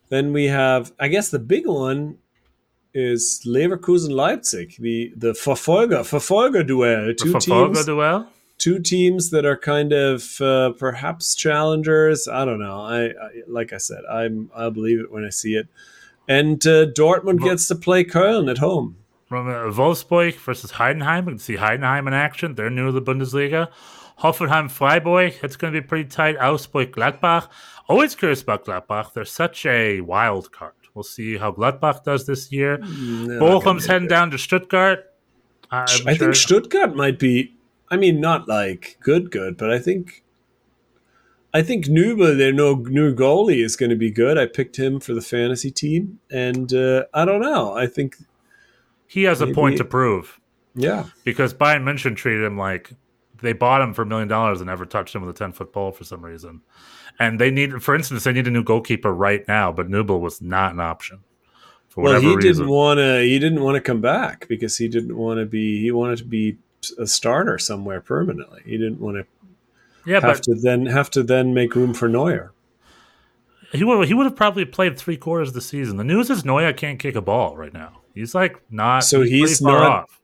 Then 0.10 0.34
we 0.34 0.46
have, 0.46 0.92
I 1.00 1.08
guess, 1.08 1.30
the 1.30 1.40
big 1.40 1.68
one 1.68 2.18
is 2.94 3.44
Leverkusen 3.46 4.12
Leipzig, 4.12 4.76
the 4.80 5.14
the 5.16 5.34
Verfolger 5.34 6.02
Verfolger 6.02 6.66
duel. 6.66 7.14
Two 7.14 7.34
Verfolger 7.34 7.74
teams, 7.74 7.86
duel. 7.86 8.28
two 8.58 8.80
teams 8.80 9.30
that 9.30 9.46
are 9.46 9.58
kind 9.58 9.94
of 9.94 10.42
uh, 10.42 10.72
perhaps 10.72 11.36
challengers. 11.36 12.28
I 12.28 12.46
don't 12.46 12.60
know. 12.60 12.82
I, 12.82 13.06
I 13.10 13.30
like 13.48 13.74
I 13.74 13.78
said, 13.78 14.04
I'm 14.12 14.50
I'll 14.56 14.72
believe 14.72 15.00
it 15.00 15.12
when 15.12 15.24
I 15.24 15.30
see 15.30 15.54
it. 15.56 15.68
And 16.28 16.66
uh, 16.68 16.86
Dortmund 16.88 17.42
gets 17.44 17.68
to 17.68 17.76
play 17.76 18.04
Köln 18.04 18.50
at 18.50 18.60
home. 18.60 18.98
From 19.30 19.48
uh, 19.48 19.72
Wolfsburg 19.72 20.36
versus 20.38 20.72
Heidenheim. 20.74 21.26
We 21.28 21.34
can 21.34 21.40
see 21.40 21.56
Heidenheim 21.58 22.08
in 22.08 22.14
action. 22.14 22.56
They're 22.56 22.72
new 22.72 22.88
to 22.88 22.92
the 22.92 23.02
Bundesliga. 23.02 23.70
Hoffenheim 24.22 24.70
Freiburg. 24.72 25.36
It's 25.44 25.56
going 25.56 25.72
to 25.72 25.80
be 25.82 25.86
pretty 25.88 26.10
tight. 26.10 26.36
Augsburg 26.38 26.92
Gladbach. 26.92 27.48
Always 27.88 28.16
curious 28.16 28.42
about 28.42 28.66
Gladbach. 28.66 29.14
They're 29.14 29.26
such 29.26 29.66
a 29.68 30.02
wild 30.02 30.52
card. 30.52 30.74
We'll 30.96 31.04
see 31.04 31.38
how 31.38 31.52
Gladbach 31.52 32.04
does 32.04 32.26
this 32.26 32.52
year. 32.52 32.78
They're 32.82 33.40
Bochum's 33.40 33.86
heading 33.86 34.08
it. 34.08 34.10
down 34.10 34.32
to 34.32 34.38
Stuttgart. 34.40 35.06
I'm 35.72 35.84
I 35.84 35.86
sure- 35.86 36.16
think 36.16 36.36
Stuttgart 36.36 36.96
might 36.96 37.20
be. 37.20 37.56
I 37.92 37.98
mean, 37.98 38.20
not 38.20 38.48
like 38.48 38.98
good, 39.02 39.30
good, 39.32 39.58
but 39.58 39.70
I 39.72 39.78
think. 39.80 40.24
I 41.54 41.62
think 41.64 41.86
Nübel, 41.86 42.38
their 42.38 42.52
no 42.54 42.76
new 42.76 43.16
goalie, 43.16 43.64
is 43.64 43.76
going 43.76 43.90
to 43.90 43.96
be 43.96 44.12
good. 44.12 44.38
I 44.38 44.46
picked 44.46 44.78
him 44.78 45.00
for 45.00 45.14
the 45.16 45.22
fantasy 45.22 45.72
team, 45.72 46.20
and 46.32 46.72
uh, 46.74 47.06
I 47.14 47.26
don't 47.26 47.42
know. 47.42 47.74
I 47.76 47.88
think, 47.88 48.18
he 49.10 49.24
has 49.24 49.42
a 49.42 49.48
point 49.48 49.78
to 49.78 49.84
prove 49.84 50.40
yeah, 50.76 51.06
because 51.24 51.54
Bayern 51.54 51.84
München 51.84 52.16
treated 52.16 52.44
him 52.44 52.58
like 52.58 52.92
they 53.42 53.54
bought 53.54 53.82
him 53.82 53.94
for 53.94 54.04
a 54.04 54.06
million 54.06 54.28
dollars 54.28 54.62
and 54.62 54.68
never 54.68 54.86
touched 54.86 55.16
him 55.16 55.26
with 55.26 55.36
a 55.36 55.38
10 55.38 55.54
foot 55.54 55.74
pole 55.74 55.92
for 55.92 56.04
some 56.04 56.24
reason. 56.24 56.62
And 57.18 57.40
they 57.40 57.52
need, 57.52 57.82
for 57.82 57.96
instance, 57.96 58.24
they 58.24 58.32
need 58.32 58.48
a 58.48 58.52
new 58.52 58.64
goalkeeper 58.64 59.14
right 59.14 59.46
now, 59.48 59.72
but 59.72 59.90
Nübel 59.90 60.20
was 60.20 60.42
not 60.42 60.74
an 60.74 60.80
option 60.80 61.22
for 61.90 62.04
well, 62.04 62.22
he 62.22 62.36
reason. 62.36 62.64
didn't 62.64 62.70
want 62.70 63.00
to. 63.00 63.22
He 63.22 63.40
didn't 63.40 63.62
want 63.62 63.76
to 63.76 63.82
come 63.82 64.00
back 64.00 64.48
because 64.48 64.78
he 64.78 64.88
didn't 64.88 65.18
want 65.18 65.40
to 65.40 65.46
be. 65.46 65.82
He 65.82 65.92
wanted 65.92 66.20
to 66.20 66.24
be 66.24 66.58
a 66.98 67.08
starter 67.08 67.58
somewhere 67.58 68.00
permanently. 68.00 68.62
He 68.64 68.78
didn't 68.78 69.00
want 69.00 69.18
to 69.18 69.26
yeah, 70.06 70.22
have 70.22 70.38
but 70.38 70.44
to 70.44 70.56
then 70.56 70.86
have 70.86 71.10
to 71.12 71.24
then 71.24 71.54
make 71.54 71.76
room 71.76 71.94
for 71.94 72.08
Neuer. 72.08 72.54
he 73.72 73.84
would 73.84 74.08
he 74.08 74.14
would 74.14 74.26
have 74.26 74.36
probably 74.36 74.66
played 74.66 74.98
three 74.98 75.18
quarters 75.18 75.50
of 75.50 75.56
the 75.56 75.62
season. 75.62 75.98
The 75.98 76.04
news 76.04 76.30
is 76.30 76.46
Neuer 76.46 76.74
can't 76.74 77.00
kick 77.00 77.16
a 77.16 77.22
ball 77.22 77.58
right 77.58 77.74
now. 77.74 77.99
He's 78.14 78.34
like 78.36 78.62
not. 78.70 79.04
So 79.04 79.22
he's 79.22 79.62
not- 79.62 79.82
off. 79.82 80.20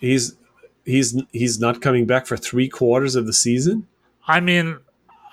He's 0.00 0.36
he's 0.84 1.20
he's 1.32 1.58
not 1.58 1.80
coming 1.80 2.06
back 2.06 2.26
for 2.26 2.36
three 2.36 2.68
quarters 2.68 3.14
of 3.16 3.26
the 3.26 3.32
season. 3.32 3.86
I 4.28 4.40
mean, 4.40 4.78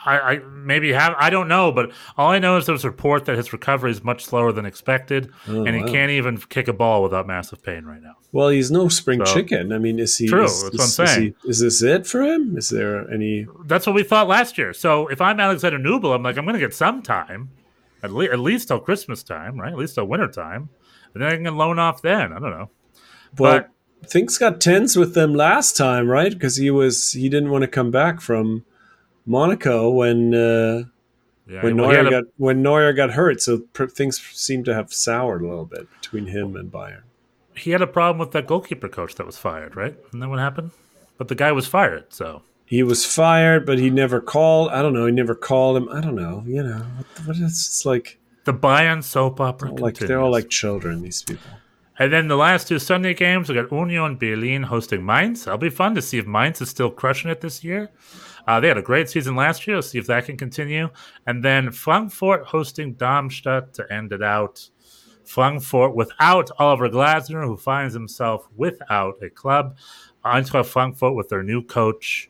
I, 0.06 0.20
I 0.20 0.38
maybe 0.39 0.93
have 0.93 1.16
I 1.18 1.30
don't 1.30 1.47
know, 1.47 1.72
but 1.72 1.91
all 2.18 2.30
I 2.32 2.39
know 2.39 2.58
is 2.58 2.66
there's 2.66 2.86
a 2.86 2.89
report 2.89 3.26
that 3.26 3.36
his 3.38 3.51
recovery 3.54 3.91
is 3.91 4.04
much 4.04 4.24
slower 4.26 4.51
than 4.51 4.66
expected, 4.66 5.30
Oh, 5.47 5.66
and 5.66 5.76
he 5.76 5.82
wow. 5.84 5.88
can't 5.91 6.12
even 6.12 6.38
kick 6.38 6.68
a 6.68 6.74
ball 6.74 7.04
without 7.04 7.28
massive 7.28 7.62
pain 7.64 7.86
right 7.86 8.01
now. 8.01 8.14
Well, 8.32 8.49
he's 8.49 8.72
no 8.72 8.88
spring 8.88 9.24
So- 9.26 9.34
chicken. 9.34 9.72
I 9.74 9.78
mean, 9.80 9.99
is 9.99 10.18
he? 10.18 10.28
True, 10.28 10.45
Is, 10.45 10.64
that's 10.64 10.74
is, 10.74 10.80
what 10.80 10.82
I'm 10.82 10.86
is 11.06 11.12
saying. 11.14 11.36
he- 11.43 11.49
is 11.49 11.60
this 11.60 11.82
it 11.84 12.08
for 12.08 12.22
him? 12.22 12.58
Is 12.58 12.70
there 12.70 13.10
any? 13.12 13.47
That's 13.66 13.86
what 13.86 13.95
we 13.95 14.04
thought 14.04 14.28
last 14.28 14.58
year. 14.58 14.74
So 14.74 15.08
if 15.08 15.20
I'm 15.22 15.39
Alexander 15.39 15.78
Nübel, 15.80 16.16
I'm 16.16 16.24
like 16.24 16.38
I'm 16.38 16.45
going 16.45 16.54
to 16.56 16.60
get 16.60 16.74
some 16.74 17.01
time, 17.01 17.49
at, 18.01 18.12
le- 18.12 18.26
at 18.32 18.39
least 18.39 18.70
till 18.70 18.80
Christmas 18.80 19.24
time, 19.24 19.60
right? 19.60 19.72
At 19.74 19.78
least 19.78 19.95
till 19.95 20.06
winter 20.06 20.28
time, 20.30 20.70
and 21.14 21.24
then 21.24 21.30
I 21.32 21.36
can 21.38 21.57
loan 21.57 21.80
off 21.80 22.01
then. 22.01 22.32
I 22.34 22.39
don't 22.39 22.51
know. 22.51 22.70
Well, 23.38 23.59
But- 23.59 23.70
things 24.09 24.38
got 24.38 24.59
tense 24.61 24.95
with 24.95 25.14
them 25.14 25.34
last 25.34 25.78
time, 25.78 26.07
right? 26.09 26.32
Because 26.34 26.57
he 26.57 26.70
was 26.70 27.14
he 27.14 27.30
didn't 27.30 27.49
want 27.51 27.61
to 27.64 27.68
come 27.68 27.89
back 27.91 28.20
from 28.22 28.66
Monaco 29.26 29.89
when 29.89 30.34
uh, 30.34 30.84
Yeah, 31.47 31.64
when 31.64 31.78
well, 31.78 31.89
Neuer 31.91 32.07
a- 32.07 32.09
got 32.09 32.24
when 32.38 32.61
Neuer 32.61 32.93
got 32.93 33.11
hurt. 33.11 33.41
So 33.41 33.59
pr- 33.74 33.86
things 33.86 34.20
seem 34.20 34.64
to 34.66 34.74
have 34.74 34.93
soured 34.93 35.41
a 35.41 35.47
little 35.47 35.66
bit 35.66 35.88
between 36.01 36.28
him 36.28 36.55
and 36.55 36.72
Bayern. 36.72 37.03
he 37.55 37.72
had 37.72 37.82
a 37.82 37.88
problem 37.88 38.18
with 38.20 38.32
that 38.32 38.47
goalkeeper 38.47 38.89
coach 38.89 39.16
that 39.16 39.26
was 39.26 39.38
fired, 39.38 39.76
right? 39.76 39.95
Isn't 40.09 40.20
that 40.20 40.30
what 40.30 40.39
happened? 40.39 40.72
But 41.18 41.28
the 41.28 41.36
guy 41.36 41.51
was 41.51 41.68
fired, 41.68 42.05
so 42.09 42.41
He 42.66 42.82
was 42.84 43.05
fired, 43.05 43.66
but 43.66 43.78
he 43.80 43.89
never 43.89 44.20
called. 44.20 44.72
I 44.72 44.82
don't 44.82 44.93
know. 44.93 45.05
He 45.05 45.11
never 45.11 45.36
called 45.36 45.78
him. 45.78 45.88
I 45.89 46.01
don't 46.01 46.16
know. 46.16 46.43
You 46.47 46.64
know, 46.64 46.80
what, 46.97 47.28
what 47.28 47.38
is 47.38 47.43
it's 47.43 47.86
like? 47.86 48.18
The 48.46 48.54
Bayern 48.54 49.04
soap 49.04 49.39
opera. 49.39 49.72
Like 49.72 49.98
they're 49.98 50.20
all 50.20 50.32
like 50.32 50.50
children. 50.50 51.02
These 51.02 51.24
people. 51.24 51.50
And 52.00 52.12
then 52.12 52.28
the 52.28 52.36
last 52.36 52.68
two 52.68 52.80
Sunday 52.80 53.14
games, 53.14 53.50
we 53.50 53.56
got 53.56 53.72
Union 53.72 54.18
Berlin 54.18 54.64
hosting 54.64 55.06
Mainz. 55.06 55.46
That'll 55.46 55.60
be 55.60 55.70
fun 55.70 55.94
to 55.96 56.02
see 56.02 56.18
if 56.18 56.26
Mainz 56.26 56.60
is 56.60 56.70
still 56.70 56.89
crushing 56.89 57.30
it 57.30 57.39
this 57.39 57.64
year. 57.64 57.91
Uh, 58.48 58.60
they 58.60 58.68
had 58.68 58.80
a 58.80 58.82
great 58.82 59.10
season 59.10 59.36
last 59.36 59.68
year. 59.68 59.78
Let's 59.78 59.89
see 59.89 60.00
if 60.00 60.08
that 60.08 60.26
can 60.26 60.36
continue. 60.36 60.89
And 61.28 61.44
then 61.44 61.72
Frankfurt 61.72 62.46
hosting 62.46 62.94
Darmstadt 62.94 63.74
to 63.76 63.94
end 63.94 64.12
it 64.12 64.24
out. 64.24 64.70
Frankfurt 65.24 65.96
without 65.96 66.50
Oliver 66.60 66.89
Glasner, 66.89 67.46
who 67.46 67.56
finds 67.56 67.94
himself 67.94 68.48
without 68.56 69.16
a 69.22 69.30
club. 69.30 69.78
Eintracht 70.26 70.66
Frankfurt 70.66 71.16
with 71.16 71.30
their 71.30 71.44
new 71.44 71.62
coach. 71.64 72.30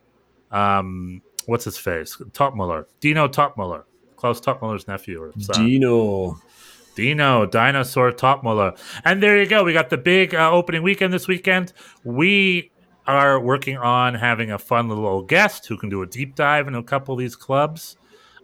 Um, 0.51 1.21
what's 1.45 1.65
his 1.65 1.77
face? 1.77 2.17
Toppmöller. 2.31 2.85
Dino 2.99 3.27
Toppmöller. 3.27 3.85
Klaus 4.23 4.39
Toppmöller's 4.39 4.87
nephew. 4.87 5.21
Or 5.21 5.33
son. 5.37 5.65
Dino. 5.65 6.39
Dino, 6.95 7.45
Dinosaur 7.45 8.13
Toppmöller. 8.13 8.79
And 9.03 9.21
there 9.21 9.37
you 9.37 9.45
go. 9.49 9.65
We 9.65 9.73
got 9.73 9.89
the 9.89 9.97
big 9.97 10.33
uh, 10.33 10.49
opening 10.49 10.81
weekend 10.81 11.11
this 11.11 11.27
weekend. 11.27 11.73
We 12.05 12.71
are 13.05 13.37
working 13.37 13.75
on 13.75 14.13
having 14.15 14.49
a 14.49 14.57
fun 14.57 14.87
little 14.87 15.23
guest 15.23 15.67
who 15.67 15.75
can 15.77 15.89
do 15.89 16.01
a 16.03 16.05
deep 16.07 16.35
dive 16.35 16.67
into 16.67 16.79
a 16.79 16.83
couple 16.83 17.13
of 17.15 17.19
these 17.19 17.35
clubs. 17.35 17.97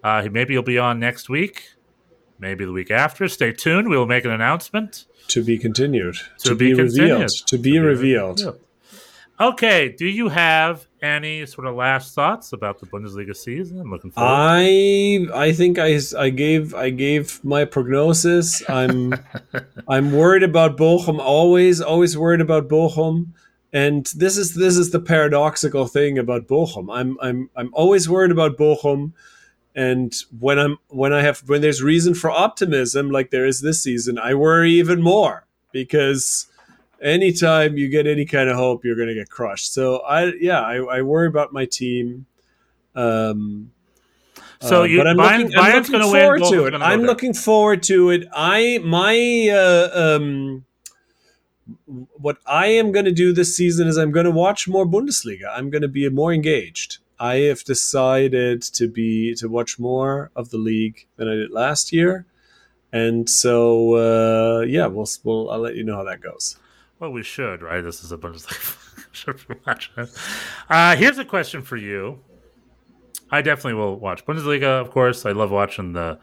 Uh, 0.03 0.23
he- 0.23 0.27
maybe 0.29 0.53
he'll 0.53 0.63
be 0.63 0.77
on 0.77 0.99
next 0.99 1.29
week, 1.29 1.63
maybe 2.39 2.65
the 2.65 2.73
week 2.73 2.91
after. 2.91 3.29
Stay 3.29 3.53
tuned. 3.53 3.87
We 3.89 3.95
will 3.95 4.05
make 4.05 4.25
an 4.25 4.31
announcement. 4.31 5.05
To 5.29 5.41
be 5.41 5.57
continued. 5.57 6.15
To, 6.39 6.49
To 6.49 6.55
be, 6.55 6.73
be 6.73 6.81
revealed. 6.81 6.89
continued. 6.97 7.29
To 7.47 7.57
be 7.57 7.79
revealed. 7.79 8.59
Okay. 9.39 9.89
Do 9.89 10.05
you 10.05 10.27
have 10.27 10.85
any 11.01 11.45
sort 11.45 11.65
of 11.65 11.75
last 11.75 12.13
thoughts 12.13 12.51
about 12.51 12.79
the 12.79 12.85
Bundesliga 12.87 13.35
season? 13.35 13.79
I'm 13.79 13.89
looking 13.89 14.11
forward. 14.11 14.29
I 14.29 15.27
I 15.33 15.53
think 15.53 15.79
I, 15.79 15.97
I 16.17 16.29
gave 16.29 16.73
I 16.73 16.89
gave 16.89 17.41
my 17.43 17.63
prognosis. 17.63 18.67
I'm 18.69 19.13
I'm 19.87 20.11
worried 20.11 20.43
about 20.43 20.75
Bochum. 20.75 21.19
Always 21.19 21.79
always 21.79 22.17
worried 22.17 22.41
about 22.41 22.67
Bochum. 22.67 23.27
And 23.71 24.07
this 24.15 24.37
is 24.37 24.55
this 24.55 24.75
is 24.75 24.91
the 24.91 24.99
paradoxical 24.99 25.87
thing 25.87 26.17
about 26.17 26.47
Bochum. 26.47 26.87
I'm 26.91 27.17
I'm 27.21 27.49
I'm 27.55 27.73
always 27.73 28.09
worried 28.09 28.31
about 28.31 28.57
Bochum. 28.57 29.13
And 29.73 30.13
when 30.37 30.59
I'm 30.59 30.77
when 30.89 31.13
I 31.13 31.21
have 31.21 31.47
when 31.47 31.61
there's 31.61 31.81
reason 31.81 32.13
for 32.13 32.29
optimism, 32.29 33.09
like 33.09 33.29
there 33.29 33.45
is 33.45 33.61
this 33.61 33.81
season, 33.81 34.19
I 34.19 34.33
worry 34.33 34.71
even 34.71 35.01
more 35.01 35.45
because 35.71 36.48
anytime 37.01 37.77
you 37.77 37.87
get 37.89 38.07
any 38.07 38.25
kind 38.25 38.49
of 38.49 38.55
hope, 38.55 38.83
you're 38.85 38.95
going 38.95 39.07
to 39.09 39.13
get 39.15 39.29
crushed. 39.29 39.73
So 39.73 39.97
I 39.99 40.33
yeah, 40.39 40.61
I, 40.61 40.75
I 40.77 41.01
worry 41.01 41.27
about 41.27 41.53
my 41.53 41.65
team. 41.65 42.25
Um, 42.95 43.71
So 44.61 44.81
uh, 44.81 44.83
you- 44.85 44.97
but 44.99 45.07
I'm 45.07 45.17
Bayern- 45.17 45.43
looking, 45.43 45.57
I'm 45.57 45.75
looking 45.75 45.91
gonna 45.93 46.11
win, 46.11 46.21
forward 46.21 46.41
Bochum's 46.41 46.51
to 46.51 46.65
it. 46.65 46.73
I'm 46.73 47.01
looking 47.03 47.33
forward 47.33 47.83
to 47.83 48.09
it. 48.09 48.27
I 48.33 48.79
my 48.83 49.49
uh, 49.53 49.89
um, 49.93 50.65
what 52.17 52.37
I 52.45 52.67
am 52.67 52.91
going 52.91 53.05
to 53.05 53.11
do 53.11 53.31
this 53.31 53.55
season 53.55 53.87
is 53.87 53.97
I'm 53.97 54.11
going 54.11 54.25
to 54.25 54.31
watch 54.31 54.67
more 54.67 54.85
Bundesliga. 54.85 55.45
I'm 55.55 55.69
going 55.69 55.81
to 55.83 55.87
be 55.87 56.07
more 56.09 56.33
engaged. 56.33 56.97
I 57.19 57.35
have 57.49 57.63
decided 57.63 58.61
to 58.63 58.87
be 58.87 59.35
to 59.35 59.47
watch 59.47 59.77
more 59.77 60.31
of 60.35 60.49
the 60.49 60.57
league 60.57 61.05
than 61.17 61.27
I 61.27 61.35
did 61.35 61.51
last 61.51 61.91
year, 61.93 62.25
and 62.93 63.29
so 63.29 63.93
uh, 63.95 64.61
yeah, 64.61 64.87
we'll, 64.87 65.07
we'll 65.23 65.49
I'll 65.51 65.59
let 65.59 65.75
you 65.75 65.83
know 65.83 65.95
how 65.97 66.03
that 66.05 66.21
goes. 66.21 66.57
Well, 66.99 67.11
we 67.11 67.23
should, 67.23 67.61
right? 67.61 67.81
This 67.81 68.03
is 68.03 68.11
a 68.11 68.17
should 69.11 69.47
we 69.47 69.55
watch? 69.65 69.91
Uh, 70.69 70.95
here's 70.97 71.17
a 71.17 71.25
question 71.25 71.61
for 71.61 71.77
you. 71.77 72.19
I 73.31 73.41
definitely 73.41 73.75
will 73.75 73.97
watch 73.97 74.25
Bundesliga, 74.25 74.81
of 74.81 74.91
course. 74.91 75.25
I 75.25 75.31
love 75.31 75.51
watching 75.51 75.93
the. 75.93 76.19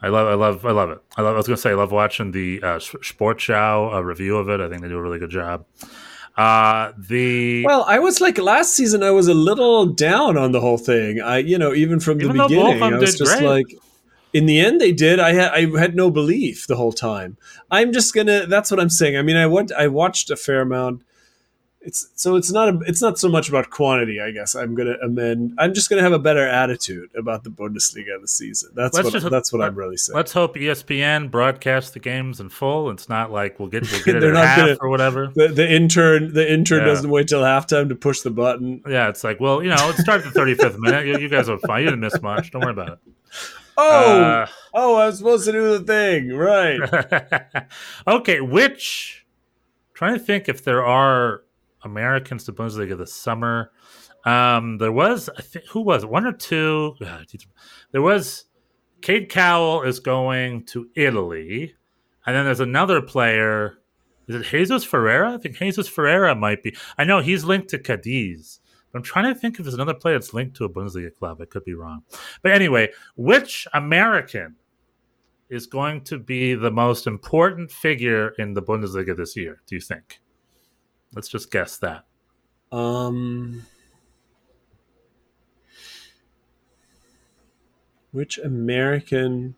I 0.00 0.08
love, 0.08 0.28
I 0.28 0.34
love, 0.34 0.66
I 0.66 0.70
love 0.70 0.90
it. 0.90 0.98
I 1.16 1.22
love. 1.22 1.34
I 1.34 1.36
was 1.36 1.46
gonna 1.46 1.56
say 1.56 1.70
I 1.70 1.74
love 1.74 1.92
watching 1.92 2.32
the 2.32 2.60
uh, 2.62 2.78
Sportschau 2.78 3.94
uh, 3.94 4.04
review 4.04 4.36
of 4.36 4.48
it. 4.48 4.60
I 4.60 4.68
think 4.68 4.82
they 4.82 4.88
do 4.88 4.98
a 4.98 5.02
really 5.02 5.18
good 5.18 5.30
job. 5.30 5.64
Uh, 6.36 6.92
the 6.96 7.64
Well, 7.64 7.84
I 7.88 7.98
was 7.98 8.20
like 8.20 8.38
last 8.38 8.74
season. 8.74 9.02
I 9.02 9.10
was 9.10 9.26
a 9.28 9.34
little 9.34 9.86
down 9.86 10.36
on 10.36 10.52
the 10.52 10.60
whole 10.60 10.78
thing. 10.78 11.20
I, 11.20 11.38
you 11.38 11.58
know, 11.58 11.74
even 11.74 11.98
from 12.00 12.20
Even 12.20 12.36
the 12.36 12.44
beginning, 12.44 12.82
I 12.82 12.96
was 12.98 13.16
just 13.16 13.32
great. 13.38 13.42
like. 13.48 13.66
In 14.32 14.46
the 14.46 14.60
end, 14.60 14.80
they 14.80 14.92
did. 14.92 15.18
I 15.20 15.32
had 15.32 15.50
I 15.52 15.78
had 15.78 15.94
no 15.96 16.10
belief 16.10 16.66
the 16.66 16.76
whole 16.76 16.92
time. 16.92 17.36
I'm 17.70 17.92
just 17.92 18.14
gonna. 18.14 18.46
That's 18.46 18.70
what 18.70 18.78
I'm 18.78 18.90
saying. 18.90 19.16
I 19.16 19.22
mean, 19.22 19.36
I 19.36 19.46
went. 19.46 19.72
I 19.72 19.88
watched 19.88 20.30
a 20.30 20.36
fair 20.36 20.60
amount. 20.60 21.02
It's 21.80 22.10
so 22.16 22.34
it's 22.36 22.50
not 22.50 22.68
a, 22.68 22.78
it's 22.86 23.00
not 23.00 23.18
so 23.18 23.28
much 23.28 23.48
about 23.48 23.70
quantity. 23.70 24.20
I 24.20 24.32
guess 24.32 24.54
I'm 24.54 24.74
gonna 24.74 24.96
amend. 25.02 25.54
I'm 25.58 25.72
just 25.72 25.88
gonna 25.88 26.02
have 26.02 26.12
a 26.12 26.18
better 26.18 26.46
attitude 26.46 27.08
about 27.16 27.44
the 27.44 27.50
Bundesliga 27.50 28.20
this 28.20 28.36
season. 28.36 28.70
That's 28.74 28.96
Let's 28.96 29.14
what 29.14 29.30
that's 29.30 29.52
what 29.52 29.60
let- 29.60 29.68
I'm 29.68 29.74
really 29.76 29.96
saying. 29.96 30.16
let's 30.16 30.32
hope 30.32 30.56
ESPN 30.56 31.30
broadcasts 31.30 31.92
the 31.92 32.00
games 32.00 32.40
in 32.40 32.48
full. 32.50 32.90
It's 32.90 33.08
not 33.08 33.30
like 33.30 33.58
we'll 33.60 33.68
get 33.68 33.90
we'll 33.90 34.02
get 34.04 34.16
it 34.16 34.20
They're 34.20 34.32
not 34.32 34.44
half 34.44 34.58
gonna- 34.58 34.76
or 34.80 34.88
whatever. 34.90 35.28
The, 35.34 35.48
the 35.48 35.72
intern 35.72 36.34
the 36.34 36.52
intern 36.52 36.80
Yeah. 36.80 36.86
doesn't 36.86 37.08
wait 37.08 37.28
till 37.28 37.40
halftime 37.42 37.88
to 37.90 37.94
push 37.94 38.20
the 38.22 38.30
button. 38.32 38.82
Yeah, 38.86 39.08
it's 39.08 39.22
like, 39.24 39.38
well, 39.40 39.62
you 39.62 39.70
know, 39.70 39.88
it 39.88 39.96
started 39.96 40.26
at 40.26 40.34
the 40.34 40.40
35th 40.40 40.78
minute. 40.78 41.06
You, 41.06 41.18
you 41.18 41.28
guys 41.30 41.48
are 41.48 41.58
fine. 41.60 41.84
You 41.84 41.90
didn't 41.90 42.00
miss 42.00 42.20
much. 42.20 42.50
Don't 42.50 42.60
worry 42.62 42.72
about 42.72 42.88
it. 42.88 42.98
Oh, 43.80 44.22
Uh, 44.22 44.46
oh, 44.74 44.96
I 44.96 45.06
was 45.06 45.18
supposed 45.18 45.44
to 45.46 45.52
do 45.52 45.78
the 45.78 45.84
thing, 45.84 46.30
right? 46.30 47.66
okay, 48.08 48.40
which 48.40 49.24
trying 49.94 50.14
to 50.14 50.20
think 50.20 50.48
if 50.48 50.64
there 50.64 50.84
are 50.84 51.42
Americans 51.82 52.44
to 52.44 52.52
Bundesliga 52.52 52.96
this 52.96 53.14
summer. 53.14 53.70
Um, 54.24 54.78
there 54.78 54.92
was, 54.92 55.30
I 55.38 55.42
think, 55.42 55.66
who 55.66 55.80
was 55.80 56.02
it? 56.02 56.10
one 56.10 56.26
or 56.26 56.32
two? 56.32 56.94
There 57.92 58.02
was 58.02 58.44
Cade 59.00 59.28
Cowell 59.28 59.82
is 59.82 60.00
going 60.00 60.64
to 60.66 60.88
Italy, 60.96 61.74
and 62.26 62.36
then 62.36 62.44
there's 62.44 62.60
another 62.60 63.00
player. 63.00 63.78
Is 64.26 64.34
it 64.34 64.44
Jesus 64.44 64.84
Ferreira? 64.84 65.34
I 65.34 65.38
think 65.38 65.56
Jesus 65.56 65.88
Ferreira 65.88 66.34
might 66.34 66.62
be. 66.62 66.76
I 66.98 67.04
know 67.04 67.20
he's 67.20 67.44
linked 67.44 67.68
to 67.70 67.78
Cadiz. 67.78 68.60
But 68.92 68.98
I'm 68.98 69.04
trying 69.04 69.32
to 69.32 69.38
think 69.38 69.58
if 69.58 69.64
there's 69.64 69.74
another 69.74 69.94
player 69.94 70.14
that's 70.14 70.32
linked 70.32 70.56
to 70.56 70.64
a 70.64 70.68
Bundesliga 70.68 71.14
club. 71.14 71.40
I 71.40 71.44
could 71.44 71.64
be 71.64 71.74
wrong. 71.74 72.02
But 72.42 72.52
anyway, 72.52 72.90
which 73.16 73.66
American 73.74 74.56
is 75.48 75.66
going 75.66 76.02
to 76.04 76.18
be 76.18 76.54
the 76.54 76.70
most 76.70 77.06
important 77.06 77.70
figure 77.70 78.30
in 78.38 78.54
the 78.54 78.62
Bundesliga 78.62 79.16
this 79.16 79.36
year, 79.36 79.62
do 79.66 79.74
you 79.74 79.80
think? 79.80 80.20
Let's 81.14 81.28
just 81.28 81.50
guess 81.50 81.78
that. 81.78 82.04
Um, 82.70 83.62
which 88.12 88.38
American 88.38 89.54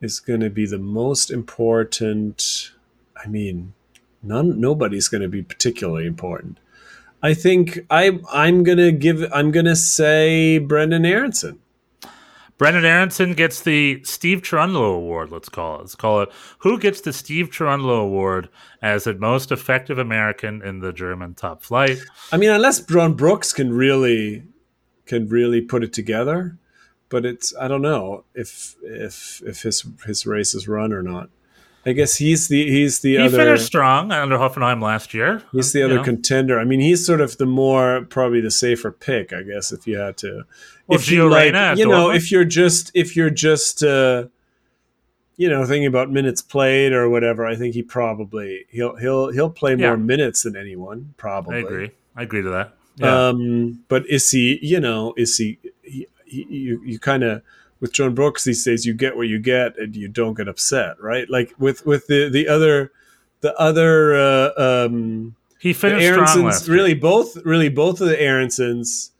is 0.00 0.20
going 0.20 0.40
to 0.40 0.50
be 0.50 0.66
the 0.66 0.78
most 0.78 1.30
important? 1.30 2.72
I 3.16 3.28
mean, 3.28 3.74
none. 4.22 4.60
Nobody's 4.60 5.08
going 5.08 5.22
to 5.22 5.28
be 5.28 5.42
particularly 5.42 6.06
important. 6.06 6.58
I 7.26 7.34
think 7.34 7.80
I 7.90 8.20
I'm 8.32 8.62
gonna 8.62 8.92
give 8.92 9.24
I'm 9.32 9.50
gonna 9.50 9.74
say 9.74 10.60
Brenden 10.62 11.04
Aaronson. 11.04 11.58
Brenden 12.56 12.84
Aaronson 12.84 13.34
gets 13.34 13.62
the 13.62 14.00
Steve 14.04 14.42
Cherundolo 14.42 14.94
Award, 14.94 15.32
let's 15.32 15.48
call 15.48 15.74
it. 15.74 15.78
Let's 15.80 15.96
call 15.96 16.22
it 16.22 16.28
Who 16.60 16.78
gets 16.78 17.00
the 17.00 17.12
Steve 17.12 17.50
Cherundolo 17.50 18.00
Award 18.00 18.48
as 18.80 19.04
the 19.04 19.14
most 19.14 19.50
effective 19.50 19.98
American 19.98 20.62
in 20.62 20.78
the 20.78 20.92
German 20.92 21.34
top 21.34 21.64
flight? 21.64 21.98
I 22.30 22.36
mean, 22.36 22.50
unless 22.50 22.78
John 22.78 23.14
Brooks 23.14 23.52
can 23.52 23.72
really 23.72 24.44
can 25.04 25.28
really 25.28 25.60
put 25.60 25.82
it 25.82 25.92
together, 25.92 26.56
but 27.08 27.26
it's 27.26 27.52
I 27.56 27.66
don't 27.66 27.82
know 27.82 28.22
if 28.36 28.76
if 28.82 29.42
if 29.44 29.62
his 29.62 29.84
his 30.06 30.26
race 30.26 30.54
is 30.54 30.68
run 30.68 30.92
or 30.92 31.02
not. 31.02 31.28
I 31.86 31.92
guess 31.92 32.16
he's 32.16 32.48
the 32.48 32.68
he's 32.68 32.98
the 32.98 33.12
he 33.12 33.18
other 33.18 33.36
finished 33.38 33.64
strong 33.66 34.10
under 34.10 34.36
Hoffenheim 34.38 34.82
last 34.82 35.14
year. 35.14 35.42
he's 35.52 35.72
the 35.72 35.78
You 35.78 35.84
other 35.84 35.94
know. 35.96 36.02
contender. 36.02 36.58
I 36.58 36.64
mean, 36.64 36.80
he's 36.80 37.06
sort 37.06 37.20
of 37.20 37.36
the 37.38 37.46
more 37.46 38.04
probably 38.10 38.40
the 38.40 38.50
safer 38.50 38.90
pick, 38.90 39.32
I 39.32 39.42
guess, 39.42 39.70
if 39.72 39.86
you 39.86 39.96
had 39.98 40.16
to. 40.18 40.42
Well, 40.88 40.98
if 40.98 41.08
you 41.10 41.22
Gio 41.22 41.30
like, 41.30 41.44
Reyna 41.54 41.74
you 41.76 41.86
know, 41.88 42.08
Dortmund? 42.08 42.16
if 42.16 42.32
you're 42.32 42.44
just 42.44 42.90
if 42.94 43.14
you're 43.16 43.30
just 43.30 43.84
uh, 43.84 44.24
you 45.36 45.48
know 45.48 45.64
thinking 45.64 45.86
about 45.86 46.10
minutes 46.10 46.42
played 46.42 46.92
or 46.92 47.08
whatever, 47.08 47.46
I 47.46 47.54
think 47.54 47.74
he 47.74 47.82
probably 47.82 48.64
he'll 48.70 48.96
he'll 48.96 49.30
he'll 49.32 49.50
play 49.50 49.72
Yeah. 49.76 49.88
more 49.88 49.96
minutes 49.96 50.42
than 50.42 50.56
anyone. 50.56 51.14
Probably, 51.16 51.56
I 51.56 51.58
agree. 51.60 51.90
I 52.16 52.22
agree 52.24 52.42
to 52.42 52.50
that. 52.50 52.74
Yeah. 52.96 53.28
Um, 53.28 53.84
but 53.88 54.08
is 54.08 54.30
he? 54.30 54.58
You 54.62 54.80
know, 54.80 55.14
is 55.16 55.36
he? 55.36 55.58
he, 55.82 56.08
he 56.24 56.46
you 56.50 56.82
you 56.84 56.98
kind 56.98 57.22
of 57.22 57.42
with 57.80 57.92
John 57.92 58.14
Brooks 58.14 58.44
these 58.44 58.64
days, 58.64 58.86
you 58.86 58.94
get 58.94 59.16
what 59.16 59.28
you 59.28 59.38
get, 59.38 59.78
and 59.78 59.94
you 59.94 60.08
don't 60.08 60.34
get 60.34 60.48
upset, 60.48 61.00
right? 61.00 61.28
Like 61.28 61.52
with 61.58 61.84
with 61.86 62.06
the 62.06 62.28
the 62.28 62.48
other 62.48 62.92
the 63.40 63.54
other 63.58 64.14
uh, 64.14 64.50
um, 64.86 65.36
he 65.58 65.72
the 65.72 65.78
finished 65.78 66.06
strong 66.06 66.26
Aaronsons, 66.26 66.68
really 66.68 66.94
both 66.94 67.36
really 67.44 67.68
both 67.68 68.00
of 68.00 68.08
the 68.08 68.16
Aaronsons 68.16 69.10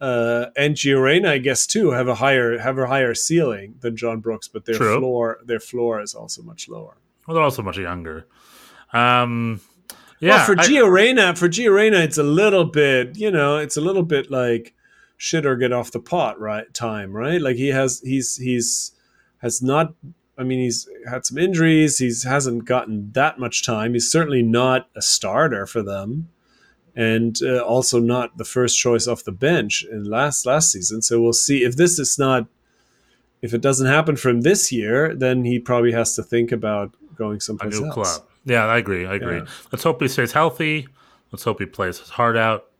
uh, 0.00 0.46
and 0.56 0.74
Gio 0.74 1.02
Reyna, 1.02 1.30
I 1.30 1.38
guess 1.38 1.66
too, 1.66 1.90
have 1.92 2.08
a 2.08 2.16
higher 2.16 2.58
have 2.58 2.78
a 2.78 2.86
higher 2.86 3.14
ceiling 3.14 3.76
than 3.80 3.96
John 3.96 4.20
Brooks, 4.20 4.48
but 4.48 4.64
their 4.64 4.74
True. 4.76 4.98
floor 4.98 5.38
their 5.44 5.60
floor 5.60 6.00
is 6.00 6.14
also 6.14 6.42
much 6.42 6.68
lower. 6.68 6.96
Well, 7.26 7.34
they're 7.36 7.44
also 7.44 7.62
much 7.62 7.78
younger. 7.78 8.26
Um, 8.92 9.60
yeah, 10.20 10.36
well, 10.36 10.46
for 10.46 10.58
I- 10.58 10.64
Gio 10.64 10.90
Reyna, 10.90 11.34
for 11.36 11.48
Gio 11.48 11.74
Reyna, 11.74 11.98
it's 11.98 12.18
a 12.18 12.22
little 12.22 12.64
bit, 12.64 13.16
you 13.16 13.30
know, 13.30 13.56
it's 13.58 13.76
a 13.76 13.80
little 13.80 14.02
bit 14.02 14.30
like 14.30 14.74
shit 15.24 15.46
or 15.46 15.56
get 15.56 15.72
off 15.72 15.90
the 15.90 16.00
pot, 16.00 16.38
right? 16.38 16.72
Time, 16.74 17.12
right? 17.12 17.40
Like 17.40 17.56
he 17.56 17.68
has, 17.68 18.00
he's, 18.00 18.36
he's, 18.36 18.92
has 19.44 19.62
not. 19.62 19.94
I 20.36 20.42
mean, 20.42 20.58
he's 20.58 20.88
had 21.08 21.24
some 21.24 21.38
injuries. 21.38 21.98
He's 21.98 22.24
hasn't 22.24 22.64
gotten 22.64 23.12
that 23.12 23.38
much 23.38 23.64
time. 23.64 23.92
He's 23.92 24.10
certainly 24.10 24.42
not 24.42 24.88
a 24.96 25.02
starter 25.02 25.64
for 25.66 25.82
them, 25.82 26.28
and 26.96 27.38
uh, 27.42 27.58
also 27.60 28.00
not 28.00 28.36
the 28.36 28.44
first 28.44 28.76
choice 28.78 29.06
off 29.06 29.22
the 29.22 29.32
bench 29.32 29.84
in 29.84 30.04
last 30.04 30.44
last 30.44 30.72
season. 30.72 31.02
So 31.02 31.20
we'll 31.20 31.34
see 31.34 31.62
if 31.62 31.76
this 31.76 31.98
is 31.98 32.18
not. 32.18 32.46
If 33.42 33.52
it 33.52 33.60
doesn't 33.60 33.86
happen 33.86 34.16
for 34.16 34.30
him 34.30 34.40
this 34.40 34.72
year, 34.72 35.14
then 35.14 35.44
he 35.44 35.58
probably 35.58 35.92
has 35.92 36.16
to 36.16 36.22
think 36.22 36.50
about 36.50 36.94
going 37.14 37.36
a 37.36 37.40
someplace 37.40 37.78
new 37.78 37.86
else. 37.86 37.94
club. 37.94 38.28
Yeah, 38.46 38.64
I 38.64 38.78
agree. 38.78 39.06
I 39.06 39.14
agree. 39.14 39.36
Yeah. 39.36 39.46
Let's 39.70 39.84
hope 39.84 40.00
he 40.00 40.08
stays 40.08 40.32
healthy. 40.32 40.88
Let's 41.30 41.44
hope 41.44 41.60
he 41.60 41.66
plays 41.66 41.98
his 41.98 42.08
heart 42.08 42.36
out. 42.36 42.70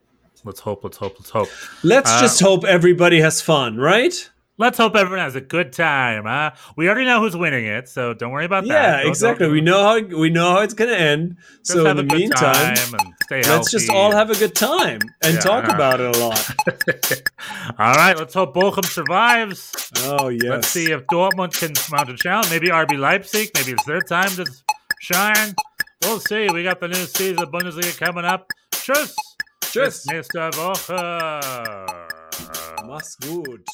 Let's 0.45 0.61
hope. 0.61 0.85
Let's 0.85 0.99
hope. 0.99 1.17
Let's 1.19 1.31
hope. 1.31 1.49
Let's 1.83 2.11
Uh, 2.11 2.21
just 2.21 2.41
hope 2.41 2.65
everybody 2.65 3.21
has 3.21 3.41
fun, 3.41 3.77
right? 3.79 4.31
Let's 4.57 4.79
hope 4.79 4.95
everyone 4.95 5.19
has 5.19 5.35
a 5.35 5.41
good 5.41 5.73
time. 5.73 6.27
Huh? 6.27 6.53
We 6.77 6.87
already 6.89 7.07
know 7.07 7.19
who's 7.21 7.37
winning 7.37 7.65
it, 7.67 7.89
so 7.89 8.15
don't 8.15 8.31
worry 8.31 8.45
about 8.45 8.63
that. 8.69 9.03
Yeah, 9.03 9.09
exactly. 9.09 9.49
We 9.49 9.61
know 9.61 9.83
how 9.83 10.01
we 10.01 10.31
know 10.31 10.53
how 10.53 10.61
it's 10.61 10.75
going 10.75 10.91
to 10.91 10.97
end. 10.97 11.39
just 11.59 11.73
so 11.73 11.85
have 11.85 11.99
in 11.99 12.05
a 12.05 12.07
the 12.07 12.09
good 12.09 12.19
meantime, 12.21 12.55
time 12.77 12.95
and 12.95 13.15
stay 13.25 13.43
let's 13.43 13.69
just 13.73 13.91
all 13.91 14.13
have 14.13 14.31
a 14.31 14.37
good 14.37 14.55
time 14.55 15.01
and 15.25 15.35
Yeah, 15.35 15.41
talk 15.41 15.67
yeah. 15.67 15.75
about 15.75 15.99
it 16.01 16.15
a 16.15 16.19
lot. 16.21 16.51
all 17.81 17.95
right, 17.97 18.17
let's 18.17 18.33
hope 18.35 18.55
Bochum 18.55 18.85
survives. 18.85 19.73
Oh 20.05 20.29
yes. 20.29 20.45
Let's 20.45 20.69
see 20.69 20.93
if 20.93 21.03
Dortmund 21.07 21.59
can 21.59 21.73
mount 21.91 22.11
a 22.11 22.17
challenge. 22.17 22.49
Maybe 22.51 22.69
RB 22.69 22.97
Leipzig. 22.97 23.51
Maybe 23.57 23.73
it's 23.73 23.85
their 23.87 24.03
time 24.03 24.31
to 24.37 24.47
shine. 25.01 25.55
We'll 26.03 26.21
see. 26.21 26.47
We 26.53 26.63
got 26.63 26.79
the 26.79 26.87
new 26.89 26.95
season 27.07 27.41
of 27.43 27.51
Bundesliga 27.51 27.99
coming 27.99 28.25
up. 28.25 28.47
Tschüss. 28.73 29.15
Tschüss. 29.75 30.05
Bis 30.05 30.07
nächste 30.07 30.39
Woche. 30.55 31.41
Mach's 32.87 33.19
gut. 33.27 33.67